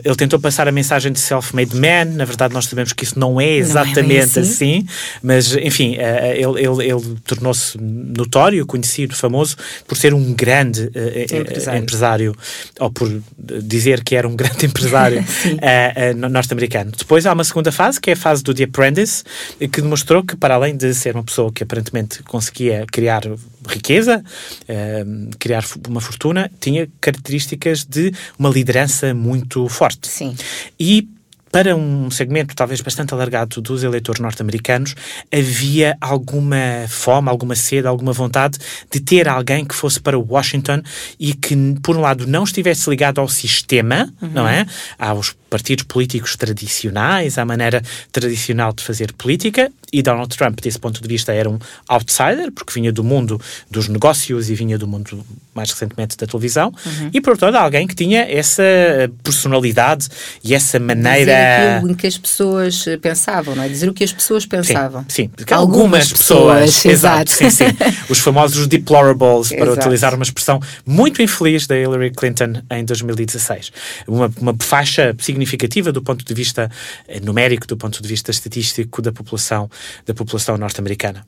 Ele 0.05 0.15
tentou 0.17 0.39
passar 0.39 0.69
a 0.69 0.73
mensagem 0.73 1.13
de 1.13 1.21
self-made 1.21 1.75
man, 1.77 2.05
na 2.17 2.25
verdade 2.25 2.55
nós 2.55 2.67
sabemos 2.67 2.93
que 2.93 3.05
isso 3.05 3.19
não 3.19 3.41
é 3.41 3.51
exatamente 3.51 4.03
não 4.03 4.17
é 4.17 4.19
assim. 4.21 4.41
assim. 4.41 4.87
mas 5.23 5.55
enfim, 5.57 5.97
uh, 5.97 6.57
ele, 6.59 6.67
ele, 6.67 6.91
ele 6.91 7.17
tornou-se 7.27 7.79
notório, 7.79 8.65
conhecido, 8.67 9.15
famoso 9.15 9.57
por 9.87 9.97
ser 9.97 10.15
um 10.15 10.33
grande 10.33 10.83
uh, 10.83 11.41
empresário. 11.41 11.83
empresário. 11.83 12.37
ou 12.81 12.91
por 12.91 13.23
dizer 13.39 14.03
que 14.03 14.15
era 14.15 14.27
um 14.27 14.37
grande 14.37 14.65
empresário 14.67 15.25
norte-americano. 16.31 16.93
Depois 16.97 17.27
há 17.27 17.33
uma 17.33 17.45
segunda 17.45 17.71
fase, 17.71 18.01
que 18.01 18.11
é 18.11 18.13
a 18.15 18.17
fase 18.17 18.43
do 18.43 18.55
The 18.55 18.65
Apprentice, 18.65 19.25
que 19.59 19.81
demonstrou 19.81 20.23
que, 20.23 20.37
para 20.37 20.55
além 20.55 20.77
de 20.77 20.95
ser 20.95 21.15
uma 21.15 21.25
pessoa 21.25 21.53
que 21.53 21.63
aparentemente 21.63 22.23
conseguia 22.23 22.87
criar 22.91 23.23
riqueza, 23.69 24.23
criar 25.39 25.65
uma 25.89 26.01
fortuna, 26.01 26.51
tinha 26.61 26.89
características 27.01 27.43
características 27.43 27.85
de 27.85 28.13
uma 28.39 28.49
liderança 28.49 29.15
muito 29.15 29.69
forte. 29.69 29.82
Sim. 30.03 30.37
E 30.79 31.09
para 31.53 31.77
um 31.77 32.11
segmento 32.11 32.57
talvez 32.57 32.81
bastante 32.81 33.13
alargado 33.13 33.61
dos 33.61 33.85
eleitores 33.85 34.21
norte-americanos, 34.21 34.95
havia 35.31 35.97
alguma 36.01 36.87
fome, 36.89 37.29
alguma 37.29 37.55
sede, 37.55 37.87
alguma 37.87 38.13
vontade 38.13 38.59
de 38.91 38.99
ter 38.99 39.29
alguém 39.29 39.63
que 39.67 39.75
fosse 39.75 40.01
para 40.01 40.19
Washington 40.19 40.81
e 41.21 41.35
que, 41.35 41.55
por 41.83 41.95
um 41.95 42.01
lado, 42.01 42.27
não 42.27 42.45
estivesse 42.45 42.89
ligado 42.89 43.21
ao 43.21 43.29
sistema, 43.29 44.11
uhum. 44.23 44.31
não 44.31 44.49
é? 44.49 44.67
Aos 44.99 45.37
partidos 45.53 45.85
políticos 45.85 46.35
tradicionais, 46.35 47.37
à 47.37 47.45
maneira 47.45 47.83
tradicional 48.11 48.73
de 48.73 48.83
fazer 48.83 49.13
política, 49.13 49.71
e 49.93 50.03
Donald 50.03 50.35
Trump, 50.35 50.59
desse 50.63 50.79
ponto 50.79 51.03
de 51.03 51.07
vista, 51.07 51.31
era 51.31 51.51
um 51.51 51.59
outsider, 51.87 52.51
porque 52.51 52.73
vinha 52.73 52.91
do 52.91 53.05
mundo 53.05 53.39
dos 53.71 53.87
negócios 53.87 54.49
e 54.49 54.55
vinha 54.55 54.79
do 54.79 54.89
mundo, 54.89 55.23
mais 55.55 55.71
recentemente, 55.71 56.17
da 56.17 56.27
televisão, 56.27 56.73
uhum. 56.87 57.11
e, 57.13 57.21
por 57.21 57.33
outro 57.33 57.45
lado, 57.45 57.59
alguém 57.59 57.87
que 57.87 57.95
tinha 57.95 58.23
essa 58.23 58.63
personalidade 59.23 60.09
e 60.43 60.55
essa 60.55 60.81
maneira 60.81 61.83
dizer 61.83 61.97
que 61.97 62.07
as 62.07 62.17
pessoas 62.17 62.85
pensavam, 63.03 63.55
não 63.55 63.63
é? 63.63 63.69
Dizer 63.69 63.91
o 63.91 63.93
que 63.93 64.05
as 64.05 64.13
pessoas 64.13 64.47
pensavam. 64.47 65.05
Sim, 65.07 65.31
sim. 65.37 65.45
Algumas, 65.51 65.61
Algumas 65.61 66.13
pessoas, 66.13 66.65
pessoas 66.77 66.95
exato. 66.95 67.31
sim, 67.31 67.51
sim. 67.51 67.65
Os 68.09 68.21
famosos 68.21 68.67
deplorables, 68.67 69.51
para 69.51 69.67
exato. 69.67 69.81
utilizar 69.81 70.15
uma 70.15 70.23
expressão 70.23 70.59
muito 70.87 71.21
infeliz 71.21 71.67
da 71.67 71.77
Hillary 71.77 72.11
Clinton 72.13 72.55
em 72.71 72.87
2016. 72.87 73.71
Uma, 74.09 74.33
uma 74.41 74.57
faixa 74.59 75.15
significativa 75.19 75.42
do 75.93 76.03
ponto 76.03 76.25
de 76.25 76.35
vista 76.35 76.71
eh, 77.09 77.21
numérico, 77.21 77.67
do 77.67 77.77
ponto 77.77 78.03
de 78.03 78.09
vista 78.09 78.31
estatístico 78.31 79.01
da 79.03 79.13
população, 79.13 79.71
da 80.07 80.15
população 80.15 80.57
norte-americana. 80.57 81.27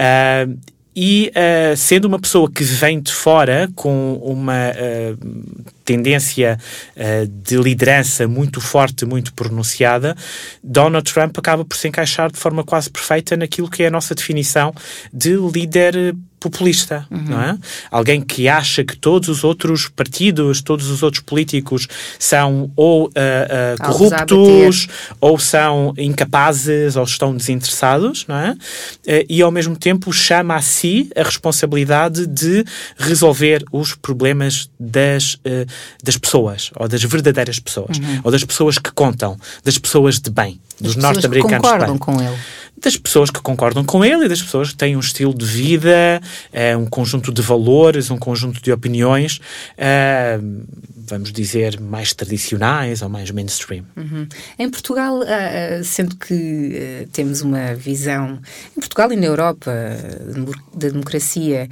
Uh, 0.00 0.76
e 0.98 1.30
uh, 1.36 1.76
sendo 1.76 2.06
uma 2.06 2.18
pessoa 2.18 2.50
que 2.50 2.64
vem 2.64 2.98
de 2.98 3.12
fora 3.12 3.68
com 3.74 4.14
uma 4.14 4.70
uh, 4.70 5.66
tendência 5.84 6.58
uh, 6.96 7.26
de 7.26 7.58
liderança 7.58 8.26
muito 8.26 8.62
forte, 8.62 9.04
muito 9.04 9.34
pronunciada, 9.34 10.16
Donald 10.64 11.12
Trump 11.12 11.36
acaba 11.38 11.66
por 11.66 11.76
se 11.76 11.86
encaixar 11.86 12.32
de 12.32 12.38
forma 12.38 12.64
quase 12.64 12.88
perfeita 12.88 13.36
naquilo 13.36 13.68
que 13.68 13.82
é 13.82 13.88
a 13.88 13.90
nossa 13.90 14.14
definição 14.14 14.74
de 15.12 15.36
líder 15.36 16.16
populista, 16.48 17.06
uhum. 17.10 17.22
não 17.22 17.42
é? 17.42 17.58
Alguém 17.90 18.20
que 18.20 18.48
acha 18.48 18.84
que 18.84 18.96
todos 18.96 19.28
os 19.28 19.42
outros 19.42 19.88
partidos, 19.88 20.62
todos 20.62 20.88
os 20.88 21.02
outros 21.02 21.22
políticos 21.22 21.88
são 22.18 22.70
ou 22.76 23.06
uh, 23.06 23.08
uh, 23.08 23.84
corruptos, 23.84 24.86
ou 25.20 25.38
são 25.38 25.92
incapazes, 25.98 26.94
ou 26.94 27.02
estão 27.02 27.36
desinteressados, 27.36 28.24
não 28.28 28.36
é? 28.36 28.52
Uh, 28.52 29.26
e 29.28 29.42
ao 29.42 29.50
mesmo 29.50 29.76
tempo 29.76 30.12
chama 30.12 30.54
a 30.54 30.62
si 30.62 31.10
a 31.16 31.22
responsabilidade 31.22 32.26
de 32.26 32.64
resolver 32.96 33.64
os 33.72 33.94
problemas 33.94 34.70
das, 34.78 35.38
das 36.02 36.16
pessoas, 36.16 36.70
ou 36.76 36.86
das 36.86 37.02
verdadeiras 37.02 37.58
pessoas, 37.58 37.98
uhum. 37.98 38.20
ou 38.22 38.30
das 38.30 38.44
pessoas 38.44 38.78
que 38.78 38.92
contam, 38.92 39.36
das 39.64 39.78
pessoas 39.78 40.20
de 40.20 40.30
bem, 40.30 40.60
dos 40.80 40.94
norte-americanos 40.96 41.68
de 41.68 41.86
bem. 41.86 41.98
com 41.98 42.20
ele 42.20 42.36
das 42.80 42.96
pessoas 42.96 43.30
que 43.30 43.40
concordam 43.40 43.84
com 43.84 44.04
ele 44.04 44.26
e 44.26 44.28
das 44.28 44.42
pessoas 44.42 44.70
que 44.70 44.76
têm 44.76 44.96
um 44.96 45.00
estilo 45.00 45.34
de 45.34 45.46
vida, 45.46 46.20
uh, 46.52 46.78
um 46.78 46.86
conjunto 46.86 47.32
de 47.32 47.40
valores, 47.40 48.10
um 48.10 48.18
conjunto 48.18 48.62
de 48.62 48.70
opiniões, 48.70 49.40
uh, 49.78 50.66
vamos 50.94 51.32
dizer, 51.32 51.80
mais 51.80 52.12
tradicionais 52.12 53.00
ou 53.00 53.08
mais 53.08 53.30
mainstream. 53.30 53.84
Uhum. 53.96 54.28
Em 54.58 54.68
Portugal, 54.68 55.20
uh, 55.20 55.84
sendo 55.84 56.16
que 56.16 57.06
temos 57.12 57.40
uma 57.40 57.74
visão, 57.74 58.38
em 58.76 58.80
Portugal 58.80 59.12
e 59.12 59.16
na 59.16 59.26
Europa, 59.26 59.72
da 60.74 60.88
democracia, 60.88 61.68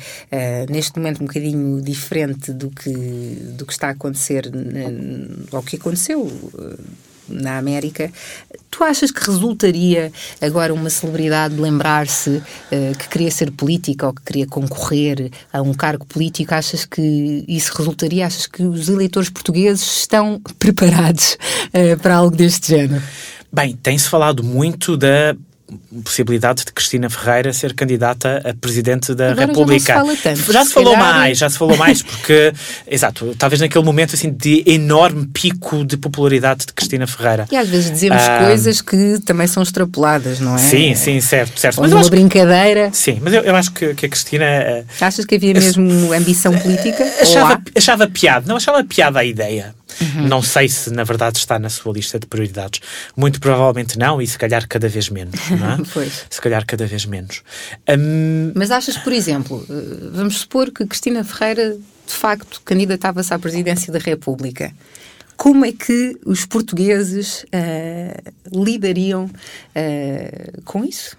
neste 0.70 0.98
momento 0.98 1.22
um 1.22 1.26
bocadinho 1.26 1.80
diferente 1.82 2.52
do 2.52 2.70
que, 2.70 2.90
do 3.56 3.66
que 3.66 3.72
está 3.72 3.88
a 3.88 3.90
acontecer, 3.90 4.50
ou 5.52 5.62
que 5.62 5.76
aconteceu 5.76 6.30
na 7.28 7.58
América, 7.58 8.10
tu 8.70 8.82
achas 8.82 9.10
que 9.10 9.24
resultaria 9.24 10.12
agora 10.40 10.74
uma 10.74 10.90
celebridade 10.90 11.54
lembrar-se 11.54 12.30
uh, 12.30 12.98
que 12.98 13.08
queria 13.08 13.30
ser 13.30 13.50
política 13.50 14.06
ou 14.06 14.12
que 14.12 14.22
queria 14.22 14.46
concorrer 14.46 15.30
a 15.52 15.62
um 15.62 15.72
cargo 15.72 16.04
político? 16.04 16.54
Achas 16.54 16.84
que 16.84 17.44
isso 17.46 17.72
resultaria? 17.76 18.26
Achas 18.26 18.46
que 18.46 18.62
os 18.62 18.88
eleitores 18.88 19.30
portugueses 19.30 20.00
estão 20.00 20.40
preparados 20.58 21.36
uh, 21.68 21.98
para 22.00 22.16
algo 22.16 22.36
deste 22.36 22.68
género? 22.68 23.02
Bem, 23.52 23.76
tem-se 23.76 24.08
falado 24.08 24.42
muito 24.42 24.96
da 24.96 25.36
possibilidade 26.04 26.64
de 26.64 26.72
Cristina 26.72 27.08
Ferreira 27.08 27.52
ser 27.52 27.74
candidata 27.74 28.42
a 28.44 28.54
presidente 28.54 29.14
da 29.14 29.32
Agora 29.32 29.46
República. 29.46 29.94
Já, 29.94 30.04
se, 30.04 30.16
tanto, 30.22 30.52
já 30.52 30.64
se, 30.64 30.72
falou 30.72 30.94
calhar... 30.94 31.14
mais, 31.14 31.38
já 31.38 31.50
se 31.50 31.58
falou 31.58 31.76
mais, 31.76 32.02
porque, 32.02 32.52
exato, 32.86 33.34
talvez 33.38 33.60
naquele 33.60 33.84
momento 33.84 34.14
assim 34.14 34.30
de 34.30 34.62
enorme 34.66 35.26
pico 35.26 35.84
de 35.84 35.96
popularidade 35.96 36.66
de 36.66 36.72
Cristina 36.72 37.06
Ferreira. 37.06 37.46
E 37.50 37.56
às 37.56 37.68
vezes 37.68 37.90
dizemos 37.90 38.22
ah, 38.22 38.44
coisas 38.46 38.80
que 38.82 39.18
também 39.24 39.46
são 39.46 39.62
extrapoladas, 39.62 40.38
não 40.38 40.54
é? 40.54 40.58
Sim, 40.58 40.94
sim, 40.94 41.20
certo, 41.20 41.58
certo. 41.58 41.78
Ou 41.78 41.84
mas 41.84 41.92
uma 41.92 42.08
brincadeira. 42.08 42.90
Que, 42.90 42.96
sim, 42.96 43.18
mas 43.22 43.32
eu, 43.32 43.42
eu 43.42 43.56
acho 43.56 43.72
que, 43.72 43.94
que, 43.94 44.06
a 44.06 44.08
Cristina. 44.08 44.44
Achas 45.00 45.24
que 45.24 45.34
havia 45.34 45.54
mesmo 45.54 46.12
ambição 46.12 46.56
política? 46.58 47.04
Achava, 47.20 47.62
achava 47.74 48.06
piada, 48.06 48.46
não 48.46 48.56
achava 48.56 48.84
piada 48.84 49.18
a 49.20 49.24
ideia. 49.24 49.74
Uhum. 50.00 50.28
Não 50.28 50.42
sei 50.42 50.68
se 50.68 50.90
na 50.90 51.04
verdade 51.04 51.38
está 51.38 51.58
na 51.58 51.68
sua 51.68 51.92
lista 51.92 52.18
de 52.18 52.26
prioridades. 52.26 52.80
Muito 53.16 53.40
provavelmente 53.40 53.98
não, 53.98 54.20
e 54.20 54.26
se 54.26 54.38
calhar 54.38 54.66
cada 54.68 54.88
vez 54.88 55.08
menos. 55.08 55.40
Não 55.50 55.72
é? 55.72 55.78
pois. 55.92 56.26
Se 56.28 56.40
calhar 56.40 56.64
cada 56.66 56.86
vez 56.86 57.06
menos. 57.06 57.42
Um... 57.88 58.52
Mas 58.54 58.70
achas, 58.70 58.96
por 58.96 59.12
exemplo, 59.12 59.64
eh, 59.68 60.08
vamos 60.12 60.38
supor 60.38 60.70
que 60.70 60.86
Cristina 60.86 61.24
Ferreira 61.24 61.76
de 62.06 62.12
facto 62.12 62.60
candidatava-se 62.64 63.32
à 63.32 63.38
presidência 63.38 63.92
da 63.92 63.98
República. 63.98 64.72
Como 65.36 65.64
é 65.64 65.72
que 65.72 66.16
os 66.24 66.46
portugueses 66.46 67.44
uh, 67.44 68.64
lidariam 68.64 69.24
uh, 69.24 70.62
com 70.64 70.84
isso? 70.84 71.16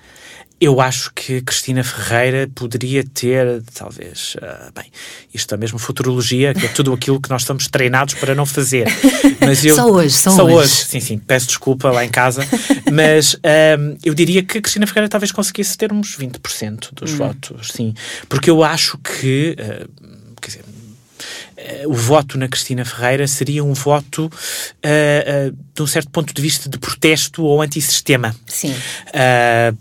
Eu 0.59 0.79
acho 0.79 1.11
que 1.13 1.41
Cristina 1.41 1.83
Ferreira 1.83 2.49
poderia 2.55 3.03
ter, 3.03 3.61
talvez, 3.73 4.35
uh, 4.37 4.71
bem, 4.73 4.89
isto 5.33 5.53
é 5.53 5.57
mesmo 5.57 5.77
futurologia, 5.77 6.53
que 6.53 6.65
é 6.65 6.69
tudo 6.69 6.93
aquilo 6.93 7.19
que 7.19 7.29
nós 7.29 7.41
estamos 7.41 7.67
treinados 7.67 8.13
para 8.13 8.33
não 8.33 8.45
fazer. 8.45 8.87
Mas 9.41 9.65
eu, 9.65 9.75
só 9.75 9.89
hoje, 9.89 10.15
só, 10.15 10.31
só 10.31 10.45
hoje. 10.45 10.55
hoje. 10.55 10.85
Sim, 10.85 10.99
sim, 11.01 11.17
peço 11.17 11.47
desculpa 11.47 11.91
lá 11.91 12.05
em 12.05 12.09
casa, 12.09 12.47
mas 12.91 13.33
uh, 13.35 13.97
eu 14.03 14.13
diria 14.13 14.41
que 14.43 14.61
Cristina 14.61 14.87
Ferreira 14.87 15.09
talvez 15.09 15.31
conseguisse 15.31 15.77
ter 15.77 15.91
uns 15.91 16.17
20% 16.17 16.93
dos 16.93 17.11
hum. 17.11 17.17
votos, 17.17 17.71
sim, 17.71 17.93
porque 18.29 18.49
eu 18.49 18.63
acho 18.63 18.97
que, 18.97 19.55
uh, 19.59 19.83
uh, 19.83 20.04
o 21.87 21.93
voto 21.93 22.37
na 22.37 22.47
Cristina 22.47 22.83
Ferreira 22.85 23.27
seria 23.27 23.63
um 23.63 23.73
voto, 23.73 24.25
uh, 24.25 25.55
de 25.73 25.81
um 25.81 25.87
certo 25.87 26.09
ponto 26.09 26.33
de 26.33 26.41
vista, 26.41 26.69
de 26.69 26.77
protesto 26.77 27.43
ou 27.43 27.61
antissistema. 27.61 28.35
Sim. 28.47 28.73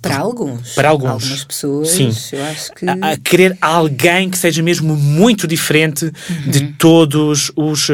para 0.02 0.18
alguns. 0.18 0.74
Para 0.74 0.88
alguns. 0.88 1.10
Algumas 1.10 1.44
pessoas, 1.44 1.88
Sim. 1.88 2.14
eu 2.32 2.44
acho 2.44 2.72
que... 2.72 2.86
A, 2.86 3.12
a 3.12 3.16
querer 3.16 3.56
alguém 3.60 4.28
que 4.30 4.38
seja 4.38 4.62
mesmo 4.62 4.96
muito 4.96 5.46
diferente 5.46 6.04
Uhum. 6.04 6.50
de 6.50 6.72
todos 6.78 7.50
os 7.54 7.88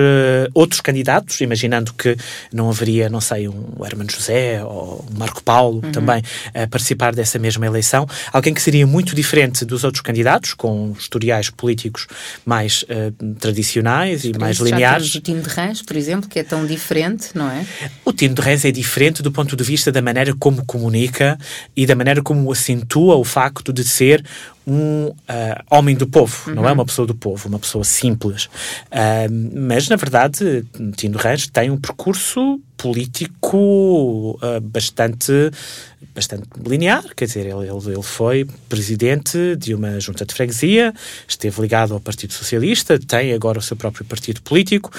outros 0.54 0.80
candidatos, 0.80 1.40
imaginando 1.40 1.92
que 1.92 2.16
não 2.52 2.68
haveria, 2.70 3.08
não 3.08 3.20
sei, 3.20 3.48
um 3.48 3.84
Hermano 3.84 4.10
José 4.10 4.62
ou 4.64 5.04
um 5.10 5.18
Marco 5.18 5.42
Paulo 5.42 5.80
Uhum. 5.84 5.92
também 5.92 6.22
a 6.54 6.66
participar 6.66 7.14
dessa 7.14 7.38
mesma 7.38 7.66
eleição. 7.66 8.06
Alguém 8.32 8.54
que 8.54 8.62
seria 8.62 8.86
muito 8.86 9.14
diferente 9.14 9.64
dos 9.64 9.84
outros 9.84 10.02
candidatos, 10.02 10.54
com 10.54 10.94
historiais 10.98 11.50
políticos 11.50 12.06
mais 12.44 12.82
uh, 12.84 13.12
tradicionais 13.80 14.24
e 14.24 14.38
mais 14.38 14.58
lineares. 14.58 15.14
O 15.14 15.20
time 15.20 15.40
de 15.40 15.48
Rãs, 15.48 15.82
por 15.82 15.96
exemplo, 15.96 16.28
que 16.28 16.38
é 16.38 16.42
tão 16.42 16.66
diferente, 16.66 17.30
não 17.34 17.50
é? 17.50 17.64
O 18.04 18.12
Tino 18.12 18.34
de 18.34 18.40
Reis 18.40 18.64
é 18.64 18.70
diferente 18.70 19.22
do 19.22 19.32
ponto 19.32 19.56
de 19.56 19.64
vista 19.64 19.90
da 19.90 20.02
maneira 20.02 20.34
como 20.38 20.64
comunica 20.64 21.38
e 21.76 21.86
da 21.86 21.94
maneira 21.94 22.22
como 22.22 22.50
acentua 22.52 23.16
o 23.16 23.24
facto 23.24 23.72
de 23.72 23.84
ser 23.84 24.24
um 24.70 25.06
uh, 25.08 25.14
homem 25.68 25.96
do 25.96 26.06
povo, 26.06 26.48
uhum. 26.48 26.54
não 26.54 26.68
é 26.68 26.70
uma 26.70 26.86
pessoa 26.86 27.04
do 27.04 27.14
povo, 27.14 27.48
uma 27.48 27.58
pessoa 27.58 27.82
simples. 27.82 28.44
Uh, 28.44 29.58
mas, 29.58 29.88
na 29.88 29.96
verdade, 29.96 30.64
Tino 30.96 31.18
Reis 31.18 31.48
tem 31.48 31.70
um 31.70 31.76
percurso 31.76 32.60
político 32.76 34.38
uh, 34.40 34.60
bastante, 34.62 35.50
bastante 36.14 36.44
linear, 36.64 37.04
quer 37.14 37.26
dizer, 37.26 37.46
ele, 37.46 37.68
ele, 37.68 38.02
foi 38.02 38.46
presidente 38.70 39.56
de 39.56 39.74
uma 39.74 40.00
junta 40.00 40.24
de 40.24 40.32
freguesia, 40.32 40.94
esteve 41.28 41.60
ligado 41.60 41.92
ao 41.92 42.00
Partido 42.00 42.32
Socialista, 42.32 42.98
tem 42.98 43.34
agora 43.34 43.58
o 43.58 43.62
seu 43.62 43.76
próprio 43.76 44.04
partido 44.06 44.40
político. 44.40 44.90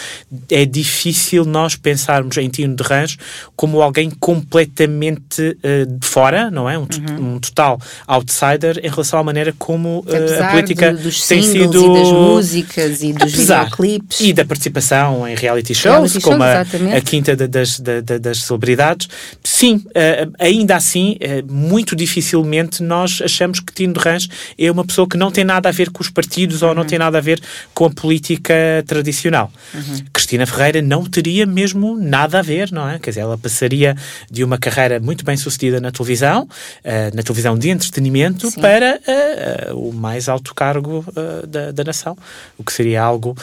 É 0.49 0.63
difícil 0.63 1.43
nós 1.43 1.75
pensarmos 1.75 2.37
em 2.37 2.49
Tino 2.49 2.75
de 2.75 2.83
Rãs 2.83 3.17
como 3.55 3.81
alguém 3.81 4.11
completamente 4.11 5.57
de 5.99 6.07
fora, 6.07 6.51
não 6.51 6.69
é? 6.69 6.77
Um, 6.77 6.81
uhum. 6.81 7.35
um, 7.35 7.39
total 7.39 7.79
outsider 8.05 8.79
em 8.83 8.89
relação 8.89 9.17
à 9.17 9.23
maneira 9.23 9.51
como 9.61 10.03
Apesar 10.07 10.47
a 10.47 10.51
política 10.51 10.91
dos 10.91 11.27
tem 11.27 11.43
sido 11.43 11.85
e 11.85 11.93
das 11.93 12.11
músicas 12.11 13.03
e 13.03 13.13
dos 13.13 13.31
Apesar, 13.31 13.65
videoclipes 13.65 14.19
e 14.19 14.33
da 14.33 14.43
participação 14.43 15.27
em 15.27 15.35
reality 15.35 15.75
shows, 15.75 16.13
reality 16.13 16.19
como 16.19 16.43
shows, 16.43 16.93
a, 16.93 16.97
a, 16.97 17.01
quinta 17.01 17.35
de, 17.35 17.47
das, 17.47 17.79
de, 17.79 18.01
de, 18.01 18.17
das 18.17 18.39
celebridades, 18.39 19.07
sim, 19.43 19.75
uh, 19.75 20.33
ainda 20.39 20.75
assim, 20.75 21.15
uh, 21.21 21.53
muito 21.53 21.95
dificilmente 21.95 22.81
nós 22.81 23.21
achamos 23.23 23.59
que 23.59 23.71
Tino 23.71 23.93
de 23.93 23.99
Rãs 23.99 24.27
é 24.57 24.71
uma 24.71 24.83
pessoa 24.83 25.07
que 25.07 25.15
não 25.15 25.29
tem 25.29 25.43
nada 25.43 25.69
a 25.69 25.71
ver 25.71 25.91
com 25.91 26.01
os 26.01 26.09
partidos 26.09 26.63
uhum. 26.63 26.69
ou 26.69 26.75
não 26.75 26.83
tem 26.83 26.97
nada 26.97 27.19
a 27.19 27.21
ver 27.21 27.39
com 27.71 27.85
a 27.85 27.89
política 27.91 28.55
tradicional. 28.87 29.51
Uhum. 29.75 29.99
Cristina 30.11 30.47
Ferreira 30.47 30.81
não 30.81 31.05
teria 31.05 31.45
mesmo 31.45 31.95
nada 31.95 32.39
a 32.39 32.41
ver, 32.41 32.71
não 32.71 32.89
é? 32.89 32.97
Quer 32.97 33.11
dizer, 33.11 33.21
ela 33.21 33.37
passaria 33.37 33.95
de 34.29 34.43
uma 34.43 34.57
carreira 34.57 34.99
muito 34.99 35.23
bem 35.23 35.37
sucedida 35.37 35.79
na 35.79 35.91
televisão, 35.91 36.43
uh, 36.43 37.15
na 37.15 37.21
televisão 37.21 37.55
de 37.55 37.69
entretenimento, 37.69 38.49
sim. 38.49 38.59
para 38.59 38.99
o 39.73 39.91
mais 39.91 40.29
alto 40.29 40.53
cargo 40.53 41.05
da, 41.47 41.71
da 41.71 41.83
nação, 41.83 42.17
o 42.57 42.63
que 42.63 42.73
seria 42.73 43.01
algo 43.01 43.35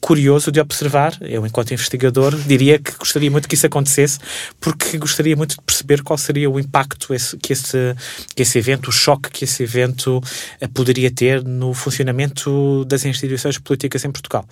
curioso 0.00 0.50
de 0.50 0.60
observar. 0.60 1.16
Eu, 1.20 1.46
enquanto 1.46 1.72
investigador, 1.72 2.36
diria 2.36 2.78
que 2.78 2.92
gostaria 2.92 3.30
muito 3.30 3.48
que 3.48 3.54
isso 3.54 3.66
acontecesse, 3.66 4.18
porque 4.60 4.96
gostaria 4.98 5.36
muito 5.36 5.56
de 5.56 5.62
perceber 5.62 6.02
qual 6.02 6.16
seria 6.16 6.48
o 6.50 6.58
impacto 6.58 7.12
esse, 7.12 7.36
que, 7.36 7.52
esse, 7.52 7.94
que 8.34 8.42
esse 8.42 8.58
evento, 8.58 8.88
o 8.88 8.92
choque 8.92 9.30
que 9.30 9.44
esse 9.44 9.62
evento 9.62 10.20
poderia 10.72 11.10
ter 11.10 11.42
no 11.44 11.74
funcionamento 11.74 12.84
das 12.84 13.04
instituições 13.04 13.58
políticas 13.58 14.04
em 14.04 14.10
Portugal. 14.10 14.44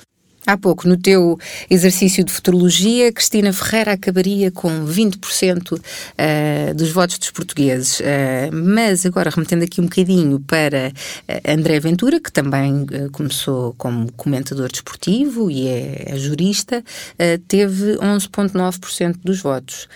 Há 0.47 0.57
pouco, 0.57 0.87
no 0.87 0.97
teu 0.97 1.37
exercício 1.69 2.23
de 2.23 2.33
futurologia, 2.33 3.13
Cristina 3.13 3.53
Ferreira 3.53 3.95
acabaria 3.95 4.49
com 4.53 4.87
20% 4.87 5.73
uh, 5.73 6.75
dos 6.75 6.93
votos 6.93 7.19
dos 7.19 7.33
portugueses. 7.33 7.99
Uh, 7.99 8.55
mas 8.55 9.05
agora, 9.05 9.29
remetendo 9.29 9.65
aqui 9.65 9.81
um 9.81 9.87
bocadinho 9.87 10.39
para 10.39 10.93
uh, 10.93 11.53
André 11.53 11.81
Ventura, 11.81 12.21
que 12.21 12.31
também 12.31 12.87
começou 13.11 13.75
como 13.77 14.13
comentador 14.13 14.71
desportivo 14.71 15.51
e 15.51 15.67
é, 15.67 16.13
é 16.13 16.17
jurista, 16.17 16.85
teve 17.49 17.97
11,9% 17.97 19.17
dos 19.25 19.41
votos. 19.41 19.89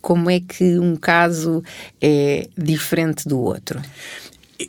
como 0.00 0.30
é 0.30 0.40
que 0.40 0.78
um 0.78 0.96
caso 0.96 1.62
é 2.00 2.48
diferente 2.56 3.28
do 3.28 3.38
outro? 3.38 3.78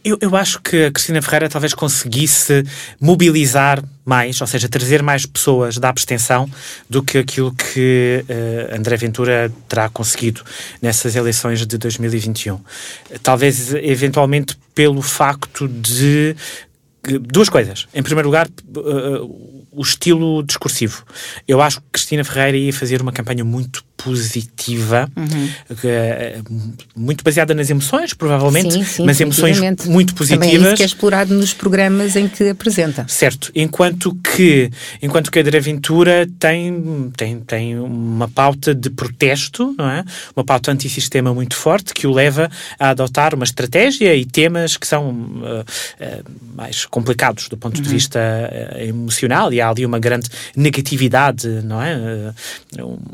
Eu, 0.03 0.17
eu, 0.19 0.35
acho 0.35 0.61
que 0.61 0.85
a 0.85 0.91
Cristina 0.91 1.21
Ferreira 1.21 1.49
talvez 1.49 1.73
conseguisse 1.73 2.63
mobilizar 2.99 3.83
mais, 4.05 4.39
ou 4.41 4.47
seja, 4.47 4.67
trazer 4.67 5.01
mais 5.01 5.25
pessoas 5.25 5.77
da 5.77 5.87
abstenção 5.89 6.49
do 6.89 7.01
que 7.01 7.17
aquilo 7.17 7.53
que 7.53 8.23
uh, 8.27 8.75
André 8.75 8.97
Ventura 8.97 9.51
terá 9.67 9.87
conseguido 9.89 10.43
nessas 10.81 11.15
eleições 11.15 11.65
de 11.65 11.77
2021. 11.77 12.59
Talvez, 13.23 13.73
eventualmente, 13.75 14.57
pelo 14.75 15.01
facto 15.01 15.67
de. 15.67 16.35
Duas 17.21 17.47
coisas. 17.47 17.87
Em 17.93 18.03
primeiro 18.03 18.27
lugar, 18.27 18.47
uh, 18.47 19.67
o 19.71 19.81
estilo 19.81 20.43
discursivo. 20.43 21.03
Eu 21.47 21.61
acho 21.61 21.79
que 21.79 21.87
Cristina 21.93 22.23
Ferreira 22.23 22.57
ia 22.57 22.73
fazer 22.73 23.01
uma 23.01 23.11
campanha 23.11 23.45
muito 23.45 23.85
positiva, 23.97 25.09
uhum. 25.15 25.49
muito 26.95 27.23
baseada 27.23 27.53
nas 27.53 27.69
emoções, 27.69 28.13
provavelmente, 28.13 28.71
sim, 28.71 28.83
sim, 28.83 29.05
mas 29.05 29.19
emoções 29.19 29.59
muito 29.85 30.13
positivas. 30.13 30.47
Também 30.47 30.63
é 30.63 30.67
isso 30.67 30.75
que 30.75 30.83
é 30.83 30.85
explorado 30.85 31.33
nos 31.33 31.53
programas 31.53 32.15
em 32.15 32.27
que 32.27 32.49
apresenta. 32.49 33.05
Certo, 33.07 33.51
enquanto 33.55 34.15
que, 34.15 34.69
enquanto 35.01 35.31
que 35.31 35.39
a 35.39 35.41
André 35.41 35.59
Ventura 35.59 36.29
tem, 36.39 37.11
tem, 37.17 37.39
tem 37.39 37.79
uma 37.79 38.27
pauta 38.27 38.73
de 38.75 38.89
protesto, 38.89 39.73
não 39.77 39.89
é? 39.89 40.05
Uma 40.35 40.43
pauta 40.43 40.71
antissistema 40.71 41.33
muito 41.33 41.55
forte 41.55 41.93
que 41.93 42.05
o 42.05 42.13
leva 42.13 42.49
a 42.79 42.89
adotar 42.89 43.33
uma 43.33 43.43
estratégia 43.43 44.15
e 44.15 44.25
temas 44.25 44.77
que 44.77 44.85
são 44.85 45.09
uh, 45.09 45.61
uh, 45.61 46.23
mais 46.55 46.85
complicados 46.85 47.49
do 47.49 47.57
ponto 47.57 47.77
uhum. 47.77 47.83
de 47.83 47.89
vista 47.89 48.19
uh, 48.19 48.79
emocional 48.79 49.51
e 49.51 49.59
há 49.59 49.69
ali 49.69 49.85
uma 49.85 49.99
grande 49.99 50.29
negatividade, 50.55 51.47
não 51.63 51.81
é? 51.81 52.33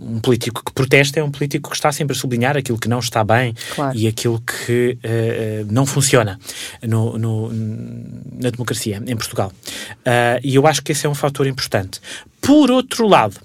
um 0.01 0.19
político 0.19 0.63
que 0.63 0.72
protesta 0.73 1.19
é 1.19 1.23
um 1.23 1.31
político 1.31 1.69
que 1.69 1.75
está 1.75 1.91
sempre 1.91 2.15
a 2.15 2.19
sublinhar 2.19 2.57
aquilo 2.57 2.77
que 2.77 2.89
não 2.89 2.99
está 2.99 3.23
bem 3.23 3.53
claro. 3.75 3.97
e 3.97 4.07
aquilo 4.07 4.41
que 4.41 4.97
uh, 5.03 5.71
não 5.71 5.85
funciona 5.85 6.39
no, 6.81 7.17
no, 7.17 7.49
na 7.51 8.49
democracia 8.49 9.01
em 9.05 9.15
Portugal. 9.15 9.51
Uh, 9.99 10.39
e 10.43 10.55
eu 10.55 10.67
acho 10.67 10.81
que 10.81 10.91
esse 10.91 11.05
é 11.05 11.09
um 11.09 11.15
fator 11.15 11.47
importante. 11.47 11.99
Por 12.41 12.71
outro 12.71 13.07
lado, 13.07 13.35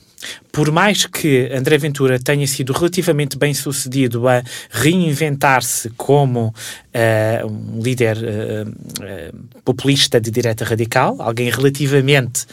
por 0.58 0.72
mais 0.72 1.06
que 1.06 1.48
André 1.54 1.78
Ventura 1.78 2.18
tenha 2.18 2.44
sido 2.48 2.72
relativamente 2.72 3.38
bem 3.38 3.54
sucedido 3.54 4.26
a 4.26 4.42
reinventar-se 4.68 5.88
como 5.90 6.46
uh, 6.48 7.46
um 7.46 7.80
líder 7.80 8.16
uh, 8.16 8.68
uh, 8.68 9.60
populista 9.62 10.20
de 10.20 10.32
direita 10.32 10.64
radical, 10.64 11.14
alguém 11.20 11.48
relativamente 11.48 12.44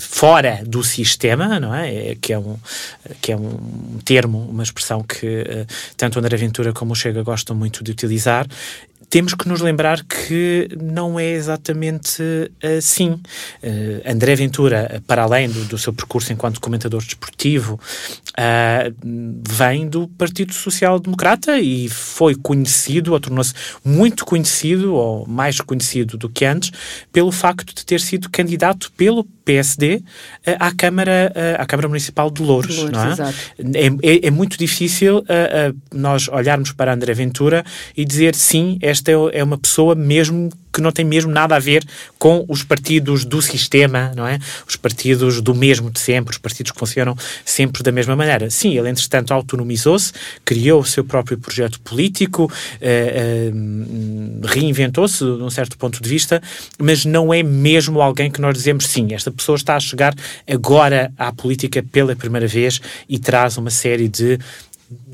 fora 0.00 0.62
do 0.64 0.82
sistema, 0.82 1.60
não 1.60 1.74
é? 1.74 2.16
Que 2.18 2.32
é 2.32 2.38
um, 2.38 2.56
que 3.20 3.32
é 3.32 3.36
um 3.36 3.98
termo, 4.04 4.38
uma 4.48 4.62
expressão 4.62 5.02
que 5.02 5.66
tanto 5.96 6.18
André 6.18 6.36
Ventura 6.36 6.72
como 6.72 6.92
o 6.92 6.96
Chega 6.96 7.22
gostam 7.22 7.56
muito 7.56 7.82
de 7.84 7.90
utilizar, 7.90 8.46
temos 9.10 9.32
que 9.34 9.48
nos 9.48 9.60
lembrar 9.60 10.04
que 10.04 10.68
não 10.78 11.18
é 11.18 11.30
exatamente 11.30 12.22
assim. 12.78 13.12
Uh, 13.62 14.02
André 14.04 14.34
Ventura, 14.34 15.02
para 15.06 15.22
além 15.22 15.48
do, 15.48 15.64
do, 15.64 15.78
seu 15.78 15.92
percurso 15.92 16.32
enquanto 16.32 16.60
comentador 16.60 17.02
desportivo, 17.18 17.74
uh, 18.38 18.94
vem 19.48 19.88
do 19.88 20.06
Partido 20.08 20.54
Social 20.54 20.98
Democrata 21.00 21.58
e 21.58 21.88
foi 21.88 22.34
conhecido, 22.34 23.12
ou 23.12 23.20
tornou-se 23.20 23.52
muito 23.84 24.24
conhecido, 24.24 24.94
ou 24.94 25.26
mais 25.26 25.60
conhecido 25.60 26.16
do 26.16 26.28
que 26.28 26.44
antes, 26.44 26.70
pelo 27.12 27.32
facto 27.32 27.74
de 27.74 27.84
ter 27.84 28.00
sido 28.00 28.30
candidato 28.30 28.92
pelo 28.96 29.24
PSD 29.44 29.96
uh, 29.96 30.02
à 30.58 30.72
Câmara, 30.72 31.32
à 31.58 31.66
Câmara 31.66 31.88
Municipal 31.88 32.30
de 32.30 32.42
Louros. 32.42 32.78
É? 32.78 33.78
É, 33.78 33.86
é, 33.86 34.26
é, 34.26 34.30
muito 34.30 34.56
difícil 34.56 35.24
nós 35.92 36.28
olharmos 36.28 36.72
para 36.72 36.92
André 36.92 37.12
Ventura 37.14 37.64
e 37.96 38.04
dizer 38.04 38.34
sim, 38.34 38.78
esta 38.80 39.10
é 39.10 39.42
uma 39.42 39.58
pessoa 39.58 39.94
mesmo 39.94 40.50
que 40.72 40.80
não 40.80 40.92
tem 40.92 41.04
mesmo 41.04 41.30
nada 41.30 41.56
a 41.56 41.58
ver 41.58 41.84
com 42.18 42.44
os 42.48 42.62
partidos 42.62 43.24
do 43.24 43.40
sistema, 43.40 44.12
não 44.16 44.26
é? 44.26 44.38
Os 44.66 44.76
partidos 44.76 45.40
do 45.40 45.54
mesmo 45.54 45.90
de 45.90 46.00
sempre, 46.00 46.32
os 46.32 46.38
partidos 46.38 46.72
que 46.72 46.78
funcionam 46.78 47.16
sempre 47.44 47.82
da 47.82 47.92
mesma 47.92 48.14
maneira. 48.16 48.50
Sim, 48.50 48.76
ele 48.76 48.88
entretanto 48.88 49.32
autonomizou-se, 49.32 50.12
criou 50.44 50.80
o 50.80 50.84
seu 50.84 51.04
próprio 51.04 51.38
projeto 51.38 51.80
político, 51.80 52.50
eh, 52.80 53.50
eh, 53.50 53.52
reinventou-se 54.46 55.24
de 55.24 55.42
um 55.42 55.50
certo 55.50 55.76
ponto 55.76 56.02
de 56.02 56.08
vista, 56.08 56.42
mas 56.78 57.04
não 57.04 57.32
é 57.32 57.42
mesmo 57.42 58.00
alguém 58.00 58.30
que 58.30 58.40
nós 58.40 58.54
dizemos 58.54 58.86
sim, 58.86 59.14
esta 59.14 59.30
pessoa 59.30 59.56
está 59.56 59.76
a 59.76 59.80
chegar 59.80 60.14
agora 60.48 61.12
à 61.16 61.32
política 61.32 61.82
pela 61.82 62.14
primeira 62.14 62.46
vez 62.46 62.80
e 63.08 63.18
traz 63.18 63.56
uma 63.56 63.70
série 63.70 64.08
de 64.08 64.38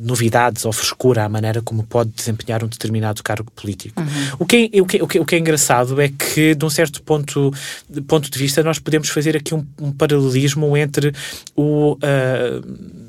novidades 0.00 0.64
ou 0.64 0.72
frescura 0.72 1.24
à 1.24 1.28
maneira 1.28 1.60
como 1.60 1.82
pode 1.82 2.10
desempenhar 2.10 2.62
um 2.62 2.68
determinado 2.68 3.22
cargo 3.22 3.50
político. 3.50 4.00
Uhum. 4.00 4.36
O, 4.38 4.46
que 4.46 4.70
é, 4.72 4.80
o, 4.80 4.86
que, 4.86 5.02
o, 5.02 5.06
que, 5.06 5.18
o 5.20 5.24
que 5.24 5.34
é 5.34 5.38
engraçado 5.38 6.00
é 6.00 6.08
que, 6.08 6.54
de 6.54 6.64
um 6.64 6.70
certo 6.70 7.02
ponto 7.02 7.52
de, 7.88 8.00
ponto 8.00 8.30
de 8.30 8.38
vista, 8.38 8.62
nós 8.62 8.78
podemos 8.78 9.08
fazer 9.08 9.36
aqui 9.36 9.54
um, 9.54 9.66
um 9.80 9.92
paralelismo 9.92 10.76
entre 10.76 11.12
o. 11.56 11.94
Uh, 11.94 13.04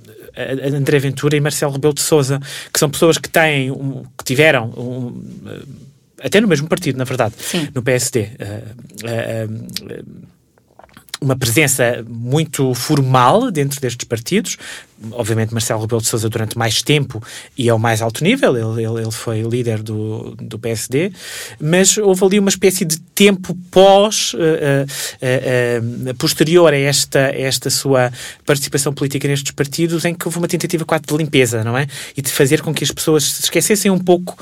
André 0.76 1.00
Ventura 1.00 1.38
e 1.38 1.40
Marcelo 1.40 1.72
Rebelo 1.72 1.94
de 1.94 2.02
Sousa, 2.02 2.42
que 2.74 2.78
são 2.78 2.90
pessoas 2.90 3.18
que 3.18 3.30
têm, 3.30 3.72
um, 3.72 4.04
que 4.18 4.24
tiveram 4.26 4.66
um, 4.72 5.24
até 6.22 6.42
no 6.42 6.48
mesmo 6.48 6.68
partido, 6.68 6.98
na 6.98 7.06
verdade, 7.06 7.36
Sim. 7.40 7.70
no 7.74 7.82
PSD. 7.82 8.32
Uh, 8.32 9.54
uh, 9.86 10.36
uma 11.22 11.36
presença 11.36 12.06
muito 12.08 12.74
formal 12.74 13.50
dentro 13.50 13.80
destes 13.80 14.06
partidos, 14.06 14.58
obviamente 15.12 15.54
Marcelo 15.54 15.82
Rebelo 15.82 16.02
de 16.02 16.08
Sousa 16.08 16.30
durante 16.30 16.58
mais 16.58 16.82
tempo 16.82 17.22
e 17.58 17.70
ao 17.70 17.78
mais 17.78 18.02
alto 18.02 18.24
nível, 18.24 18.56
ele, 18.56 18.84
ele, 18.86 19.02
ele, 19.02 19.12
foi 19.12 19.42
líder 19.42 19.82
do, 19.84 20.36
do 20.40 20.58
PSD, 20.58 21.12
mas 21.60 21.98
houve 21.98 22.24
ali 22.26 22.40
uma 22.40 22.50
espécie 22.50 22.86
de 22.86 23.00
tempo 23.00 23.56
pós, 23.72 24.34
uh, 24.34 24.38
uh, 24.38 26.10
uh, 26.10 26.16
posterior 26.16 26.74
a 26.74 26.78
esta, 26.78 27.20
esta 27.20 27.70
sua 27.70 28.12
participação 28.46 28.94
política 28.94 29.28
nestes 29.28 29.52
partidos, 29.52 30.06
em 30.06 30.14
que 30.14 30.28
houve 30.28 30.38
uma 30.38 30.48
tentativa 30.48 30.86
quase 30.86 31.04
de 31.08 31.16
limpeza, 31.16 31.64
não 31.64 31.78
é? 31.78 31.88
E 32.16 32.22
de 32.22 32.32
fazer 32.32 32.62
com 32.62 32.74
que 32.74 32.84
as 32.84 32.92
pessoas 32.92 33.24
se 33.24 33.44
esquecessem 33.44 33.92
um 33.92 34.00
pouco 34.00 34.38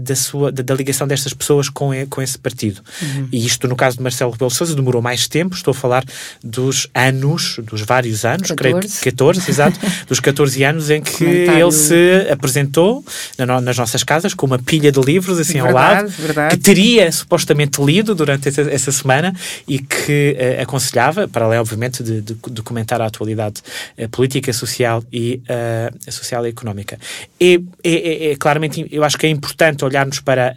da, 0.00 0.16
sua, 0.16 0.50
da, 0.52 0.62
da, 0.62 0.74
ligação 0.74 1.06
destas 1.06 1.32
pessoas 1.32 1.68
com, 1.68 1.90
com 2.08 2.22
esse 2.22 2.38
partido. 2.38 2.80
Uhum. 3.00 3.28
E 3.32 3.44
isto, 3.44 3.66
no 3.68 3.76
caso 3.76 3.96
de 3.96 4.02
Marcelo 4.02 4.30
Rebelo 4.32 4.50
de 4.50 4.56
Sousa, 4.56 4.74
demorou 4.74 5.02
mais 5.02 5.26
tempo, 5.26 5.54
estou 5.54 5.72
a 5.72 5.74
falar 5.74 6.04
dos 6.42 6.88
anos, 6.94 7.58
dos 7.62 7.82
vários 7.82 8.24
anos, 8.24 8.48
14. 8.48 8.56
creio 8.56 8.80
que 8.80 8.88
14, 9.10 9.43
exato, 9.50 9.78
dos 10.06 10.20
14 10.20 10.62
anos 10.64 10.90
em 10.90 11.00
que 11.00 11.24
ele 11.24 11.72
se 11.72 12.26
apresentou 12.30 13.04
na, 13.38 13.60
nas 13.60 13.76
nossas 13.76 14.02
casas 14.02 14.34
com 14.34 14.46
uma 14.46 14.58
pilha 14.58 14.90
de 14.90 15.00
livros 15.00 15.38
assim 15.38 15.62
verdade, 15.62 15.76
ao 15.76 16.02
lado, 16.02 16.08
verdade. 16.08 16.56
que 16.56 16.62
teria 16.62 17.10
supostamente 17.10 17.82
lido 17.82 18.14
durante 18.14 18.48
essa, 18.48 18.62
essa 18.62 18.92
semana 18.92 19.34
e 19.66 19.78
que 19.78 20.36
uh, 20.38 20.62
aconselhava, 20.62 21.28
para 21.28 21.44
além, 21.44 21.58
obviamente, 21.58 22.02
de, 22.02 22.20
de, 22.20 22.36
de 22.50 22.62
comentar 22.62 23.00
a 23.00 23.06
atualidade 23.06 23.62
uh, 23.98 24.08
política, 24.08 24.52
social 24.52 25.02
e, 25.12 25.42
uh, 25.48 26.12
social 26.12 26.46
e 26.46 26.50
económica. 26.50 26.98
E, 27.40 27.62
é, 27.82 27.90
é, 27.90 28.32
é, 28.32 28.36
claramente, 28.36 28.86
eu 28.90 29.04
acho 29.04 29.18
que 29.18 29.26
é 29.26 29.30
importante 29.30 29.84
olharmos 29.84 30.20
para 30.20 30.54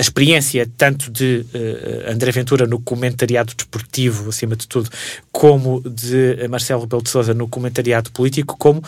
a 0.00 0.02
experiência 0.02 0.66
tanto 0.78 1.10
de 1.10 1.44
uh, 1.54 2.10
André 2.10 2.32
Ventura 2.32 2.66
no 2.66 2.80
comentariado 2.80 3.52
desportivo, 3.54 4.30
acima 4.30 4.56
de 4.56 4.66
tudo, 4.66 4.88
como 5.30 5.82
de 5.82 6.48
Marcelo 6.48 6.80
Rebelo 6.80 7.02
de 7.02 7.10
Sousa 7.10 7.34
no 7.34 7.46
comentariado 7.46 8.10
político, 8.10 8.56
como 8.58 8.82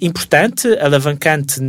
importante, 0.00 0.68
alavancante 0.78 1.60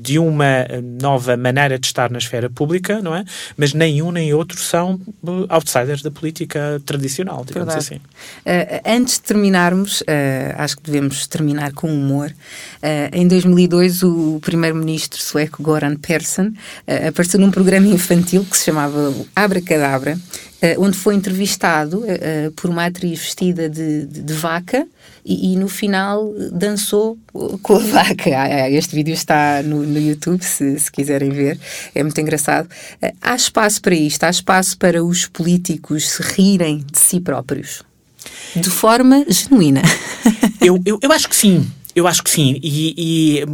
de 0.00 0.18
uma 0.18 0.66
nova 1.00 1.36
maneira 1.36 1.78
de 1.78 1.86
estar 1.86 2.10
na 2.10 2.18
esfera 2.18 2.48
pública, 2.48 3.00
não 3.02 3.14
é? 3.14 3.24
Mas 3.56 3.74
nenhum 3.74 4.10
nem 4.10 4.32
outro 4.32 4.58
são 4.58 5.00
uh, 5.22 5.46
outsiders 5.48 6.02
da 6.02 6.10
política 6.10 6.80
tradicional, 6.86 7.44
digamos 7.44 7.74
Verdade. 7.74 8.00
assim. 8.44 8.76
Uh, 8.76 8.80
antes 8.86 9.14
de 9.14 9.22
terminarmos, 9.22 10.00
uh, 10.00 10.04
acho 10.56 10.78
que 10.78 10.82
devemos 10.84 11.26
terminar 11.26 11.72
com 11.72 11.92
humor. 11.92 12.32
em 13.12 13.28
2002, 13.28 14.02
o 14.02 14.40
primeiro-ministro 14.40 15.20
sueco 15.20 15.62
Goran 15.62 15.96
Persson 15.96 16.52
apareceu 17.08 17.38
num 17.38 17.50
programa 17.50 17.86
infantil 17.86 18.44
que 18.44 18.56
se 18.56 18.64
chamava 18.64 19.14
Abra 19.34 19.60
Cadabra, 19.60 20.18
onde 20.78 20.96
foi 20.96 21.14
entrevistado 21.14 22.02
por 22.56 22.70
uma 22.70 22.86
atriz 22.86 23.20
vestida 23.20 23.68
de, 23.68 24.06
de, 24.06 24.22
de 24.22 24.32
vaca 24.34 24.86
e, 25.24 25.52
e, 25.52 25.56
no 25.56 25.68
final 25.68 26.32
dançou 26.52 27.18
com 27.62 27.76
a 27.76 27.78
vaca. 27.78 28.30
Ah, 28.36 28.64
ah, 28.64 28.70
este 28.70 28.94
vídeo 28.94 29.12
está 29.14 29.62
no, 29.62 29.82
no 29.82 29.98
YouTube, 29.98 30.42
se, 30.42 30.78
se, 30.78 30.90
quiserem 30.90 31.30
ver, 31.30 31.58
é 31.94 32.02
muito 32.02 32.20
engraçado. 32.20 32.68
Há 33.20 33.34
espaço 33.34 33.80
para 33.80 33.94
isto, 33.94 34.24
há 34.24 34.30
espaço 34.30 34.76
para 34.78 35.04
os 35.04 35.26
políticos 35.26 36.08
se 36.08 36.22
rirem 36.22 36.84
de 36.90 36.98
si 36.98 37.20
próprios. 37.20 37.82
De 38.54 38.70
forma 38.70 39.24
genuína. 39.28 39.82
eu, 40.60 40.80
eu, 40.84 40.98
eu 41.02 41.12
acho 41.12 41.28
que 41.28 41.36
sim. 41.36 41.70
Eu 41.94 42.06
acho 42.06 42.22
que 42.22 42.30
sim. 42.30 42.58
E, 42.62 42.94
e 42.96 43.44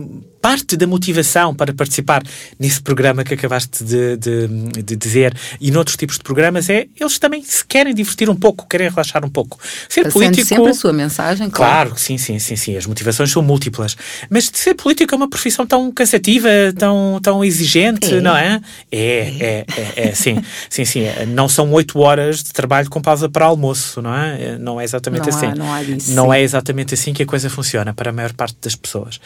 parte 0.47 0.77
da 0.77 0.87
motivação 0.87 1.53
para 1.53 1.75
participar 1.75 2.23
nesse 2.57 2.81
programa 2.81 3.25
que 3.25 3.35
acabaste 3.35 3.83
de, 3.83 4.17
de, 4.17 4.47
de, 4.81 4.95
dizer 4.95 5.37
e 5.61 5.73
noutros 5.73 5.97
tipos 5.97 6.19
de 6.19 6.23
programas 6.23 6.71
é 6.71 6.87
eles 7.01 7.19
também 7.19 7.43
se 7.43 7.67
querem 7.67 7.93
divertir 7.93 8.31
um 8.31 8.37
pouco, 8.37 8.65
querem 8.69 8.89
relaxar 8.89 9.25
um 9.25 9.29
pouco. 9.29 9.59
Ser 9.89 10.05
Passando 10.05 10.13
político. 10.13 10.47
sempre 10.47 10.71
a 10.71 10.75
sua 10.75 10.93
mensagem, 10.93 11.51
claro. 11.51 11.89
Claro, 11.89 12.01
sim, 12.01 12.17
sim, 12.17 12.39
sim, 12.39 12.55
sim. 12.55 12.77
As 12.77 12.87
motivações 12.87 13.33
são 13.33 13.43
múltiplas. 13.43 13.97
Mas 14.31 14.49
ser 14.53 14.75
político 14.75 15.13
é 15.13 15.17
uma 15.17 15.29
profissão 15.29 15.67
tão 15.67 15.91
cansativa, 15.91 16.49
tão, 16.79 17.19
tão 17.21 17.45
exigente, 17.45 18.15
é. 18.15 18.21
não 18.21 18.37
é? 18.37 18.61
É, 18.93 18.99
é, 19.01 19.67
é, 19.77 20.09
é, 20.11 20.15
sim, 20.15 20.41
sim, 20.71 20.85
sim. 20.85 21.07
Não 21.27 21.49
são 21.49 21.73
oito 21.73 21.99
horas 21.99 22.45
de 22.45 22.53
trabalho 22.53 22.89
com 22.89 23.03
pausa 23.03 23.29
para 23.29 23.47
almoço, 23.47 24.01
não 24.01 24.15
é? 24.15 24.57
Não 24.59 24.81
é 24.81 24.85
exatamente 24.85 25.29
não 25.29 25.37
assim. 25.37 25.47
Há, 25.47 25.55
não 25.57 25.75
há 25.75 25.83
disso, 25.83 26.13
não 26.13 26.33
é 26.33 26.41
exatamente 26.41 26.95
assim 26.95 27.13
que 27.13 27.25
a 27.25 27.27
coisa 27.27 27.51
funciona 27.51 27.93
para 27.93 28.11
a 28.11 28.13
maior 28.13 28.33
parte 28.33 28.57
das 28.63 28.77
pessoas. 28.77 29.21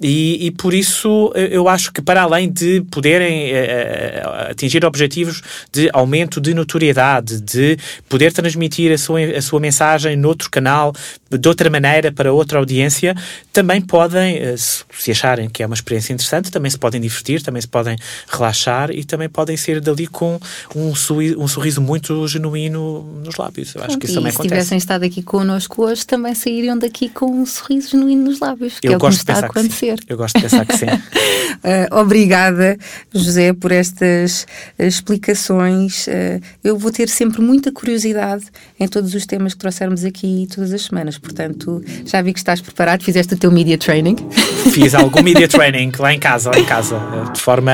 E, 0.00 0.46
e 0.46 0.50
por 0.62 0.72
isso 0.72 1.32
eu 1.34 1.68
acho 1.68 1.92
que 1.92 2.00
para 2.00 2.22
além 2.22 2.48
de 2.48 2.82
poderem 2.82 3.50
uh, 3.50 4.50
atingir 4.52 4.84
objetivos 4.84 5.42
de 5.72 5.90
aumento 5.92 6.40
de 6.40 6.54
notoriedade, 6.54 7.40
de 7.40 7.76
poder 8.08 8.32
transmitir 8.32 8.92
a 8.92 8.96
sua, 8.96 9.20
a 9.24 9.42
sua 9.42 9.58
mensagem 9.58 10.14
noutro 10.16 10.48
canal, 10.48 10.94
de 11.28 11.48
outra 11.48 11.68
maneira, 11.68 12.12
para 12.12 12.32
outra 12.32 12.60
audiência, 12.60 13.16
também 13.52 13.80
podem, 13.80 14.36
uh, 14.36 14.54
se 14.56 15.10
acharem 15.10 15.50
que 15.50 15.64
é 15.64 15.66
uma 15.66 15.74
experiência 15.74 16.12
interessante, 16.12 16.48
também 16.48 16.70
se 16.70 16.78
podem 16.78 17.00
divertir, 17.00 17.42
também 17.42 17.60
se 17.60 17.66
podem 17.66 17.96
relaxar 18.28 18.92
e 18.92 19.02
também 19.02 19.28
podem 19.28 19.56
ser 19.56 19.80
dali 19.80 20.06
com 20.06 20.38
um, 20.76 20.90
um 21.38 21.48
sorriso 21.48 21.80
muito 21.80 22.28
genuíno 22.28 23.02
nos 23.24 23.34
lábios. 23.34 23.74
Eu 23.74 23.82
acho 23.82 23.98
que 23.98 24.06
isso 24.06 24.14
também 24.14 24.30
se 24.30 24.36
acontece. 24.36 24.42
Se 24.42 24.48
tivessem 24.48 24.78
estado 24.78 25.02
aqui 25.02 25.24
connosco 25.24 25.86
hoje, 25.86 26.06
também 26.06 26.36
sairiam 26.36 26.78
daqui 26.78 27.08
com 27.08 27.26
um 27.26 27.44
sorriso 27.44 27.90
genuíno 27.90 28.26
nos 28.26 28.38
lábios, 28.38 28.78
que 28.78 28.86
eu 28.86 28.92
é 28.92 28.96
o 28.96 29.00
que 29.00 29.08
está 29.08 29.34
a 29.34 29.38
acontecer. 29.46 29.98
Eu 30.06 30.16
gosto 30.16 30.38
de 30.38 30.51
pensar 30.52 30.66
que 30.66 30.76
sim. 30.76 30.86
Uh, 30.86 31.88
obrigada, 31.98 32.76
José, 33.12 33.52
por 33.52 33.72
estas 33.72 34.46
uh, 34.78 34.82
explicações. 34.84 36.06
Uh, 36.06 36.40
eu 36.62 36.76
vou 36.76 36.92
ter 36.92 37.08
sempre 37.08 37.40
muita 37.40 37.72
curiosidade 37.72 38.44
em 38.78 38.86
todos 38.86 39.14
os 39.14 39.26
temas 39.26 39.54
que 39.54 39.60
trouxermos 39.60 40.04
aqui 40.04 40.46
todas 40.54 40.72
as 40.72 40.82
semanas. 40.82 41.18
Portanto, 41.18 41.82
já 42.04 42.20
vi 42.20 42.32
que 42.32 42.38
estás 42.38 42.60
preparado, 42.60 43.02
fizeste 43.02 43.34
o 43.34 43.36
teu 43.36 43.50
media 43.50 43.78
training. 43.78 44.16
Fiz 44.72 44.94
algum 44.94 45.22
media 45.24 45.48
training 45.48 45.92
lá 45.98 46.12
em 46.12 46.18
casa, 46.18 46.50
lá 46.50 46.58
em 46.58 46.64
casa, 46.64 46.98
de 47.32 47.40
forma 47.40 47.72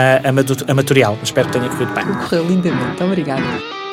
amatorial. 0.67 1.19
Espero 1.23 1.49
que 1.49 1.59
tenha 1.59 1.69
corrido 1.69 1.93
bem. 1.95 2.05
Correu 2.05 2.49
lindamente. 2.49 3.03
Obrigada. 3.03 3.88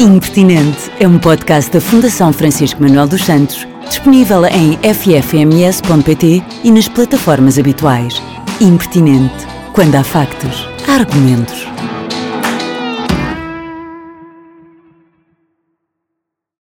Impertinente 0.00 0.90
é 0.98 1.06
um 1.06 1.18
podcast 1.18 1.70
da 1.70 1.78
Fundação 1.78 2.32
Francisco 2.32 2.82
Manuel 2.82 3.06
dos 3.06 3.22
Santos, 3.22 3.68
disponível 3.86 4.46
em 4.46 4.78
ffms.pt 4.78 6.42
e 6.64 6.70
nas 6.72 6.88
plataformas 6.88 7.58
habituais. 7.58 8.14
Impertinente. 8.62 9.46
Quando 9.74 9.96
há 9.96 10.02
factos, 10.02 10.66
há 10.88 10.94
argumentos. 10.94 11.66